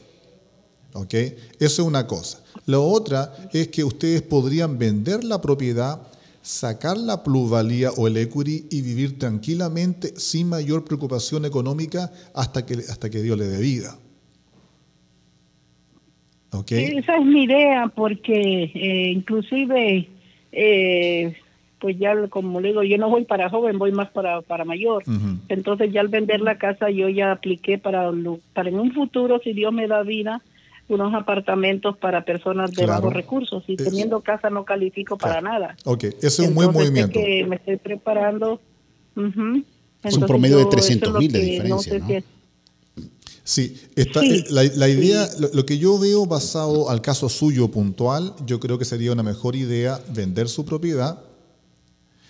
¿Ok? 0.94 1.14
Eso 1.14 1.36
es 1.60 1.80
una 1.80 2.08
cosa. 2.08 2.42
La 2.66 2.80
otra 2.80 3.50
es 3.54 3.68
que 3.68 3.84
ustedes 3.84 4.24
podrían 4.24 4.80
vender 4.80 5.24
la 5.24 5.40
propiedad, 5.42 6.02
sacar 6.42 6.98
la 6.98 7.24
plusvalía 7.24 7.92
o 7.92 8.08
el 8.08 8.18
equity 8.18 8.66
y 8.72 8.82
vivir 8.82 9.20
tranquilamente 9.20 10.14
sin 10.18 10.50
mayor 10.50 10.84
preocupación 10.86 11.46
económica 11.46 12.12
hasta 12.34 12.66
que, 12.66 12.74
hasta 12.76 13.10
que 13.10 13.22
Dios 13.22 13.38
le 13.38 13.46
dé 13.48 13.62
vida. 13.62 13.98
¿Ok? 16.54 16.72
Esa 16.72 17.16
es 17.18 17.26
mi 17.26 17.44
idea 17.44 17.88
porque 17.96 18.64
eh, 18.74 19.12
inclusive, 19.12 20.10
eh, 20.52 21.36
pues 21.80 21.98
ya 21.98 22.28
como 22.28 22.60
le 22.60 22.70
digo, 22.70 22.84
yo 22.84 22.98
no 22.98 23.10
voy 23.10 23.24
para 23.24 23.50
joven, 23.50 23.78
voy 23.80 23.92
más 23.92 24.10
para, 24.10 24.42
para 24.42 24.66
mayor. 24.66 25.04
Entonces 25.48 25.92
ya 25.94 26.02
al 26.02 26.10
vender 26.10 26.42
la 26.42 26.58
casa 26.58 26.90
yo 26.90 27.08
ya 27.08 27.32
apliqué 27.32 27.78
para, 27.78 28.12
lo- 28.12 28.40
para 28.54 28.70
en 28.70 28.80
un 28.80 28.92
futuro, 28.94 29.40
si 29.44 29.54
Dios 29.54 29.72
me 29.74 29.88
da 29.88 30.04
vida, 30.04 30.42
unos 30.94 31.14
apartamentos 31.14 31.98
para 31.98 32.24
personas 32.26 32.72
de 32.72 32.84
Claro. 32.84 32.94
bajos 33.02 33.14
recursos. 33.14 33.64
Y 33.68 33.74
Es- 33.74 33.84
teniendo 33.84 34.22
casa 34.22 34.50
no 34.50 34.66
califico 34.66 35.18
para 35.18 35.42
nada. 35.42 35.76
Ok, 35.86 36.04
ese 36.04 36.28
es 36.28 36.40
un 36.40 36.56
buen 36.56 36.72
movimiento. 36.72 37.14
que 37.20 37.46
me 37.48 37.56
estoy 37.58 37.78
preparando. 37.78 38.60
Es 40.04 40.16
un 40.18 40.26
promedio 40.26 40.58
de 40.58 40.64
yo- 40.64 40.70
eso 40.70 40.78
es 40.80 40.86
300 40.86 41.14
lo 41.14 41.20
mil 41.20 41.32
de 41.32 41.40
diferencia, 41.40 41.92
sé 41.94 42.00
¿no? 42.00 42.08
si 42.08 42.14
es- 42.16 42.24
Sí, 43.44 43.76
está, 43.96 44.22
Sí, 44.22 44.36
eh, 44.36 44.46
la, 44.52 44.64
la 44.76 44.88
idea, 44.88 45.26
sí. 45.26 45.42
lo, 45.42 45.50
lo 45.52 45.66
que 45.66 45.78
yo 45.80 45.98
veo 45.98 46.26
basado 46.28 46.90
al 46.90 47.02
caso 47.02 47.28
suyo 47.28 47.70
puntual, 47.70 48.34
yo 48.46 48.60
creo 48.60 48.78
que 48.78 48.86
sería 48.86 49.12
una 49.12 49.24
mejor 49.24 49.56
idea 49.56 50.00
vender 50.14 50.48
su 50.48 50.64
propiedad, 50.64 51.20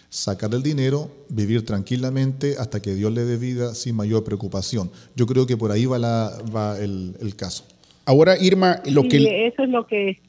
sacar 0.09 0.53
el 0.55 0.63
dinero, 0.63 1.11
vivir 1.29 1.65
tranquilamente 1.65 2.55
hasta 2.57 2.81
que 2.81 2.95
Dios 2.95 3.11
le 3.13 3.25
dé 3.25 3.37
vida 3.37 3.75
sin 3.75 3.95
mayor 3.95 4.23
preocupación. 4.23 4.89
Yo 5.15 5.25
creo 5.27 5.45
que 5.45 5.57
por 5.57 5.71
ahí 5.71 5.85
va, 5.85 5.99
la, 5.99 6.37
va 6.55 6.79
el, 6.79 7.15
el 7.19 7.35
caso. 7.35 7.65
Ahora, 8.11 8.37
Irma, 8.37 8.81
lo 8.87 9.03
sí, 9.03 9.07
que... 9.07 9.47
eso 9.47 9.63
es 9.63 9.69
lo 9.69 9.87
que... 9.87 10.19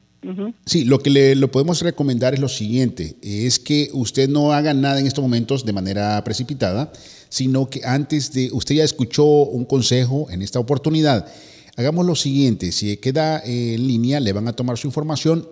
Sí, 0.65 0.85
lo 0.85 0.99
que 0.99 1.09
le 1.09 1.35
lo 1.35 1.51
podemos 1.51 1.81
recomendar 1.81 2.33
es 2.33 2.39
lo 2.39 2.47
siguiente, 2.47 3.17
es 3.21 3.59
que 3.59 3.89
usted 3.91 4.29
no 4.29 4.53
haga 4.53 4.73
nada 4.73 5.01
en 5.01 5.05
estos 5.05 5.21
momentos 5.21 5.65
de 5.65 5.73
manera 5.73 6.23
precipitada, 6.23 6.93
sino 7.27 7.69
que 7.69 7.81
antes 7.83 8.31
de, 8.31 8.49
usted 8.53 8.75
ya 8.75 8.85
escuchó 8.85 9.25
un 9.25 9.65
consejo 9.65 10.27
en 10.29 10.41
esta 10.41 10.59
oportunidad, 10.59 11.27
hagamos 11.75 12.05
lo 12.05 12.15
siguiente, 12.15 12.71
si 12.71 12.95
queda 12.95 13.41
en 13.43 13.85
línea, 13.85 14.21
le 14.21 14.31
van 14.31 14.47
a 14.47 14.53
tomar 14.53 14.77
su 14.77 14.87
información, 14.87 15.45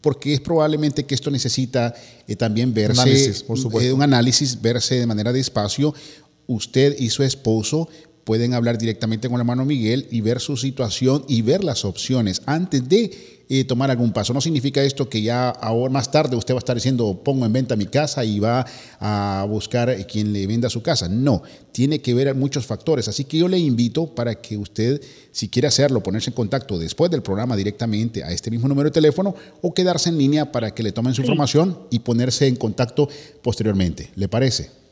porque 0.00 0.32
es 0.32 0.40
probablemente 0.40 1.04
que 1.04 1.14
esto 1.14 1.30
necesita 1.30 1.94
eh, 2.26 2.34
también 2.34 2.72
verse, 2.72 3.02
Análisis, 3.02 3.42
por 3.42 3.58
supuesto. 3.58 3.90
eh, 3.90 3.92
un 3.92 4.00
análisis, 4.00 4.58
verse 4.62 4.94
de 5.00 5.06
manera 5.06 5.34
despacio, 5.34 5.92
usted 6.46 6.96
y 6.98 7.10
su 7.10 7.22
esposo 7.22 7.90
pueden 8.24 8.54
hablar 8.54 8.78
directamente 8.78 9.28
con 9.28 9.36
el 9.36 9.40
hermano 9.40 9.64
Miguel 9.64 10.06
y 10.10 10.20
ver 10.20 10.40
su 10.40 10.56
situación 10.56 11.24
y 11.28 11.42
ver 11.42 11.62
las 11.62 11.84
opciones 11.84 12.42
antes 12.46 12.88
de 12.88 13.34
eh, 13.48 13.64
tomar 13.64 13.90
algún 13.90 14.12
paso. 14.12 14.32
No 14.32 14.40
significa 14.40 14.82
esto 14.82 15.08
que 15.08 15.20
ya 15.20 15.50
ahora 15.50 15.92
más 15.92 16.10
tarde 16.10 16.34
usted 16.34 16.54
va 16.54 16.58
a 16.58 16.60
estar 16.60 16.76
diciendo 16.76 17.20
pongo 17.22 17.44
en 17.44 17.52
venta 17.52 17.76
mi 17.76 17.84
casa 17.84 18.24
y 18.24 18.40
va 18.40 18.64
a 18.98 19.44
buscar 19.46 19.90
eh, 19.90 20.06
quien 20.06 20.32
le 20.32 20.46
venda 20.46 20.70
su 20.70 20.82
casa. 20.82 21.08
No, 21.08 21.42
tiene 21.70 22.00
que 22.00 22.14
ver 22.14 22.34
muchos 22.34 22.64
factores. 22.64 23.06
Así 23.06 23.24
que 23.24 23.36
yo 23.36 23.46
le 23.46 23.58
invito 23.58 24.14
para 24.14 24.34
que 24.36 24.56
usted, 24.56 25.02
si 25.30 25.50
quiere 25.50 25.68
hacerlo, 25.68 26.02
ponerse 26.02 26.30
en 26.30 26.34
contacto 26.34 26.78
después 26.78 27.10
del 27.10 27.22
programa 27.22 27.54
directamente 27.54 28.24
a 28.24 28.30
este 28.32 28.50
mismo 28.50 28.66
número 28.66 28.88
de 28.88 28.94
teléfono 28.94 29.34
o 29.60 29.74
quedarse 29.74 30.08
en 30.08 30.16
línea 30.16 30.50
para 30.50 30.74
que 30.74 30.82
le 30.82 30.92
tomen 30.92 31.12
su 31.12 31.20
información 31.20 31.78
y 31.90 31.98
ponerse 31.98 32.46
en 32.46 32.56
contacto 32.56 33.08
posteriormente. 33.42 34.10
¿Le 34.16 34.28
parece? 34.28 34.83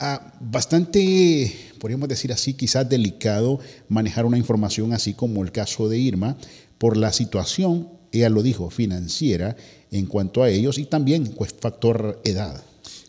Ah, 0.06 0.34
bastante, 0.38 1.50
podríamos 1.80 2.10
decir 2.10 2.30
así, 2.30 2.52
quizás 2.52 2.86
delicado 2.86 3.58
manejar 3.88 4.26
una 4.26 4.36
información 4.36 4.92
así 4.92 5.14
como 5.14 5.42
el 5.42 5.50
caso 5.50 5.88
de 5.88 5.96
Irma 5.96 6.36
por 6.76 6.98
la 6.98 7.10
situación, 7.10 7.88
ella 8.12 8.28
lo 8.28 8.42
dijo, 8.42 8.68
financiera 8.68 9.56
en 9.90 10.04
cuanto 10.04 10.42
a 10.42 10.50
ellos 10.50 10.76
y 10.76 10.84
también 10.84 11.28
pues, 11.28 11.54
factor 11.58 12.20
edad. 12.22 12.62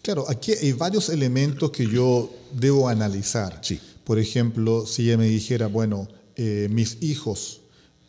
Claro, 0.04 0.24
aquí 0.30 0.54
hay 0.54 0.72
varios 0.72 1.10
elementos 1.10 1.70
que 1.72 1.86
yo 1.86 2.32
debo 2.54 2.88
analizar. 2.88 3.60
Sí. 3.62 3.78
Por 4.06 4.18
ejemplo, 4.18 4.86
si 4.86 5.10
ella 5.10 5.18
me 5.18 5.28
dijera, 5.28 5.68
bueno, 5.68 6.08
eh, 6.38 6.70
mis 6.72 7.00
hijos 7.02 7.60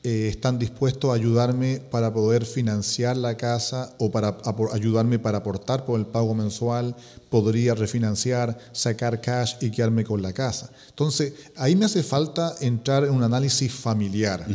eh, 0.08 0.28
están 0.28 0.56
dispuestos 0.56 1.10
a 1.10 1.14
ayudarme 1.14 1.80
para 1.90 2.14
poder 2.14 2.44
financiar 2.46 3.16
la 3.16 3.36
casa 3.36 3.92
o 3.98 4.08
para 4.08 4.38
ayudarme 4.72 5.18
para 5.18 5.38
aportar 5.38 5.84
por 5.84 5.98
el 5.98 6.06
pago 6.06 6.32
mensual, 6.32 6.94
podría 7.28 7.74
refinanciar, 7.74 8.56
sacar 8.70 9.20
cash 9.20 9.56
y 9.60 9.72
quedarme 9.72 10.04
con 10.04 10.22
la 10.22 10.32
casa. 10.32 10.70
Entonces, 10.90 11.32
ahí 11.56 11.74
me 11.74 11.86
hace 11.86 12.04
falta 12.04 12.54
entrar 12.60 13.02
en 13.02 13.10
un 13.10 13.24
análisis 13.24 13.72
familiar, 13.72 14.46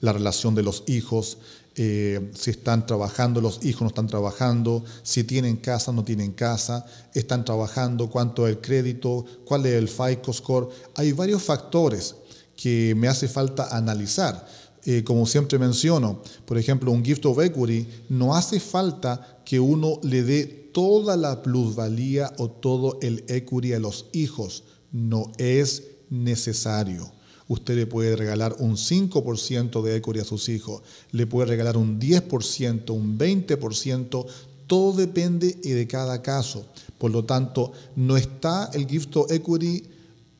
la 0.00 0.14
relación 0.14 0.54
de 0.54 0.62
los 0.62 0.84
hijos, 0.86 1.36
eh, 1.76 2.30
si 2.34 2.52
están 2.52 2.86
trabajando 2.86 3.42
los 3.42 3.62
hijos, 3.62 3.82
no 3.82 3.88
están 3.88 4.06
trabajando, 4.06 4.86
si 5.02 5.22
tienen 5.24 5.58
casa, 5.58 5.92
no 5.92 6.02
tienen 6.02 6.32
casa, 6.32 6.86
están 7.12 7.44
trabajando, 7.44 8.08
cuánto 8.08 8.48
es 8.48 8.56
el 8.56 8.62
crédito, 8.62 9.26
cuál 9.44 9.66
es 9.66 9.74
el 9.74 9.88
FICO 9.88 10.32
score. 10.32 10.70
Hay 10.94 11.12
varios 11.12 11.42
factores 11.42 12.14
que 12.56 12.94
me 12.96 13.08
hace 13.08 13.28
falta 13.28 13.76
analizar. 13.76 14.46
Eh, 14.86 15.02
como 15.02 15.26
siempre 15.26 15.58
menciono, 15.58 16.20
por 16.44 16.58
ejemplo, 16.58 16.92
un 16.92 17.04
gift 17.04 17.24
of 17.24 17.40
equity, 17.40 17.86
no 18.10 18.34
hace 18.34 18.60
falta 18.60 19.40
que 19.44 19.58
uno 19.58 19.98
le 20.02 20.22
dé 20.22 20.44
toda 20.74 21.16
la 21.16 21.42
plusvalía 21.42 22.32
o 22.36 22.50
todo 22.50 22.98
el 23.00 23.24
equity 23.28 23.72
a 23.72 23.78
los 23.78 24.06
hijos. 24.12 24.64
No 24.92 25.32
es 25.38 25.84
necesario. 26.10 27.10
Usted 27.48 27.76
le 27.76 27.86
puede 27.86 28.16
regalar 28.16 28.56
un 28.58 28.76
5% 28.76 29.82
de 29.82 29.96
equity 29.96 30.20
a 30.20 30.24
sus 30.24 30.48
hijos, 30.48 30.82
le 31.12 31.26
puede 31.26 31.48
regalar 31.48 31.76
un 31.76 32.00
10%, 32.00 32.90
un 32.90 33.18
20%, 33.18 34.26
todo 34.66 34.92
depende 34.92 35.52
de 35.52 35.86
cada 35.86 36.22
caso. 36.22 36.66
Por 36.98 37.10
lo 37.10 37.24
tanto, 37.24 37.72
no 37.96 38.16
está 38.16 38.70
el 38.72 38.86
gift 38.86 39.16
of 39.16 39.30
equity 39.30 39.82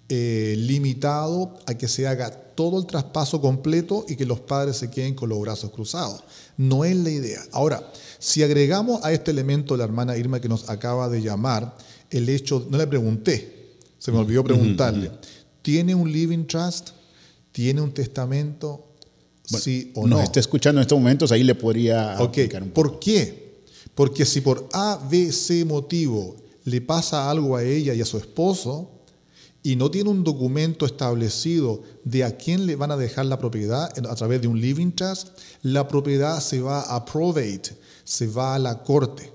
eh, 0.08 0.54
limitado 0.58 1.58
a 1.66 1.74
que 1.74 1.88
se 1.88 2.06
haga 2.06 2.30
todo 2.30 2.78
el 2.78 2.86
traspaso 2.86 3.40
completo 3.40 4.04
y 4.08 4.16
que 4.16 4.26
los 4.26 4.40
padres 4.40 4.76
se 4.76 4.90
queden 4.90 5.14
con 5.14 5.28
los 5.28 5.40
brazos 5.40 5.70
cruzados. 5.70 6.22
No 6.56 6.84
es 6.84 6.94
la 6.96 7.10
idea. 7.10 7.40
Ahora, 7.52 7.90
si 8.18 8.42
agregamos 8.42 9.02
a 9.04 9.12
este 9.12 9.30
elemento 9.30 9.76
la 9.76 9.84
hermana 9.84 10.16
Irma 10.16 10.40
que 10.40 10.48
nos 10.48 10.68
acaba 10.68 11.08
de 11.08 11.20
llamar, 11.22 11.76
el 12.10 12.28
hecho, 12.28 12.66
no 12.70 12.78
le 12.78 12.86
pregunté, 12.86 13.76
se 13.98 14.12
me 14.12 14.18
olvidó 14.18 14.44
preguntarle, 14.44 15.10
¿tiene 15.62 15.94
un 15.94 16.12
living 16.12 16.44
trust? 16.46 16.90
¿Tiene 17.52 17.80
un 17.80 17.92
testamento? 17.92 18.88
sí 19.46 19.92
o 19.94 20.06
Nos 20.06 20.18
no. 20.18 20.24
está 20.24 20.40
escuchando 20.40 20.80
en 20.80 20.82
estos 20.82 20.98
momentos, 20.98 21.30
ahí 21.32 21.42
le 21.44 21.54
podría 21.54 22.14
Ok, 22.18 22.38
explicar 22.38 22.62
un 22.62 22.70
poco. 22.70 22.90
¿por 22.90 22.98
qué? 23.00 23.62
Porque 23.94 24.24
si 24.24 24.40
por 24.40 24.68
A, 24.72 24.98
B, 25.10 25.30
C 25.32 25.64
motivo 25.64 26.36
le 26.64 26.80
pasa 26.80 27.30
algo 27.30 27.56
a 27.56 27.62
ella 27.62 27.92
y 27.94 28.00
a 28.00 28.06
su 28.06 28.16
esposo 28.16 28.90
y 29.66 29.76
no 29.76 29.90
tiene 29.90 30.10
un 30.10 30.24
documento 30.24 30.84
establecido 30.84 31.82
de 32.04 32.22
a 32.22 32.36
quién 32.36 32.66
le 32.66 32.76
van 32.76 32.90
a 32.90 32.98
dejar 32.98 33.24
la 33.24 33.38
propiedad 33.38 33.90
a 34.08 34.14
través 34.14 34.42
de 34.42 34.46
un 34.46 34.60
living 34.60 34.92
trust, 34.92 35.28
la 35.62 35.88
propiedad 35.88 36.38
se 36.40 36.60
va 36.60 36.82
a 36.82 37.06
probate, 37.06 37.74
se 38.04 38.26
va 38.26 38.54
a 38.54 38.58
la 38.58 38.82
corte. 38.82 39.32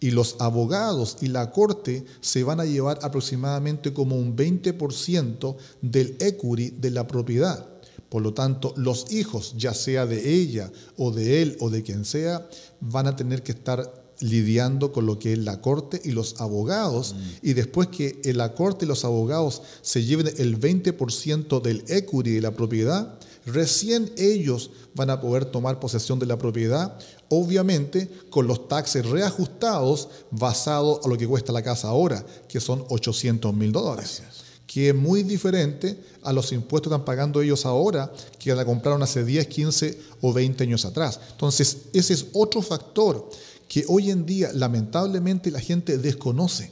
Y 0.00 0.12
los 0.12 0.36
abogados 0.38 1.18
y 1.20 1.26
la 1.26 1.50
corte 1.50 2.06
se 2.22 2.44
van 2.44 2.60
a 2.60 2.64
llevar 2.64 3.00
aproximadamente 3.02 3.92
como 3.92 4.16
un 4.16 4.34
20% 4.34 5.56
del 5.82 6.16
equity 6.18 6.70
de 6.70 6.90
la 6.90 7.06
propiedad. 7.06 7.68
Por 8.08 8.22
lo 8.22 8.32
tanto, 8.32 8.72
los 8.76 9.12
hijos, 9.12 9.54
ya 9.58 9.74
sea 9.74 10.06
de 10.06 10.32
ella 10.32 10.72
o 10.96 11.10
de 11.10 11.42
él 11.42 11.58
o 11.60 11.68
de 11.68 11.82
quien 11.82 12.06
sea, 12.06 12.48
van 12.80 13.06
a 13.06 13.16
tener 13.16 13.42
que 13.42 13.52
estar 13.52 13.97
lidiando 14.20 14.92
con 14.92 15.06
lo 15.06 15.18
que 15.18 15.32
es 15.32 15.38
la 15.38 15.60
corte 15.60 16.00
y 16.04 16.12
los 16.12 16.40
abogados, 16.40 17.14
y 17.42 17.52
después 17.52 17.88
que 17.88 18.20
la 18.34 18.54
corte 18.54 18.84
y 18.84 18.88
los 18.88 19.04
abogados 19.04 19.62
se 19.82 20.04
lleven 20.04 20.32
el 20.38 20.58
20% 20.58 21.60
del 21.62 21.84
equity 21.88 22.30
de 22.32 22.40
la 22.40 22.52
propiedad, 22.52 23.18
recién 23.46 24.12
ellos 24.16 24.70
van 24.94 25.10
a 25.10 25.20
poder 25.20 25.44
tomar 25.46 25.80
posesión 25.80 26.18
de 26.18 26.26
la 26.26 26.38
propiedad, 26.38 26.98
obviamente 27.28 28.10
con 28.30 28.46
los 28.46 28.68
taxes 28.68 29.06
reajustados 29.06 30.08
basados 30.30 31.00
a 31.04 31.08
lo 31.08 31.16
que 31.16 31.26
cuesta 31.26 31.52
la 31.52 31.62
casa 31.62 31.88
ahora, 31.88 32.24
que 32.48 32.60
son 32.60 32.84
800 32.88 33.54
mil 33.54 33.72
dólares 33.72 34.22
que 34.68 34.90
es 34.90 34.94
muy 34.94 35.22
diferente 35.22 35.98
a 36.22 36.32
los 36.32 36.52
impuestos 36.52 36.90
que 36.90 36.94
están 36.94 37.06
pagando 37.06 37.40
ellos 37.40 37.64
ahora 37.64 38.12
que 38.38 38.54
la 38.54 38.66
compraron 38.66 39.02
hace 39.02 39.24
10, 39.24 39.46
15 39.46 39.98
o 40.20 40.32
20 40.32 40.62
años 40.62 40.84
atrás. 40.84 41.18
Entonces, 41.32 41.78
ese 41.94 42.12
es 42.12 42.26
otro 42.34 42.60
factor 42.60 43.30
que 43.68 43.84
hoy 43.88 44.10
en 44.10 44.26
día 44.26 44.50
lamentablemente 44.52 45.50
la 45.50 45.60
gente 45.60 45.98
desconoce 45.98 46.70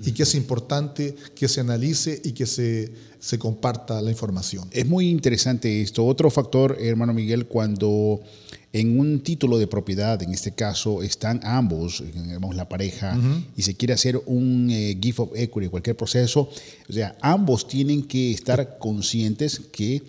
y 0.00 0.12
que 0.12 0.24
es 0.24 0.34
importante 0.34 1.14
que 1.34 1.48
se 1.48 1.60
analice 1.60 2.20
y 2.24 2.32
que 2.32 2.46
se, 2.46 2.92
se, 3.20 3.38
comparta 3.38 4.02
la 4.02 4.10
información. 4.10 4.68
Es 4.72 4.86
muy 4.86 5.08
interesante 5.08 5.80
esto. 5.80 6.04
Otro 6.04 6.30
factor, 6.30 6.76
hermano 6.80 7.14
Miguel, 7.14 7.46
cuando 7.46 8.20
en 8.74 8.98
un 8.98 9.20
título 9.20 9.56
de 9.56 9.68
propiedad, 9.68 10.20
en 10.20 10.32
este 10.32 10.50
caso, 10.52 11.04
están 11.04 11.40
ambos, 11.44 12.02
digamos, 12.12 12.56
la 12.56 12.68
pareja, 12.68 13.16
y 13.56 13.62
se 13.62 13.74
quiere 13.74 13.94
hacer 13.94 14.20
un 14.26 14.68
eh, 14.68 14.98
gift 15.00 15.20
of 15.20 15.30
equity, 15.36 15.68
cualquier 15.68 15.96
proceso, 15.96 16.50
o 16.88 16.92
sea, 16.92 17.16
ambos 17.20 17.68
tienen 17.68 18.02
que 18.02 18.32
estar 18.32 18.78
conscientes 18.78 19.60
que 19.70 20.02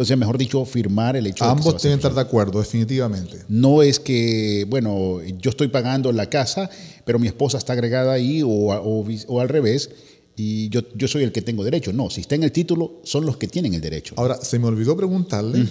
o 0.00 0.04
sea, 0.04 0.16
mejor 0.16 0.38
dicho, 0.38 0.64
firmar 0.64 1.14
el 1.16 1.26
hecho 1.26 1.44
Ambos 1.44 1.66
de 1.66 1.72
que 1.72 1.78
tienen 1.82 1.98
que 1.98 2.06
estar 2.06 2.14
de 2.14 2.20
acuerdo, 2.22 2.58
definitivamente. 2.58 3.40
No 3.48 3.82
es 3.82 4.00
que, 4.00 4.66
bueno, 4.68 5.20
yo 5.38 5.50
estoy 5.50 5.68
pagando 5.68 6.10
la 6.12 6.30
casa, 6.30 6.70
pero 7.04 7.18
mi 7.18 7.26
esposa 7.26 7.58
está 7.58 7.74
agregada 7.74 8.14
ahí 8.14 8.42
o, 8.42 8.48
o, 8.48 9.40
al 9.40 9.48
revés 9.48 9.90
y 10.36 10.70
yo, 10.70 10.80
yo 10.94 11.06
soy 11.06 11.22
el 11.22 11.32
que 11.32 11.42
tengo 11.42 11.64
derecho. 11.64 11.92
No, 11.92 12.08
si 12.08 12.22
está 12.22 12.34
en 12.34 12.44
el 12.44 12.52
título, 12.52 13.02
son 13.04 13.26
los 13.26 13.36
que 13.36 13.46
tienen 13.46 13.74
el 13.74 13.82
derecho. 13.82 14.14
Ahora, 14.16 14.36
se 14.36 14.58
me 14.58 14.68
olvidó 14.68 14.96
preguntarle 14.96 15.66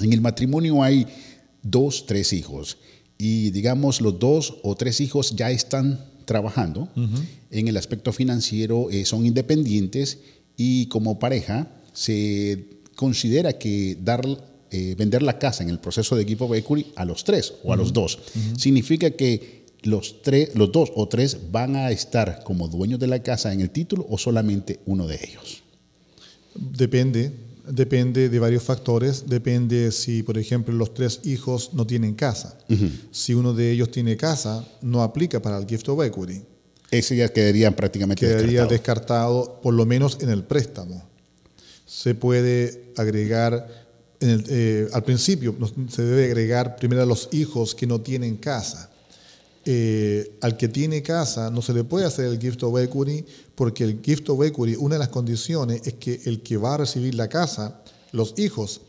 en 0.00 0.12
el 0.12 0.20
matrimonio 0.20 0.82
hay 0.82 1.06
dos, 1.62 2.06
tres 2.06 2.32
hijos 2.32 2.78
y 3.18 3.50
digamos 3.50 4.00
los 4.00 4.18
dos 4.18 4.58
o 4.62 4.76
tres 4.76 5.00
hijos 5.00 5.34
ya 5.34 5.50
están 5.50 6.04
trabajando 6.28 6.90
en 7.50 7.68
el 7.68 7.76
aspecto 7.78 8.12
financiero, 8.12 8.90
eh, 8.90 9.06
son 9.06 9.24
independientes 9.24 10.18
y 10.58 10.86
como 10.86 11.18
pareja 11.18 11.68
se 11.94 12.66
considera 12.94 13.54
que 13.54 13.96
dar, 13.98 14.20
eh, 14.70 14.94
vender 14.98 15.22
la 15.22 15.38
casa 15.38 15.62
en 15.62 15.70
el 15.70 15.80
proceso 15.80 16.16
de 16.16 16.22
equipo 16.24 16.54
equity 16.54 16.92
a 16.96 17.06
los 17.06 17.24
tres 17.24 17.54
o 17.64 17.72
a 17.72 17.76
los 17.76 17.94
dos. 17.94 18.18
Significa 18.58 19.10
que 19.12 19.64
los, 19.82 20.20
tres, 20.20 20.50
los 20.54 20.70
dos 20.70 20.92
o 20.94 21.08
tres 21.08 21.50
van 21.50 21.76
a 21.76 21.90
estar 21.90 22.42
como 22.44 22.68
dueños 22.68 23.00
de 23.00 23.06
la 23.06 23.22
casa 23.22 23.54
en 23.54 23.62
el 23.62 23.70
título 23.70 24.06
o 24.10 24.18
solamente 24.18 24.80
uno 24.84 25.06
de 25.06 25.14
ellos. 25.14 25.62
Depende, 26.54 27.32
depende 27.70 28.28
de 28.28 28.38
varios 28.38 28.62
factores. 28.62 29.24
Depende 29.26 29.92
si, 29.92 30.22
por 30.22 30.38
ejemplo, 30.38 30.74
los 30.74 30.94
tres 30.94 31.20
hijos 31.24 31.70
no 31.72 31.86
tienen 31.86 32.14
casa. 32.14 32.58
Si 33.10 33.34
uno 33.34 33.54
de 33.54 33.70
ellos 33.70 33.90
tiene 33.90 34.16
casa, 34.16 34.66
no 34.82 35.02
aplica 35.02 35.40
para 35.40 35.58
el 35.58 35.66
gift 35.66 35.88
of 35.88 36.04
equity. 36.04 36.42
Ese 36.90 37.16
ya 37.16 37.28
quedaría 37.28 37.74
prácticamente 37.74 38.26
quedaría 38.26 38.64
descartado. 38.64 39.60
por 39.62 39.74
lo 39.74 39.84
menos 39.84 40.18
en 40.20 40.30
el 40.30 40.44
préstamo. 40.44 41.06
Se 41.86 42.14
puede 42.14 42.92
agregar, 42.96 43.66
eh, 44.20 44.88
al 44.92 45.04
principio 45.04 45.54
se 45.90 46.02
debe 46.02 46.26
agregar 46.26 46.76
primero 46.76 47.02
a 47.02 47.06
los 47.06 47.28
hijos 47.32 47.74
que 47.74 47.86
no 47.86 48.00
tienen 48.00 48.36
casa. 48.36 48.90
eh, 49.70 50.38
al 50.40 50.56
que 50.56 50.68
tiene 50.68 51.02
casa 51.02 51.50
no 51.50 51.60
se 51.60 51.74
le 51.74 51.84
puede 51.84 52.06
hacer 52.06 52.24
el 52.24 52.38
gift 52.38 52.62
of 52.62 52.78
equity 52.80 53.22
porque 53.58 53.82
el 53.82 54.00
gift 54.00 54.28
of 54.28 54.40
equity, 54.44 54.76
una 54.76 54.94
de 54.94 55.00
las 55.00 55.08
condiciones 55.08 55.82
es 55.84 55.94
que 55.94 56.20
el 56.26 56.42
que 56.42 56.56
va 56.56 56.74
a 56.74 56.76
recibir 56.76 57.16
la 57.16 57.28
casa, 57.28 57.82
los 58.12 58.34
hijos, 58.38 58.82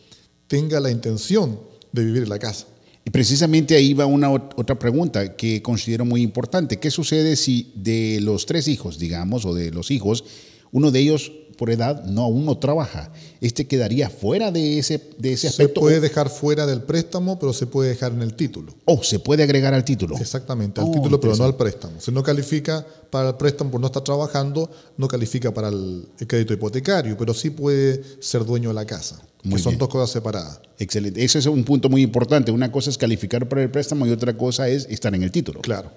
tenga 0.46 0.80
la 0.80 0.92
intención 0.92 1.60
de 1.92 2.06
vivir 2.06 2.22
en 2.22 2.30
la 2.30 2.38
casa. 2.38 2.68
Y 3.04 3.10
precisamente 3.10 3.76
ahí 3.76 3.96
va 3.96 4.06
una 4.06 4.30
otra 4.30 4.78
pregunta 4.78 5.36
que 5.36 5.64
considero 5.64 6.06
muy 6.06 6.22
importante. 6.22 6.78
¿Qué 6.78 6.92
sucede 6.92 7.36
si 7.36 7.72
de 7.78 8.20
los 8.22 8.46
tres 8.46 8.68
hijos, 8.68 9.00
digamos, 9.00 9.44
o 9.44 9.56
de 9.56 9.72
los 9.72 9.90
hijos, 9.90 10.24
uno 10.72 10.92
de 10.92 11.00
ellos 11.00 11.32
por 11.60 11.70
edad 11.70 12.06
no 12.06 12.22
aún 12.22 12.46
no 12.46 12.58
trabaja? 12.58 13.12
¿Este 13.42 13.68
quedaría 13.68 14.10
fuera 14.10 14.50
de 14.50 14.80
ese, 14.80 15.10
de 15.18 15.34
ese 15.34 15.50
aspecto? 15.50 15.82
Se 15.82 15.82
puede 15.82 16.00
dejar 16.00 16.30
fuera 16.30 16.66
del 16.66 16.84
préstamo, 16.84 17.38
pero 17.38 17.52
se 17.52 17.68
puede 17.68 17.90
dejar 17.90 18.14
en 18.14 18.22
el 18.22 18.34
título. 18.34 18.74
Oh, 18.86 19.04
se 19.04 19.20
puede 19.20 19.44
agregar 19.44 19.74
al 19.74 19.84
título. 19.84 20.16
Exactamente, 20.18 20.80
al 20.80 20.88
oh, 20.88 20.92
título, 20.94 21.20
pero 21.20 21.36
no 21.36 21.44
al 21.44 21.58
préstamo. 21.58 22.00
Si 22.00 22.14
no 22.14 22.24
califica 22.24 22.88
para 23.10 23.30
el 23.30 23.36
préstamo 23.36 23.72
por 23.72 23.82
no 23.82 23.88
estar 23.88 24.06
trabajando, 24.06 24.72
no 24.96 25.10
califica 25.10 25.54
para 25.54 25.68
el, 25.68 26.08
crédito 26.26 26.54
hipotecario, 26.54 27.18
pero 27.18 27.34
sí 27.34 27.50
puede 27.50 28.02
ser 28.22 28.46
dueño 28.46 28.70
de 28.70 28.76
la 28.76 28.86
casa. 28.86 29.22
que 29.44 29.60
son 29.60 29.78
dos 29.78 29.90
cosas 29.90 30.12
separadas. 30.12 30.62
Excelente. 30.78 31.22
Ese 31.22 31.40
es 31.40 31.46
un 31.46 31.66
punto 31.66 31.90
muy 31.90 32.02
importante. 32.02 32.54
Una 32.54 32.72
cosa 32.72 32.90
es 32.90 32.98
calificar 32.98 33.50
para 33.50 33.62
el 33.62 33.70
préstamo 33.70 34.08
y 34.08 34.12
otra 34.12 34.38
cosa 34.38 34.70
es 34.70 34.88
estar 34.90 35.14
en 35.14 35.24
el 35.24 35.32
título. 35.32 35.60
Claro. 35.60 35.92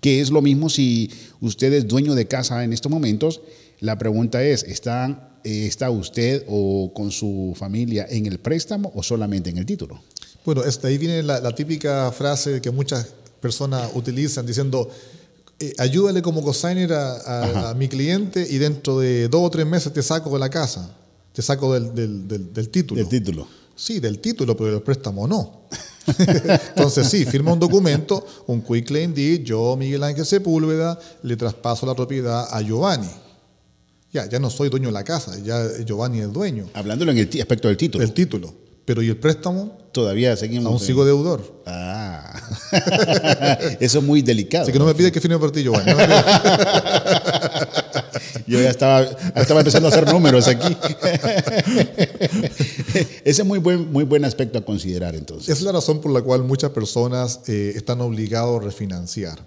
Que 0.00 0.20
es 0.20 0.30
lo 0.30 0.42
mismo 0.42 0.68
si 0.68 1.10
usted 1.40 1.72
es 1.72 1.86
dueño 1.86 2.16
de 2.16 2.26
casa 2.26 2.64
en 2.64 2.72
estos 2.72 2.90
momentos. 2.90 3.40
La 3.80 3.98
pregunta 3.98 4.42
es, 4.42 4.62
¿está, 4.62 5.38
eh, 5.44 5.66
¿está 5.66 5.90
usted 5.90 6.44
o 6.48 6.92
con 6.94 7.10
su 7.10 7.54
familia 7.56 8.06
en 8.08 8.26
el 8.26 8.38
préstamo 8.38 8.92
o 8.94 9.02
solamente 9.02 9.50
en 9.50 9.58
el 9.58 9.66
título? 9.66 10.00
Bueno, 10.44 10.64
este, 10.64 10.86
ahí 10.86 10.98
viene 10.98 11.22
la, 11.22 11.54
típica 11.54 12.10
frase 12.12 12.60
que 12.60 12.70
muchas 12.70 13.08
personas 13.40 13.90
utilizan 13.94 14.46
diciendo, 14.46 14.88
eh, 15.58 15.72
ayúdale 15.78 16.22
como 16.22 16.42
cosigner 16.42 16.92
a, 16.92 17.74
mi 17.76 17.88
cliente 17.88 18.46
y 18.48 18.58
dentro 18.58 19.00
de 19.00 19.28
dos 19.28 19.42
o 19.42 19.50
tres 19.50 19.66
meses 19.66 19.92
te 19.92 20.02
saco 20.02 20.30
de 20.30 20.38
la 20.38 20.48
casa, 20.48 20.94
te 21.32 21.42
saco 21.42 21.74
del, 21.74 21.94
del, 21.94 22.52
del 22.52 22.68
título. 22.68 23.00
Del 23.00 23.08
título. 23.08 23.48
Sí, 23.74 24.00
del 24.00 24.20
título, 24.20 24.56
pero 24.56 24.72
del 24.72 24.82
préstamo 24.82 25.28
no. 25.28 25.66
Entonces, 26.76 27.08
sí, 27.08 27.26
firma 27.26 27.52
un 27.52 27.58
documento, 27.58 28.24
un 28.46 28.62
quick 28.62 28.86
claim 28.86 29.12
deed, 29.12 29.42
yo, 29.42 29.76
Miguel 29.76 30.02
Ángel 30.02 30.24
Sepúlveda, 30.24 30.98
le 31.22 31.36
traspaso 31.36 31.84
la 31.84 31.94
propiedad 31.94 32.46
a 32.50 32.62
Giovanni. 32.62 33.08
Ya, 34.16 34.26
ya 34.26 34.38
no 34.38 34.48
soy 34.48 34.70
dueño 34.70 34.88
de 34.88 34.92
la 34.92 35.04
casa, 35.04 35.38
ya 35.44 35.62
Giovanni 35.84 36.20
es 36.20 36.32
dueño. 36.32 36.70
Hablándolo 36.72 37.12
en 37.12 37.18
el 37.18 37.28
aspecto 37.38 37.68
del 37.68 37.76
título. 37.76 38.02
El 38.02 38.14
título. 38.14 38.54
Pero 38.86 39.02
¿y 39.02 39.10
el 39.10 39.18
préstamo? 39.18 39.76
Todavía 39.92 40.34
seguimos. 40.36 40.72
Aún 40.72 40.80
sigo 40.80 41.04
deudor. 41.04 41.60
Ah. 41.66 42.32
Eso 43.78 43.98
es 43.98 44.04
muy 44.04 44.22
delicado. 44.22 44.62
Así 44.62 44.72
que 44.72 44.78
no 44.78 44.86
me 44.86 44.94
pide 44.94 45.12
que 45.12 45.20
firme 45.20 45.38
por 45.38 45.52
ti, 45.52 45.62
Giovanni. 45.64 45.92
Yo 48.46 48.58
ya 48.58 48.70
estaba, 48.70 49.02
estaba 49.02 49.60
empezando 49.60 49.88
a 49.88 49.90
hacer 49.90 50.10
números 50.10 50.48
aquí. 50.48 50.74
Ese 53.22 53.42
es 53.42 53.44
muy 53.44 53.58
buen, 53.58 53.92
muy 53.92 54.04
buen 54.04 54.24
aspecto 54.24 54.56
a 54.56 54.64
considerar 54.64 55.14
entonces. 55.14 55.50
Es 55.50 55.60
la 55.60 55.72
razón 55.72 56.00
por 56.00 56.10
la 56.10 56.22
cual 56.22 56.42
muchas 56.42 56.70
personas 56.70 57.40
eh, 57.48 57.74
están 57.76 58.00
obligados 58.00 58.62
a 58.62 58.64
refinanciar. 58.64 59.44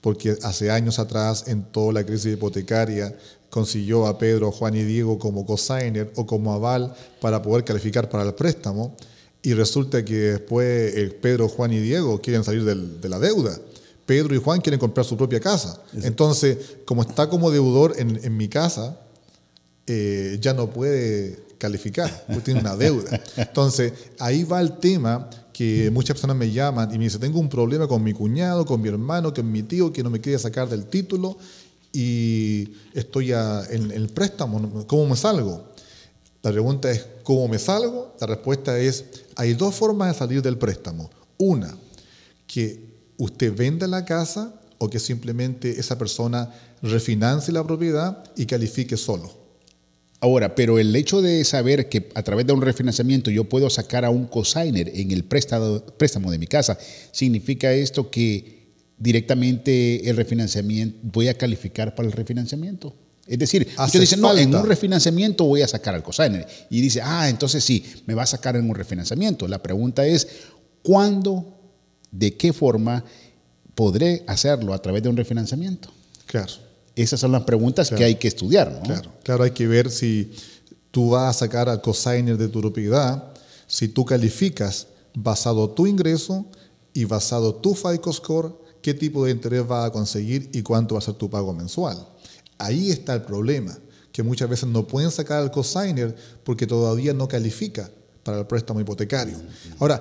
Porque 0.00 0.36
hace 0.42 0.72
años 0.72 0.98
atrás, 0.98 1.44
en 1.46 1.62
toda 1.62 1.92
la 1.92 2.04
crisis 2.04 2.32
hipotecaria, 2.32 3.14
consiguió 3.50 4.06
a 4.06 4.16
Pedro, 4.18 4.50
Juan 4.52 4.74
y 4.76 4.82
Diego 4.84 5.18
como 5.18 5.44
cosigner 5.44 6.12
o 6.16 6.26
como 6.26 6.52
aval 6.54 6.94
para 7.20 7.42
poder 7.42 7.64
calificar 7.64 8.08
para 8.08 8.24
el 8.24 8.34
préstamo. 8.34 8.96
Y 9.42 9.54
resulta 9.54 10.04
que 10.04 10.14
después 10.14 10.94
eh, 10.94 11.18
Pedro, 11.20 11.48
Juan 11.48 11.72
y 11.72 11.78
Diego 11.78 12.20
quieren 12.20 12.44
salir 12.44 12.64
de 12.64 13.08
la 13.08 13.18
deuda. 13.18 13.58
Pedro 14.10 14.34
y 14.34 14.38
Juan 14.38 14.60
quieren 14.60 14.80
comprar 14.80 15.06
su 15.06 15.16
propia 15.16 15.38
casa. 15.38 15.80
Entonces, 16.02 16.58
como 16.84 17.02
está 17.02 17.28
como 17.28 17.48
deudor 17.52 17.94
en, 17.96 18.36
mi 18.36 18.48
casa, 18.48 18.98
eh, 19.86 20.36
ya 20.40 20.52
no 20.52 20.68
puede 20.68 21.38
calificar, 21.58 22.24
porque 22.26 22.40
tiene 22.40 22.58
una 22.58 22.76
deuda. 22.76 23.22
Entonces, 23.36 23.92
ahí 24.18 24.42
va 24.42 24.60
el 24.62 24.78
tema 24.78 25.30
que 25.52 25.92
muchas 25.92 26.14
personas 26.14 26.36
me 26.36 26.50
llaman 26.50 26.92
y 26.92 26.98
me 26.98 27.04
dicen, 27.04 27.20
tengo 27.20 27.38
un 27.38 27.48
problema 27.48 27.86
con 27.86 28.02
mi 28.02 28.12
cuñado, 28.12 28.66
con 28.66 28.80
mi 28.80 28.88
hermano, 28.88 29.32
con 29.32 29.52
mi 29.52 29.62
tío, 29.62 29.92
que 29.92 30.02
no 30.02 30.10
me 30.10 30.20
quiere 30.20 30.40
sacar 30.40 30.68
del 30.68 30.86
título 30.86 31.38
y 31.92 32.68
estoy 32.94 33.32
en, 33.32 33.90
el 33.90 34.08
préstamo, 34.08 34.86
¿cómo 34.86 35.06
me 35.06 35.16
salgo? 35.16 35.70
La 36.42 36.52
pregunta 36.52 36.90
es, 36.90 37.06
¿cómo 37.22 37.48
me 37.48 37.58
salgo? 37.58 38.14
La 38.20 38.26
respuesta 38.26 38.78
es, 38.78 39.04
hay 39.36 39.54
dos 39.54 39.74
formas 39.74 40.12
de 40.12 40.18
salir 40.18 40.42
del 40.42 40.56
préstamo. 40.56 41.10
Una, 41.38 41.76
que 42.46 42.90
usted 43.18 43.54
venda 43.54 43.86
la 43.86 44.04
casa 44.04 44.54
o 44.78 44.88
que 44.88 44.98
simplemente 44.98 45.78
esa 45.78 45.98
persona 45.98 46.50
refinancie 46.82 47.52
la 47.52 47.64
propiedad 47.64 48.24
y 48.36 48.46
califique 48.46 48.96
solo. 48.96 49.38
Ahora, 50.20 50.54
pero 50.54 50.78
el 50.78 50.94
hecho 50.94 51.22
de 51.22 51.44
saber 51.44 51.88
que 51.88 52.10
a 52.14 52.22
través 52.22 52.46
de 52.46 52.52
un 52.52 52.60
refinanciamiento 52.60 53.30
yo 53.30 53.44
puedo 53.44 53.70
sacar 53.70 54.04
a 54.04 54.10
un 54.10 54.26
cosigner 54.26 54.90
en 54.94 55.10
el 55.10 55.24
préstamo 55.24 56.30
de 56.30 56.38
mi 56.38 56.46
casa, 56.46 56.78
¿significa 57.10 57.72
esto 57.72 58.10
que 58.10 58.59
directamente 59.00 60.08
el 60.08 60.16
refinanciamiento 60.16 60.96
voy 61.02 61.26
a 61.26 61.34
calificar 61.34 61.96
para 61.96 62.06
el 62.06 62.12
refinanciamiento? 62.12 62.94
Es 63.26 63.38
decir, 63.38 63.66
usted 63.84 64.00
dice, 64.00 64.16
no, 64.16 64.36
en 64.36 64.54
un 64.54 64.66
refinanciamiento 64.66 65.44
voy 65.44 65.62
a 65.62 65.68
sacar 65.68 65.94
al 65.94 66.02
cosigner. 66.02 66.46
Y 66.70 66.80
dice, 66.80 67.00
ah, 67.02 67.28
entonces 67.28 67.64
sí, 67.64 67.84
me 68.06 68.14
va 68.14 68.22
a 68.22 68.26
sacar 68.26 68.56
en 68.56 68.68
un 68.68 68.74
refinanciamiento. 68.74 69.48
La 69.48 69.62
pregunta 69.62 70.06
es, 70.06 70.28
¿cuándo 70.82 71.56
de 72.10 72.36
qué 72.36 72.52
forma 72.52 73.04
podré 73.80 74.24
hacerlo 74.26 74.74
a 74.74 74.82
través 74.82 75.02
de 75.02 75.08
un 75.08 75.16
refinanciamiento. 75.16 75.90
Claro. 76.26 76.52
Esas 76.94 77.18
son 77.18 77.32
las 77.32 77.44
preguntas 77.44 77.88
que 77.88 78.04
hay 78.04 78.16
que 78.16 78.28
estudiar. 78.28 78.70
¿no? 78.70 78.82
Claro, 78.82 79.12
claro, 79.22 79.44
hay 79.44 79.52
que 79.52 79.66
ver 79.66 79.90
si 79.90 80.32
tú 80.90 81.10
vas 81.10 81.36
a 81.36 81.38
sacar 81.38 81.68
al 81.68 81.80
cosigner 81.80 82.36
de 82.36 82.48
tu 82.48 82.60
propiedad, 82.60 83.32
si 83.66 83.88
tú 83.88 84.04
calificas 84.04 84.86
basado 85.14 85.70
tu 85.70 85.86
ingreso 85.86 86.44
y 86.92 87.04
basado 87.04 87.54
tu 87.54 87.74
FICO 87.74 88.12
score, 88.12 88.59
qué 88.82 88.94
tipo 88.94 89.24
de 89.24 89.32
interés 89.32 89.66
vas 89.66 89.86
a 89.86 89.92
conseguir 89.92 90.50
y 90.52 90.62
cuánto 90.62 90.94
va 90.94 90.98
a 90.98 91.02
ser 91.02 91.14
tu 91.14 91.28
pago 91.28 91.52
mensual. 91.52 91.98
Ahí 92.58 92.90
está 92.90 93.14
el 93.14 93.22
problema, 93.22 93.76
que 94.12 94.22
muchas 94.22 94.48
veces 94.48 94.68
no 94.68 94.86
pueden 94.86 95.10
sacar 95.10 95.40
al 95.40 95.50
cosigner 95.50 96.14
porque 96.44 96.66
todavía 96.66 97.14
no 97.14 97.28
califica 97.28 97.90
para 98.22 98.40
el 98.40 98.46
préstamo 98.46 98.80
hipotecario. 98.80 99.36
Ahora, 99.78 100.00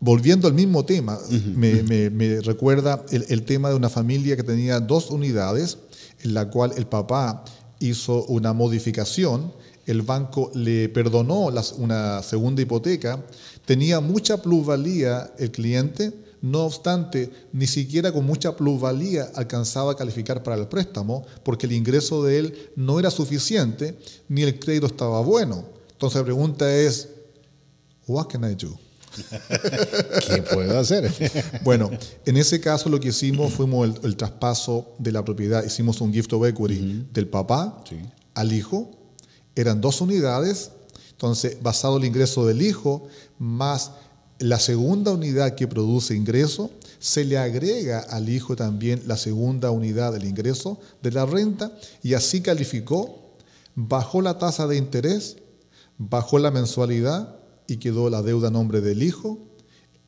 volviendo 0.00 0.46
al 0.46 0.54
mismo 0.54 0.84
tema, 0.84 1.18
me, 1.56 2.40
recuerda 2.42 3.04
el, 3.10 3.42
tema 3.44 3.70
de 3.70 3.74
una 3.74 3.88
familia 3.88 4.36
que 4.36 4.42
tenía 4.42 4.80
dos 4.80 5.10
unidades, 5.10 5.78
en 6.22 6.34
la 6.34 6.50
cual 6.50 6.72
el 6.76 6.86
papá 6.86 7.44
hizo 7.78 8.24
una 8.26 8.52
modificación, 8.52 9.52
el 9.86 10.02
banco 10.02 10.50
le 10.54 10.88
perdonó 10.88 11.50
una 11.78 12.22
segunda 12.22 12.62
hipoteca, 12.62 13.22
tenía 13.64 14.00
mucha 14.00 14.42
plusvalía 14.42 15.32
el 15.38 15.50
cliente, 15.50 16.12
no 16.44 16.66
obstante, 16.66 17.30
ni 17.54 17.66
siquiera 17.66 18.12
con 18.12 18.26
mucha 18.26 18.54
plusvalía 18.54 19.30
alcanzaba 19.34 19.92
a 19.92 19.96
calificar 19.96 20.42
para 20.42 20.56
el 20.56 20.68
préstamo, 20.68 21.24
porque 21.42 21.64
el 21.64 21.72
ingreso 21.72 22.22
de 22.22 22.38
él 22.38 22.70
no 22.76 23.00
era 23.00 23.10
suficiente, 23.10 23.98
ni 24.28 24.42
el 24.42 24.58
crédito 24.58 24.84
estaba 24.84 25.22
bueno. 25.22 25.64
Entonces 25.92 26.20
la 26.20 26.24
pregunta 26.24 26.70
es, 26.70 27.08
what 28.06 28.26
can 28.26 28.44
I 28.44 28.54
do? 28.54 28.78
¿Qué 30.28 30.42
puedo 30.42 30.78
hacer? 30.78 31.10
bueno, 31.64 31.90
en 32.26 32.36
ese 32.36 32.60
caso 32.60 32.90
lo 32.90 33.00
que 33.00 33.08
hicimos 33.08 33.54
fuimos 33.54 33.98
el, 34.02 34.14
traspaso 34.14 34.92
de 34.98 35.12
la 35.12 35.24
propiedad. 35.24 35.64
Hicimos 35.64 36.02
un 36.02 36.12
gift 36.12 36.30
of 36.34 36.44
equity 36.44 37.06
del 37.10 37.26
papá 37.26 37.82
al 38.34 38.52
hijo. 38.52 38.90
Eran 39.56 39.80
dos 39.80 40.02
unidades. 40.02 40.72
Entonces, 41.12 41.56
basado 41.62 41.96
en 41.96 42.02
el 42.02 42.08
ingreso 42.08 42.44
del 42.44 42.60
hijo, 42.60 43.06
más 43.38 43.92
la 44.38 44.58
segunda 44.58 45.12
unidad 45.12 45.54
que 45.54 45.68
produce 45.68 46.14
ingreso, 46.14 46.70
se 46.98 47.24
le 47.24 47.38
agrega 47.38 48.00
al 48.00 48.28
hijo 48.28 48.56
también 48.56 49.02
la 49.06 49.16
segunda 49.16 49.70
unidad 49.70 50.12
del 50.12 50.24
ingreso 50.24 50.80
de 51.02 51.12
la 51.12 51.26
renta 51.26 51.72
y 52.02 52.14
así 52.14 52.40
calificó, 52.40 53.36
bajó 53.74 54.22
la 54.22 54.38
tasa 54.38 54.66
de 54.66 54.76
interés, 54.76 55.36
bajó 55.98 56.38
la 56.38 56.50
mensualidad 56.50 57.36
y 57.66 57.76
quedó 57.76 58.10
la 58.10 58.22
deuda 58.22 58.50
nombre 58.50 58.80
del 58.80 59.02
hijo, 59.02 59.38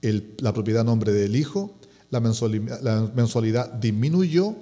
la 0.01 0.53
propiedad 0.53 0.85
nombre 0.85 1.13
del 1.13 1.37
hijo, 1.37 1.75
la 2.11 2.21
mensualidad, 2.21 2.81
la 2.83 3.11
mensualidad 3.15 3.73
disminuyó, 3.73 4.55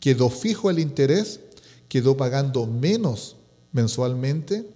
quedó 0.00 0.30
fijo 0.30 0.70
el 0.70 0.78
interés, 0.78 1.40
quedó 1.88 2.16
pagando 2.16 2.66
menos 2.66 3.36
mensualmente 3.72 4.68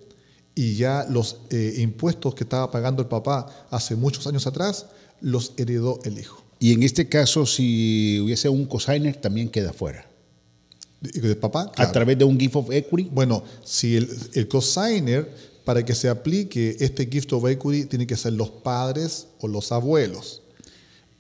y 0.55 0.77
ya 0.77 1.07
los 1.09 1.39
eh, 1.51 1.75
impuestos 1.79 2.35
que 2.35 2.45
estaba 2.45 2.71
pagando 2.71 3.03
el 3.03 3.09
papá 3.09 3.67
hace 3.71 3.97
muchos 3.97 4.27
años 4.27 4.47
atrás 4.47 4.87
los 5.21 5.53
heredó 5.57 6.01
el 6.05 6.19
hijo. 6.19 6.43
Y 6.59 6.73
en 6.73 6.83
este 6.83 7.09
caso, 7.09 7.47
si 7.47 8.21
hubiese 8.21 8.49
un 8.49 8.67
cosigner, 8.67 9.17
también 9.17 9.49
queda 9.49 9.73
fuera. 9.73 10.07
¿Del 11.01 11.37
papá? 11.37 11.73
A 11.77 11.91
través 11.91 12.17
de 12.17 12.25
un 12.25 12.39
gift 12.39 12.55
of 12.55 12.71
equity. 12.71 13.09
Bueno, 13.13 13.43
si 13.65 13.97
el, 13.97 14.09
el 14.35 14.47
cosigner 14.47 15.29
para 15.65 15.85
que 15.85 15.95
se 15.95 16.09
aplique 16.09 16.77
este 16.81 17.07
gift 17.07 17.33
of 17.33 17.47
equity 17.47 17.87
tiene 17.87 18.07
que 18.07 18.17
ser 18.17 18.35
los 18.35 18.51
padres 18.51 19.29
o 19.41 19.49
los 19.49 19.73
abuelos. 19.73 20.42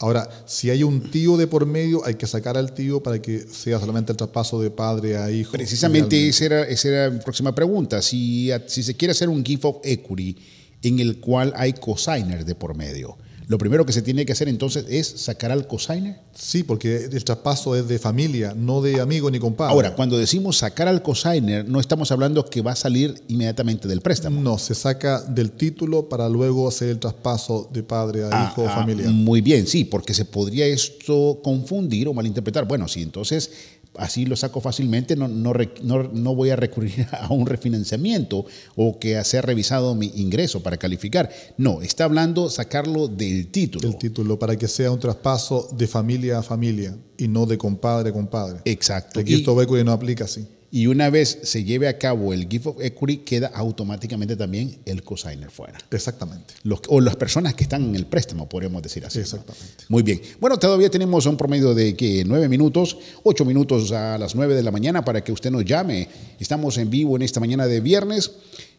Ahora, 0.02 0.28
si 0.46 0.68
hay 0.68 0.82
un 0.82 1.12
tío 1.12 1.36
de 1.36 1.46
por 1.46 1.64
medio, 1.64 2.04
hay 2.04 2.16
que 2.16 2.26
sacar 2.26 2.58
al 2.58 2.74
tío 2.74 3.00
para 3.00 3.22
que 3.22 3.38
sea 3.38 3.78
solamente 3.78 4.10
el 4.10 4.18
traspaso 4.18 4.60
de 4.60 4.68
padre 4.68 5.16
a 5.16 5.30
hijo. 5.30 5.52
Precisamente 5.52 6.28
esa 6.28 6.44
era, 6.44 6.62
esa 6.64 6.88
era 6.88 7.10
mi 7.10 7.20
próxima 7.20 7.54
pregunta. 7.54 8.02
Si, 8.02 8.50
si 8.66 8.82
se 8.82 8.96
quiere 8.96 9.12
hacer 9.12 9.28
un 9.28 9.44
gift 9.44 9.64
of 9.64 9.76
equity 9.84 10.36
en 10.82 10.98
el 10.98 11.20
cual 11.20 11.52
hay 11.54 11.74
cosigner 11.74 12.44
de 12.44 12.56
por 12.56 12.76
medio, 12.76 13.16
lo 13.52 13.58
primero 13.58 13.84
que 13.84 13.92
se 13.92 14.00
tiene 14.00 14.24
que 14.24 14.32
hacer 14.32 14.48
entonces 14.48 14.86
es 14.88 15.06
sacar 15.06 15.52
al 15.52 15.66
cosigner. 15.66 16.16
Sí, 16.34 16.62
porque 16.62 17.04
el 17.04 17.22
traspaso 17.22 17.76
es 17.76 17.86
de 17.86 17.98
familia, 17.98 18.54
no 18.56 18.80
de 18.80 18.98
amigo 18.98 19.30
ni 19.30 19.38
compadre. 19.38 19.74
Ahora, 19.74 19.94
cuando 19.94 20.16
decimos 20.16 20.56
sacar 20.56 20.88
al 20.88 21.02
cosigner, 21.02 21.68
no 21.68 21.78
estamos 21.78 22.10
hablando 22.10 22.46
que 22.46 22.62
va 22.62 22.72
a 22.72 22.76
salir 22.76 23.22
inmediatamente 23.28 23.88
del 23.88 24.00
préstamo. 24.00 24.40
No, 24.40 24.56
se 24.56 24.74
saca 24.74 25.20
del 25.20 25.50
título 25.50 26.08
para 26.08 26.30
luego 26.30 26.66
hacer 26.66 26.88
el 26.88 26.98
traspaso 26.98 27.68
de 27.70 27.82
padre 27.82 28.24
a 28.24 28.30
Ah, 28.32 28.48
hijo 28.50 28.62
o 28.62 28.68
ah, 28.68 28.74
familiar. 28.74 29.10
Muy 29.10 29.42
bien, 29.42 29.66
sí, 29.66 29.84
porque 29.84 30.14
se 30.14 30.24
podría 30.24 30.64
esto 30.64 31.38
confundir 31.44 32.08
o 32.08 32.14
malinterpretar. 32.14 32.66
Bueno, 32.66 32.88
sí, 32.88 33.02
entonces 33.02 33.50
así 33.96 34.24
lo 34.26 34.36
saco 34.36 34.60
fácilmente, 34.60 35.16
no, 35.16 35.28
no, 35.28 35.52
no- 35.82 36.10
no 36.12 36.34
voy 36.34 36.50
a 36.50 36.56
recurrir 36.56 37.06
a 37.12 37.32
un 37.32 37.46
refinanciamiento 37.46 38.46
o 38.76 38.98
que 38.98 39.22
sea 39.24 39.42
revisado 39.42 39.94
mi 39.94 40.10
ingreso 40.16 40.62
para 40.62 40.76
calificar. 40.76 41.30
No, 41.58 41.82
está 41.82 42.04
hablando 42.04 42.48
sacarlo 42.50 43.08
del 43.08 43.48
título. 43.48 43.88
El 43.88 43.98
título 43.98 44.38
para 44.38 44.56
que 44.56 44.68
sea 44.68 44.90
un 44.90 44.98
traspaso 44.98 45.68
de 45.76 45.86
familia 45.86 46.38
a 46.38 46.42
familia 46.42 46.96
y 47.18 47.28
no 47.28 47.46
de 47.46 47.58
compadre 47.58 48.10
a 48.10 48.12
compadre. 48.12 48.60
Exacto. 48.64 49.20
Aquí 49.20 49.32
Y- 49.32 49.36
esto 49.36 49.60
equity 49.60 49.84
no 49.84 49.92
aplica 49.92 50.24
así. 50.24 50.46
Y 50.74 50.86
una 50.86 51.10
vez 51.10 51.38
se 51.42 51.64
lleve 51.64 51.86
a 51.86 51.98
cabo 51.98 52.32
el 52.32 52.48
gift 52.48 52.66
of 52.66 52.80
equity, 52.80 53.18
queda 53.18 53.48
automáticamente 53.48 54.36
también 54.36 54.78
el 54.86 55.02
cosigner 55.02 55.50
fuera. 55.50 55.78
Exactamente. 55.90 56.54
Los- 56.64 56.80
o 56.88 56.98
las 56.98 57.14
personas 57.16 57.52
que 57.52 57.64
están 57.64 57.84
en 57.90 57.94
el 57.94 58.06
préstamo, 58.06 58.48
podríamos 58.48 58.82
decir 58.82 59.04
así. 59.04 59.18
¿no? 59.18 59.24
Exactamente. 59.24 59.84
Muy 59.90 60.02
bien. 60.02 60.22
Bueno, 60.40 60.58
todavía 60.58 60.88
tenemos 60.88 61.26
un 61.26 61.36
promedio 61.36 61.74
de 61.74 61.94
que 61.94 62.24
nueve 62.26 62.48
minutos, 62.48 62.96
ocho 63.22 63.44
minutos 63.44 63.92
a 63.92 64.16
las 64.16 64.34
nueve 64.34 64.54
de 64.54 64.62
la 64.62 64.70
mañana 64.70 65.04
para 65.04 65.22
que 65.22 65.30
usted 65.30 65.50
nos 65.50 65.66
llame. 65.66 66.08
Estamos 66.40 66.78
en 66.78 66.88
vivo 66.88 67.16
en 67.16 67.22
esta 67.22 67.38
mañana 67.38 67.66
de 67.66 67.80
viernes 67.80 68.30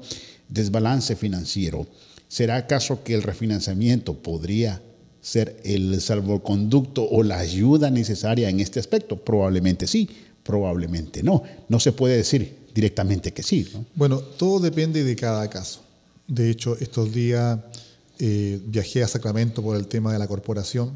desbalance 0.48 1.16
financiero. 1.16 1.84
¿Será 2.28 2.54
acaso 2.54 3.02
que 3.02 3.14
el 3.14 3.24
refinanciamiento 3.24 4.14
podría 4.14 4.80
ser 5.20 5.60
el 5.64 6.00
salvoconducto 6.00 7.08
o 7.10 7.24
la 7.24 7.40
ayuda 7.40 7.90
necesaria 7.90 8.48
en 8.48 8.60
este 8.60 8.78
aspecto? 8.78 9.16
Probablemente 9.16 9.88
sí, 9.88 10.08
probablemente 10.44 11.24
no. 11.24 11.42
No 11.68 11.80
se 11.80 11.90
puede 11.90 12.18
decir 12.18 12.57
directamente 12.74 13.32
que 13.32 13.42
sí. 13.42 13.68
¿no? 13.72 13.84
Bueno, 13.94 14.18
todo 14.20 14.60
depende 14.60 15.04
de 15.04 15.16
cada 15.16 15.48
caso. 15.48 15.80
De 16.26 16.50
hecho, 16.50 16.76
estos 16.78 17.12
días 17.12 17.58
eh, 18.18 18.60
viajé 18.66 19.02
a 19.02 19.08
Sacramento 19.08 19.62
por 19.62 19.76
el 19.76 19.86
tema 19.86 20.12
de 20.12 20.18
la 20.18 20.26
corporación 20.26 20.94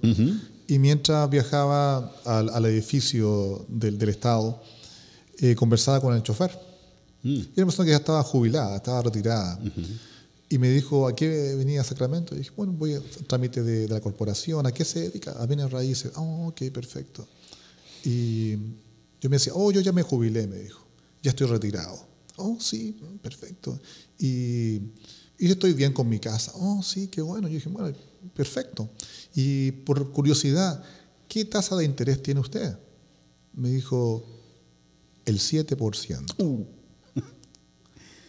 y 0.67 0.79
mientras 0.79 1.29
viajaba 1.31 2.15
al, 2.25 2.51
al 2.51 2.65
edificio 2.67 3.65
del, 3.69 3.99
del 3.99 4.11
Estado, 4.11 4.63
eh, 5.39 5.55
conversaba 5.55 6.01
con 6.01 6.15
el 6.15 6.23
chofer. 6.23 6.51
Y 7.23 7.41
era 7.41 7.51
una 7.59 7.67
persona 7.67 7.87
que 7.87 7.91
ya 7.93 7.99
estaba 7.99 8.23
jubilada, 8.23 8.77
estaba 8.77 9.03
retirada. 9.03 9.59
Y 10.49 10.59
me 10.59 10.69
dijo, 10.71 11.09
¿a 11.09 11.17
qué 11.17 11.55
venía 11.57 11.81
a 11.81 11.85
Sacramento? 11.85 12.35
Y 12.35 12.39
dije, 12.39 12.51
bueno, 12.57 12.73
voy 12.73 12.95
al 12.95 13.03
trámite 13.27 13.63
de, 13.63 13.87
de 13.87 13.89
la 13.89 14.01
corporación. 14.01 14.67
¿A 14.67 14.73
qué 14.73 14.85
se 14.85 15.01
dedica? 15.09 15.33
A 15.33 15.47
bienes 15.47 15.71
raíces. 15.71 16.13
Oh, 16.17 16.49
ok, 16.49 16.71
perfecto. 16.73 17.27
Y 18.05 18.53
yo 19.21 19.31
me 19.31 19.37
decía, 19.37 19.53
oh, 19.55 19.71
yo 19.71 19.81
ya 19.81 19.93
me 19.93 20.03
jubilé, 20.03 20.47
me 20.47 20.57
dijo. 20.59 20.85
Ya 21.23 21.31
estoy 21.31 21.47
retirado. 21.47 22.07
Oh, 22.37 22.59
sí, 22.61 22.97
perfecto. 23.23 23.81
Y, 24.19 24.81
y 25.39 25.51
estoy 25.51 25.73
bien 25.73 25.93
con 25.93 26.09
mi 26.09 26.19
casa. 26.19 26.53
Oh, 26.55 26.83
sí, 26.83 27.09
qué 27.09 27.21
bueno. 27.21 27.49
Yo 27.49 27.55
dije, 27.55 27.69
bueno, 27.69 27.97
perfecto. 28.35 28.89
Y 29.35 29.73
por 29.73 30.11
curiosidad, 30.13 30.83
¿qué 31.29 31.45
tasa 31.45 31.77
de 31.77 31.85
interés 31.85 32.23
tiene 32.23 32.41
usted? 32.41 32.77
Me 33.55 33.71
dijo, 33.71 34.25
el 35.25 35.39
7%. 35.39 36.35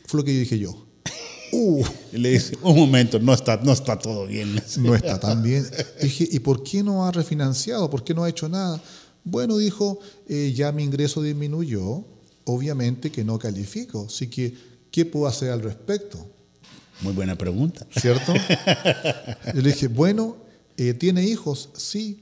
Fue 0.06 0.20
lo 0.20 0.24
que 0.24 0.34
yo 0.34 0.40
dije 0.40 0.60
yo. 0.60 0.86
Uh, 1.56 1.86
Y 2.12 2.18
le 2.18 2.32
dice, 2.32 2.58
un 2.64 2.76
momento, 2.76 3.20
no 3.20 3.32
está, 3.32 3.58
no 3.58 3.74
está 3.74 4.00
todo 4.00 4.26
bien. 4.26 4.60
no 4.80 4.96
está 4.96 5.20
tan 5.20 5.44
bien. 5.44 5.64
Dije, 6.02 6.28
¿y 6.32 6.40
por 6.40 6.64
qué 6.64 6.82
no 6.82 7.06
ha 7.06 7.12
refinanciado? 7.12 7.92
¿Por 7.92 8.04
qué 8.04 8.16
no 8.16 8.24
ha 8.24 8.30
hecho 8.30 8.50
nada? 8.50 8.82
Bueno, 9.24 9.58
dijo, 9.58 10.00
eh, 10.28 10.52
ya 10.56 10.72
mi 10.72 10.84
ingreso 10.84 11.22
disminuyó, 11.22 12.06
obviamente 12.46 13.12
que 13.12 13.24
no 13.24 13.38
califico, 13.40 14.06
así 14.10 14.28
que, 14.28 14.54
¿qué 14.92 15.06
puedo 15.06 15.28
hacer 15.28 15.52
al 15.52 15.62
respecto? 15.62 16.26
Muy 17.02 17.14
buena 17.14 17.36
pregunta. 17.38 17.86
¿Cierto? 18.00 18.34
Yo 19.54 19.62
le 19.62 19.70
dije, 19.70 19.88
bueno, 19.88 20.38
eh, 20.78 20.94
¿tiene 20.94 21.24
hijos? 21.24 21.70
Sí, 21.76 22.20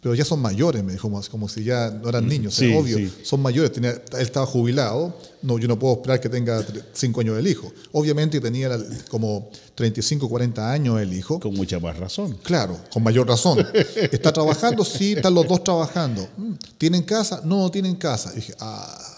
pero 0.00 0.14
ya 0.14 0.24
son 0.24 0.40
mayores, 0.40 0.82
me 0.84 0.92
dijo, 0.92 1.08
como, 1.08 1.22
como 1.30 1.48
si 1.48 1.64
ya 1.64 1.90
no 1.90 2.08
eran 2.10 2.26
niños, 2.28 2.54
Sí, 2.54 2.70
es 2.70 2.76
obvio, 2.78 2.98
sí. 2.98 3.10
son 3.22 3.40
mayores, 3.40 3.72
tenía- 3.72 3.92
él 3.92 4.02
estaba 4.20 4.44
jubilado, 4.44 5.16
no, 5.42 5.58
yo 5.58 5.66
no 5.68 5.78
puedo 5.78 5.94
esperar 5.94 6.20
que 6.20 6.28
tenga 6.28 6.62
cinco 6.92 7.20
años 7.20 7.38
el 7.38 7.46
hijo. 7.46 7.72
Obviamente 7.92 8.40
tenía 8.40 8.76
como 9.08 9.50
35, 9.74 10.28
40 10.28 10.70
años 10.72 11.00
el 11.00 11.12
hijo. 11.12 11.38
Con 11.40 11.54
mucha 11.54 11.78
más 11.80 11.96
razón. 11.98 12.36
Claro, 12.42 12.78
con 12.92 13.02
mayor 13.02 13.26
razón. 13.28 13.64
¿Está 14.12 14.32
trabajando? 14.32 14.84
Sí, 14.84 15.12
están 15.12 15.32
los 15.34 15.46
dos 15.48 15.62
trabajando. 15.64 16.28
Mm, 16.36 16.52
¿Tienen 16.76 17.02
casa? 17.02 17.40
No, 17.44 17.58
no 17.62 17.70
tienen 17.70 17.94
casa. 17.96 18.30
Y 18.32 18.36
dije, 18.36 18.54
ah, 18.60 19.13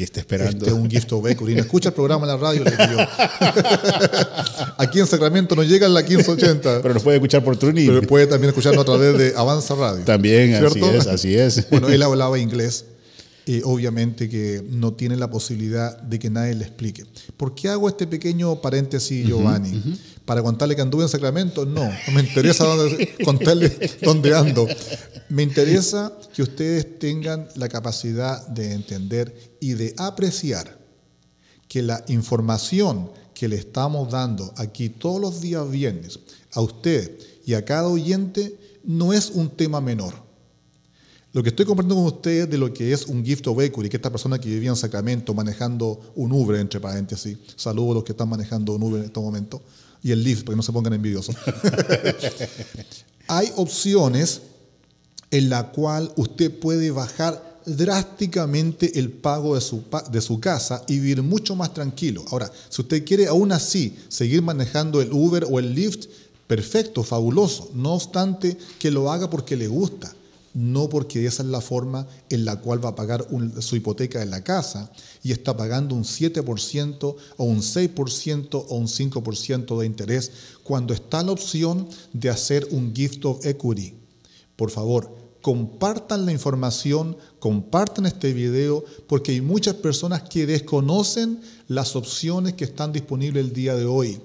Que 0.00 0.04
está 0.04 0.20
esperando. 0.20 0.64
este 0.64 0.70
es 0.70 0.72
un 0.72 0.90
gift 0.90 1.12
of 1.12 1.26
escucha 1.28 1.90
el 1.90 1.94
programa 1.94 2.22
en 2.22 2.28
la 2.28 2.38
radio, 2.38 2.64
le 2.64 2.70
digo. 2.70 3.00
Aquí 4.78 4.98
en 4.98 5.06
Sacramento 5.06 5.54
no 5.54 5.62
llega 5.62 5.86
en 5.86 5.92
la 5.92 6.00
1580, 6.00 6.80
Pero 6.80 6.94
nos 6.94 7.02
puede 7.02 7.18
escuchar 7.18 7.44
por 7.44 7.58
Truni. 7.58 7.86
pero 7.86 8.00
puede 8.00 8.26
también 8.26 8.48
escucharnos 8.48 8.80
a 8.80 8.86
través 8.86 9.18
de 9.18 9.34
Avanza 9.36 9.74
Radio. 9.74 10.02
También, 10.06 10.54
así 10.54 10.80
es, 10.80 11.06
así 11.06 11.36
es. 11.36 11.68
Bueno, 11.68 11.90
él 11.90 12.02
hablaba 12.02 12.38
inglés 12.38 12.86
obviamente 13.64 14.28
que 14.28 14.62
no 14.68 14.92
tiene 14.94 15.16
la 15.16 15.28
posibilidad 15.30 16.00
de 16.00 16.18
que 16.18 16.30
nadie 16.30 16.54
le 16.54 16.64
explique. 16.64 17.04
¿Por 17.36 17.54
qué 17.54 17.68
hago 17.68 17.88
este 17.88 18.06
pequeño 18.06 18.60
paréntesis, 18.60 19.26
Giovanni? 19.26 19.82
¿Para 20.24 20.42
contarle 20.42 20.76
que 20.76 20.82
anduve 20.82 21.02
en 21.04 21.08
Sacramento? 21.08 21.64
No, 21.66 21.84
no 21.84 22.12
me 22.14 22.20
interesa 22.20 22.64
dónde- 22.64 23.14
contarle 23.24 23.76
dónde 24.02 24.34
ando. 24.36 24.68
Me 25.28 25.42
interesa 25.42 26.12
que 26.34 26.42
ustedes 26.42 26.98
tengan 26.98 27.48
la 27.56 27.68
capacidad 27.68 28.46
de 28.48 28.72
entender 28.72 29.34
y 29.60 29.72
de 29.72 29.94
apreciar 29.96 30.78
que 31.68 31.82
la 31.82 32.04
información 32.08 33.10
que 33.34 33.48
le 33.48 33.56
estamos 33.56 34.10
dando 34.10 34.52
aquí 34.56 34.88
todos 34.90 35.20
los 35.20 35.40
días 35.40 35.68
viernes 35.70 36.18
a 36.52 36.60
usted 36.60 37.18
y 37.46 37.54
a 37.54 37.64
cada 37.64 37.88
oyente 37.88 38.54
no 38.84 39.12
es 39.12 39.30
un 39.30 39.48
tema 39.50 39.80
menor. 39.80 40.14
Lo 41.32 41.44
que 41.44 41.50
estoy 41.50 41.64
compartiendo 41.64 41.94
con 41.94 42.12
ustedes 42.12 42.50
de 42.50 42.58
lo 42.58 42.72
que 42.74 42.92
es 42.92 43.06
un 43.06 43.24
gift 43.24 43.46
of 43.46 43.60
equity, 43.60 43.88
que 43.88 43.96
esta 43.96 44.10
persona 44.10 44.40
que 44.40 44.48
vivía 44.48 44.70
en 44.70 44.76
Sacramento 44.76 45.32
manejando 45.32 46.00
un 46.16 46.32
Uber, 46.32 46.58
entre 46.58 46.80
paréntesis, 46.80 47.38
saludo 47.54 47.92
a 47.92 47.94
los 47.94 48.04
que 48.04 48.12
están 48.12 48.28
manejando 48.28 48.74
un 48.74 48.82
Uber 48.82 49.00
en 49.00 49.06
este 49.06 49.20
momento, 49.20 49.62
y 50.02 50.10
el 50.10 50.24
Lyft, 50.24 50.42
para 50.42 50.54
que 50.54 50.56
no 50.56 50.62
se 50.64 50.72
pongan 50.72 50.92
envidiosos. 50.92 51.36
Hay 53.28 53.52
opciones 53.54 54.40
en 55.30 55.50
la 55.50 55.70
cual 55.70 56.12
usted 56.16 56.50
puede 56.58 56.90
bajar 56.90 57.60
drásticamente 57.64 58.98
el 58.98 59.12
pago 59.12 59.54
de 59.54 59.60
su, 59.60 59.84
de 60.10 60.20
su 60.20 60.40
casa 60.40 60.82
y 60.88 60.94
vivir 60.94 61.22
mucho 61.22 61.54
más 61.54 61.72
tranquilo. 61.72 62.24
Ahora, 62.32 62.50
si 62.68 62.82
usted 62.82 63.04
quiere 63.04 63.28
aún 63.28 63.52
así 63.52 63.96
seguir 64.08 64.42
manejando 64.42 65.00
el 65.00 65.12
Uber 65.12 65.46
o 65.48 65.60
el 65.60 65.74
Lyft, 65.76 66.06
perfecto, 66.48 67.04
fabuloso. 67.04 67.70
No 67.72 67.92
obstante 67.92 68.56
que 68.80 68.90
lo 68.90 69.12
haga 69.12 69.30
porque 69.30 69.56
le 69.56 69.68
gusta 69.68 70.12
no 70.54 70.88
porque 70.88 71.26
esa 71.26 71.42
es 71.42 71.48
la 71.48 71.60
forma 71.60 72.06
en 72.28 72.44
la 72.44 72.56
cual 72.56 72.84
va 72.84 72.90
a 72.90 72.94
pagar 72.94 73.26
su 73.60 73.76
hipoteca 73.76 74.22
en 74.22 74.30
la 74.30 74.42
casa 74.42 74.90
y 75.22 75.32
está 75.32 75.56
pagando 75.56 75.94
un 75.94 76.04
7% 76.04 77.16
o 77.36 77.44
un 77.44 77.58
6% 77.58 78.64
o 78.68 78.74
un 78.74 78.86
5% 78.86 79.78
de 79.78 79.86
interés 79.86 80.32
cuando 80.64 80.92
está 80.94 81.22
la 81.22 81.32
opción 81.32 81.88
de 82.12 82.30
hacer 82.30 82.66
un 82.70 82.94
gift 82.94 83.24
of 83.24 83.46
equity. 83.46 83.94
Por 84.56 84.70
favor, 84.70 85.14
compartan 85.40 86.26
la 86.26 86.32
información, 86.32 87.16
compartan 87.38 88.06
este 88.06 88.32
video 88.32 88.84
porque 89.06 89.32
hay 89.32 89.40
muchas 89.40 89.74
personas 89.76 90.22
que 90.22 90.46
desconocen 90.46 91.40
las 91.68 91.96
opciones 91.96 92.54
que 92.54 92.64
están 92.64 92.92
disponibles 92.92 93.44
el 93.44 93.52
día 93.52 93.74
de 93.74 93.86
hoy 93.86 94.20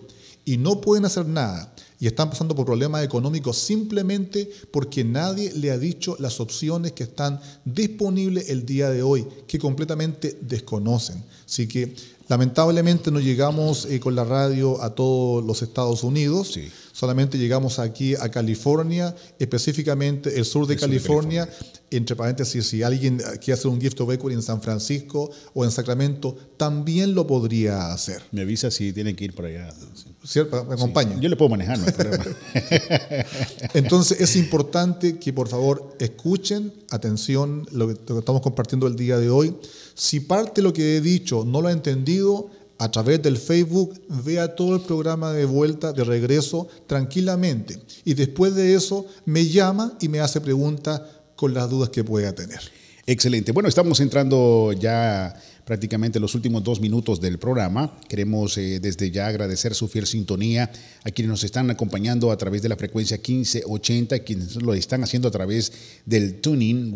y 0.45 0.57
no 0.57 0.79
pueden 0.79 1.05
hacer 1.05 1.25
nada 1.25 1.73
y 1.99 2.07
están 2.07 2.29
pasando 2.29 2.55
por 2.55 2.65
problemas 2.65 3.03
económicos 3.03 3.57
simplemente 3.57 4.49
porque 4.71 5.03
nadie 5.03 5.51
le 5.53 5.71
ha 5.71 5.77
dicho 5.77 6.15
las 6.19 6.39
opciones 6.39 6.91
que 6.91 7.03
están 7.03 7.39
disponibles 7.63 8.49
el 8.49 8.65
día 8.65 8.89
de 8.89 9.01
hoy, 9.01 9.25
que 9.47 9.57
completamente 9.57 10.37
desconocen. 10.41 11.23
Así 11.45 11.67
que 11.67 11.95
lamentablemente 12.27 13.11
no 13.11 13.19
llegamos 13.19 13.85
eh, 13.85 13.99
con 13.99 14.15
la 14.15 14.23
radio 14.23 14.81
a 14.81 14.95
todos 14.95 15.43
los 15.43 15.61
Estados 15.61 16.03
Unidos. 16.03 16.51
Sí 16.53 16.71
solamente 16.95 17.37
llegamos 17.37 17.77
aquí 17.77 18.15
a 18.15 18.29
California, 18.29 19.13
específicamente 19.37 20.39
el 20.39 20.45
sur 20.45 20.65
de, 20.65 20.77
California, 20.77 21.49
entre 21.91 22.15
paréntesis, 22.15 22.65
si 22.65 22.83
alguien 22.83 23.17
quiere 23.41 23.53
hacer 23.53 23.67
un 23.67 23.81
gift 23.81 23.99
of 23.99 24.13
equity 24.13 24.33
en 24.33 24.41
San 24.41 24.61
Francisco 24.61 25.29
o 25.53 25.65
en 25.65 25.71
Sacramento, 25.71 26.37
también 26.55 27.13
lo 27.13 27.27
podría 27.27 27.91
hacer. 27.91 28.21
Me 28.31 28.43
avisa 28.43 28.71
si 28.71 28.93
tienen 28.93 29.13
que 29.13 29.25
ir 29.25 29.35
por 29.35 29.43
allá. 29.43 29.73
¿Cierto? 30.23 30.63
Me 30.63 30.75
acompaña. 30.75 31.19
Yo 31.19 31.27
le 31.27 31.35
puedo 31.35 31.49
manejar, 31.49 31.77
no 31.77 31.85
hay 31.85 31.91
problema. 31.91 32.25
Entonces 33.73 34.21
es 34.21 34.37
importante 34.37 35.19
que 35.19 35.33
por 35.33 35.49
favor 35.49 35.97
escuchen, 35.99 36.71
atención, 36.91 37.67
lo 37.73 37.89
que, 37.89 37.95
lo 38.07 38.15
que 38.15 38.19
estamos 38.19 38.41
compartiendo 38.41 38.87
el 38.87 38.95
día 38.95 39.17
de 39.17 39.29
hoy. 39.29 39.53
Si 39.95 40.19
parte 40.19 40.61
lo 40.61 40.73
que 40.73 40.97
he 40.97 41.01
dicho 41.01 41.43
no 41.45 41.61
lo 41.61 41.69
ha 41.69 41.71
entendido, 41.71 42.51
a 42.77 42.91
través 42.91 43.21
del 43.21 43.37
Facebook, 43.37 44.01
vea 44.23 44.55
todo 44.55 44.75
el 44.75 44.81
programa 44.81 45.31
de 45.31 45.45
vuelta, 45.45 45.93
de 45.93 46.03
regreso, 46.03 46.67
tranquilamente. 46.87 47.79
Y 48.03 48.13
después 48.13 48.53
de 48.55 48.73
eso 48.73 49.05
me 49.25 49.45
llama 49.47 49.97
y 50.01 50.09
me 50.09 50.19
hace 50.19 50.41
preguntas 50.41 51.01
con 51.35 51.53
las 51.53 51.69
dudas 51.69 51.89
que 51.89 52.03
pueda 52.03 52.33
tener. 52.33 52.59
Excelente. 53.07 53.51
Bueno, 53.51 53.69
estamos 53.69 53.99
entrando 53.99 54.73
ya 54.73 55.33
prácticamente 55.63 56.19
los 56.19 56.33
últimos 56.35 56.63
dos 56.63 56.81
minutos 56.81 57.21
del 57.21 57.37
programa. 57.37 57.97
Queremos 58.07 58.57
eh, 58.57 58.79
desde 58.79 59.11
ya 59.11 59.27
agradecer 59.27 59.75
su 59.75 59.87
fiel 59.87 60.07
sintonía 60.07 60.71
a 61.03 61.11
quienes 61.11 61.29
nos 61.29 61.43
están 61.43 61.69
acompañando 61.69 62.31
a 62.31 62.37
través 62.37 62.61
de 62.61 62.69
la 62.69 62.75
frecuencia 62.75 63.17
1580, 63.17 64.19
quienes 64.19 64.55
lo 64.55 64.73
están 64.73 65.03
haciendo 65.03 65.27
a 65.27 65.31
través 65.31 65.71
del 66.05 66.41
Tuning 66.41 66.93